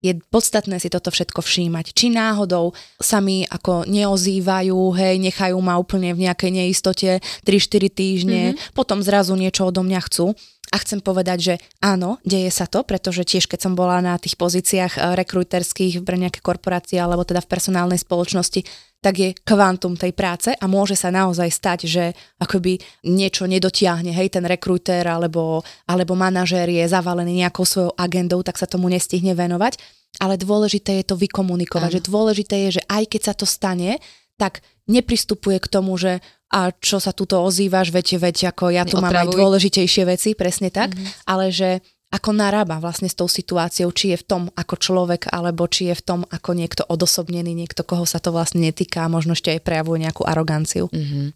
je 0.00 0.16
podstatné 0.32 0.80
si 0.80 0.88
toto 0.88 1.12
všetko 1.12 1.44
všímať. 1.44 1.92
Či 1.92 2.12
náhodou 2.12 2.72
sa 2.96 3.20
mi 3.20 3.44
ako 3.44 3.84
neozývajú, 3.84 4.96
hej, 4.96 5.20
nechajú 5.20 5.56
ma 5.60 5.76
úplne 5.76 6.16
v 6.16 6.24
nejakej 6.28 6.50
neistote 6.50 7.10
3-4 7.44 7.92
týždne, 7.92 8.42
mm-hmm. 8.52 8.72
potom 8.72 9.04
zrazu 9.04 9.36
niečo 9.36 9.68
odo 9.68 9.84
mňa 9.84 10.00
chcú. 10.08 10.32
A 10.70 10.78
chcem 10.78 11.02
povedať, 11.02 11.38
že 11.42 11.54
áno, 11.82 12.22
deje 12.22 12.46
sa 12.54 12.62
to, 12.62 12.86
pretože 12.86 13.26
tiež 13.26 13.50
keď 13.50 13.58
som 13.66 13.72
bola 13.74 13.98
na 13.98 14.14
tých 14.22 14.38
pozíciách 14.38 14.94
eh, 14.96 15.02
rekruterských 15.18 16.00
pre 16.06 16.14
nejaké 16.14 16.38
korporácie 16.38 16.96
alebo 17.02 17.26
teda 17.26 17.42
v 17.42 17.50
personálnej 17.50 17.98
spoločnosti, 17.98 18.62
tak 19.00 19.14
je 19.16 19.30
kvantum 19.32 19.96
tej 19.96 20.12
práce 20.12 20.52
a 20.52 20.64
môže 20.68 20.92
sa 20.92 21.08
naozaj 21.08 21.48
stať, 21.48 21.78
že 21.88 22.04
akoby 22.36 22.76
niečo 23.08 23.48
nedotiahne, 23.48 24.12
hej, 24.12 24.28
ten 24.28 24.44
rekruter 24.44 25.08
alebo, 25.08 25.64
alebo 25.88 26.12
manažér 26.12 26.68
je 26.68 26.84
zavalený 26.84 27.40
nejakou 27.40 27.64
svojou 27.64 27.96
agendou, 27.96 28.44
tak 28.44 28.60
sa 28.60 28.68
tomu 28.68 28.92
nestihne 28.92 29.32
venovať. 29.32 29.80
Ale 30.20 30.36
dôležité 30.36 31.00
je 31.00 31.14
to 31.14 31.16
vykomunikovať, 31.16 31.90
Áno. 31.90 31.96
že 31.96 32.06
dôležité 32.06 32.56
je, 32.68 32.70
že 32.80 32.82
aj 32.90 33.04
keď 33.08 33.20
sa 33.24 33.34
to 33.34 33.46
stane, 33.48 33.96
tak 34.36 34.60
nepristupuje 34.90 35.62
k 35.62 35.70
tomu, 35.70 35.96
že 35.96 36.20
a 36.50 36.74
čo 36.74 36.98
sa 36.98 37.14
tuto 37.14 37.38
ozývaš, 37.46 37.94
veď, 37.94 38.18
veď 38.18 38.36
ako 38.50 38.74
ja 38.74 38.82
tu 38.82 38.98
mám 38.98 39.14
aj 39.14 39.30
dôležitejšie 39.30 40.02
veci, 40.02 40.34
presne 40.34 40.74
tak, 40.74 40.90
mm-hmm. 40.90 41.30
ale 41.30 41.54
že 41.54 41.78
ako 42.10 42.34
narába 42.34 42.82
vlastne 42.82 43.06
s 43.06 43.14
tou 43.14 43.30
situáciou, 43.30 43.94
či 43.94 44.12
je 44.14 44.18
v 44.18 44.26
tom 44.26 44.42
ako 44.58 44.74
človek, 44.82 45.30
alebo 45.30 45.70
či 45.70 45.90
je 45.90 45.94
v 45.94 46.02
tom 46.02 46.20
ako 46.26 46.58
niekto 46.58 46.82
odosobnený, 46.82 47.54
niekto, 47.54 47.86
koho 47.86 48.02
sa 48.02 48.18
to 48.18 48.34
vlastne 48.34 48.66
netýka 48.66 49.06
a 49.06 49.12
možno 49.12 49.38
ešte 49.38 49.54
aj 49.54 49.62
prejavuje 49.62 50.02
nejakú 50.02 50.26
aroganciu. 50.26 50.90
Mm-hmm. 50.90 51.26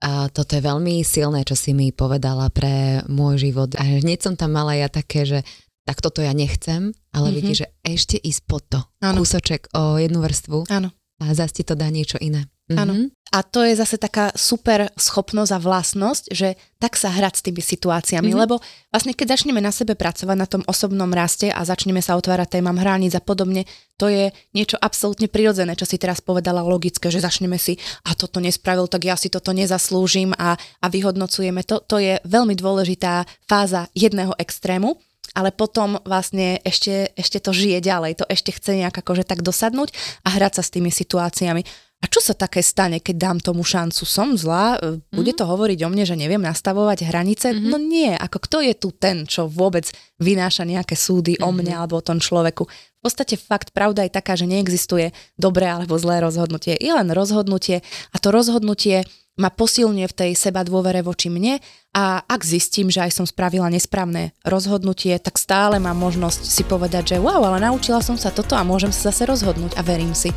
A 0.00 0.32
toto 0.32 0.56
je 0.56 0.62
veľmi 0.64 1.04
silné, 1.04 1.44
čo 1.44 1.58
si 1.58 1.76
mi 1.76 1.92
povedala 1.92 2.48
pre 2.48 3.04
môj 3.10 3.50
život. 3.50 3.74
A 3.76 3.84
hneď 3.84 4.24
som 4.24 4.34
tam 4.38 4.56
mala 4.56 4.72
ja 4.72 4.88
také, 4.88 5.28
že 5.28 5.44
tak 5.84 6.00
toto 6.00 6.22
ja 6.22 6.30
nechcem, 6.30 6.94
ale 7.10 7.28
mm-hmm. 7.28 7.36
vidíš, 7.36 7.58
že 7.66 7.68
ešte 7.82 8.16
ísť 8.16 8.42
po 8.46 8.62
to. 8.62 8.80
Ano. 9.02 9.20
Kúsoček 9.20 9.68
o 9.74 9.98
jednu 9.98 10.22
vrstvu. 10.22 10.70
Áno. 10.70 10.94
A 11.20 11.36
zase 11.36 11.60
ti 11.60 11.62
to 11.66 11.76
dá 11.76 11.90
niečo 11.92 12.16
iné. 12.16 12.48
Áno. 12.76 12.94
Mhm. 12.94 13.06
A 13.30 13.46
to 13.46 13.62
je 13.62 13.78
zase 13.78 13.94
taká 13.94 14.34
super 14.34 14.90
schopnosť 14.98 15.54
a 15.54 15.62
vlastnosť, 15.62 16.34
že 16.34 16.58
tak 16.82 16.98
sa 16.98 17.14
hrať 17.14 17.38
s 17.38 17.44
tými 17.46 17.62
situáciami, 17.62 18.26
Mhm. 18.26 18.34
mm-hmm. 18.34 18.42
lebo 18.42 18.58
vlastne 18.90 19.14
keď 19.14 19.38
začneme 19.38 19.62
na 19.62 19.70
sebe 19.70 19.94
pracovať 19.94 20.34
na 20.34 20.50
tom 20.50 20.66
osobnom 20.66 21.06
raste 21.14 21.46
a 21.46 21.62
začneme 21.62 22.02
sa 22.02 22.18
otvárať 22.18 22.58
témam 22.58 22.74
hraníc 22.74 23.14
a 23.14 23.22
podobne, 23.22 23.70
to 23.94 24.10
je 24.10 24.34
niečo 24.50 24.74
absolútne 24.82 25.30
prirodzené, 25.30 25.78
čo 25.78 25.86
si 25.86 25.94
teraz 25.94 26.18
povedala 26.18 26.58
logické, 26.66 27.06
že 27.06 27.22
začneme 27.22 27.54
si 27.54 27.78
a 28.02 28.18
toto 28.18 28.42
nespravil, 28.42 28.90
tak 28.90 29.06
ja 29.06 29.14
si 29.14 29.30
toto 29.30 29.54
nezaslúžim 29.54 30.34
a, 30.34 30.58
a 30.58 30.86
vyhodnocujeme 30.90 31.62
to. 31.62 31.86
To 31.86 32.02
je 32.02 32.18
veľmi 32.26 32.58
dôležitá 32.58 33.30
fáza 33.46 33.86
jedného 33.94 34.34
extrému, 34.42 34.98
ale 35.38 35.54
potom 35.54 36.02
vlastne 36.02 36.58
ešte, 36.66 37.14
ešte 37.14 37.38
to 37.38 37.54
žije 37.54 37.78
ďalej, 37.78 38.18
to 38.18 38.26
ešte 38.26 38.50
chce 38.58 38.74
nejak 38.82 38.98
akože 39.06 39.22
tak 39.22 39.46
dosadnúť 39.46 39.94
a 40.26 40.34
hrať 40.34 40.58
sa 40.58 40.62
s 40.66 40.74
tými 40.74 40.90
situáciami. 40.90 41.62
A 42.00 42.08
čo 42.08 42.24
sa 42.24 42.32
také 42.32 42.64
stane, 42.64 42.96
keď 42.96 43.16
dám 43.20 43.38
tomu 43.44 43.60
šancu? 43.60 44.08
Som 44.08 44.32
zlá? 44.32 44.80
E, 44.80 45.04
Bude 45.12 45.36
to 45.36 45.44
hovoriť 45.44 45.84
o 45.84 45.92
mne, 45.92 46.08
že 46.08 46.16
neviem 46.16 46.40
nastavovať 46.40 47.04
hranice? 47.04 47.52
No 47.52 47.76
nie, 47.76 48.16
ako 48.16 48.40
kto 48.40 48.58
je 48.64 48.72
tu 48.72 48.88
ten, 48.96 49.28
čo 49.28 49.44
vôbec 49.52 49.84
vynáša 50.16 50.64
nejaké 50.64 50.96
súdy 50.96 51.36
o 51.44 51.52
mne 51.52 51.76
alebo 51.76 52.00
o 52.00 52.04
tom 52.04 52.16
človeku? 52.16 52.64
V 52.64 53.00
podstate 53.04 53.36
fakt, 53.36 53.76
pravda 53.76 54.08
je 54.08 54.16
taká, 54.16 54.32
že 54.32 54.48
neexistuje 54.48 55.12
dobré 55.36 55.68
alebo 55.68 56.00
zlé 56.00 56.24
rozhodnutie. 56.24 56.72
Je 56.80 56.88
len 56.88 57.08
rozhodnutie 57.12 57.84
a 58.12 58.16
to 58.16 58.32
rozhodnutie 58.32 59.04
ma 59.40 59.48
posilňuje 59.48 60.06
v 60.08 60.16
tej 60.16 60.30
seba 60.36 60.64
dôvere 60.64 61.00
voči 61.00 61.32
mne 61.32 61.60
a 61.90 62.22
ak 62.22 62.46
zistím, 62.46 62.86
že 62.86 63.02
aj 63.02 63.18
som 63.18 63.26
spravila 63.26 63.66
nesprávne 63.66 64.30
rozhodnutie, 64.46 65.18
tak 65.18 65.42
stále 65.42 65.82
mám 65.82 65.98
možnosť 65.98 66.42
si 66.46 66.62
povedať, 66.62 67.14
že 67.14 67.16
wow, 67.18 67.42
ale 67.42 67.58
naučila 67.58 67.98
som 67.98 68.14
sa 68.14 68.30
toto 68.30 68.54
a 68.54 68.62
môžem 68.62 68.94
sa 68.94 69.10
zase 69.10 69.26
rozhodnúť 69.26 69.74
a 69.74 69.82
verím 69.82 70.14
si. 70.14 70.30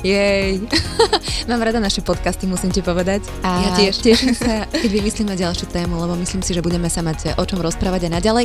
Jej. 0.00 0.64
Mám 1.50 1.60
rada 1.60 1.76
naše 1.76 2.00
podcasty, 2.00 2.48
musím 2.48 2.72
ti 2.72 2.80
povedať. 2.80 3.20
A 3.44 3.68
Ja 3.68 3.70
tiež. 3.76 4.00
teším 4.00 4.32
sa, 4.32 4.64
keď 4.72 4.88
vymyslíme 4.88 5.36
ďalšiu 5.36 5.68
tému, 5.68 6.00
lebo 6.00 6.16
myslím 6.16 6.40
si, 6.40 6.56
že 6.56 6.64
budeme 6.64 6.88
sa 6.88 7.04
mať 7.04 7.36
o 7.36 7.44
čom 7.44 7.60
rozprávať 7.60 8.08
aj 8.08 8.12
naďalej. 8.16 8.44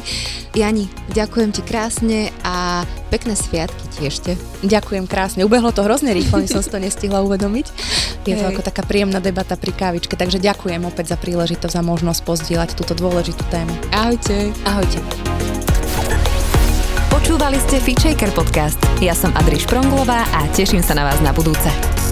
Jani, 0.52 0.92
ďakujem 1.16 1.56
ti 1.56 1.62
krásne 1.64 2.36
a 2.44 2.84
pekné 3.08 3.40
sviatky 3.40 3.84
ti 3.88 4.00
ešte. 4.04 4.32
Ďakujem 4.68 5.08
krásne. 5.08 5.48
Ubehlo 5.48 5.72
to 5.72 5.88
hrozne 5.88 6.12
rýchlo, 6.12 6.44
než 6.44 6.52
som 6.52 6.64
si 6.64 6.68
to 6.68 6.80
nestihla 6.80 7.24
uvedomiť. 7.24 7.68
Je 8.28 8.36
to 8.36 8.44
Hej. 8.44 8.58
ako 8.58 8.62
taká 8.66 8.84
príjemná 8.84 9.24
debata 9.24 9.56
pri 9.56 9.72
kávičke, 9.72 10.18
takže 10.20 10.44
ďakujem 10.44 10.84
opäť 10.84 11.16
za 11.16 11.18
príležitosť 11.22 11.78
a 11.78 11.84
možnosť 11.86 12.05
pozdieľať 12.22 12.78
túto 12.78 12.94
dôležitú 12.94 13.42
tému. 13.50 13.74
Ahojte. 13.90 14.54
Ahojte. 14.68 15.02
Počúvali 17.10 17.58
ste 17.58 17.82
Feature 17.82 18.14
podcast. 18.38 18.78
Ja 19.02 19.18
som 19.18 19.34
Adri 19.34 19.58
Špronglová 19.58 20.30
a 20.30 20.46
teším 20.54 20.86
sa 20.86 20.94
na 20.94 21.10
vás 21.10 21.18
na 21.26 21.34
budúce. 21.34 22.05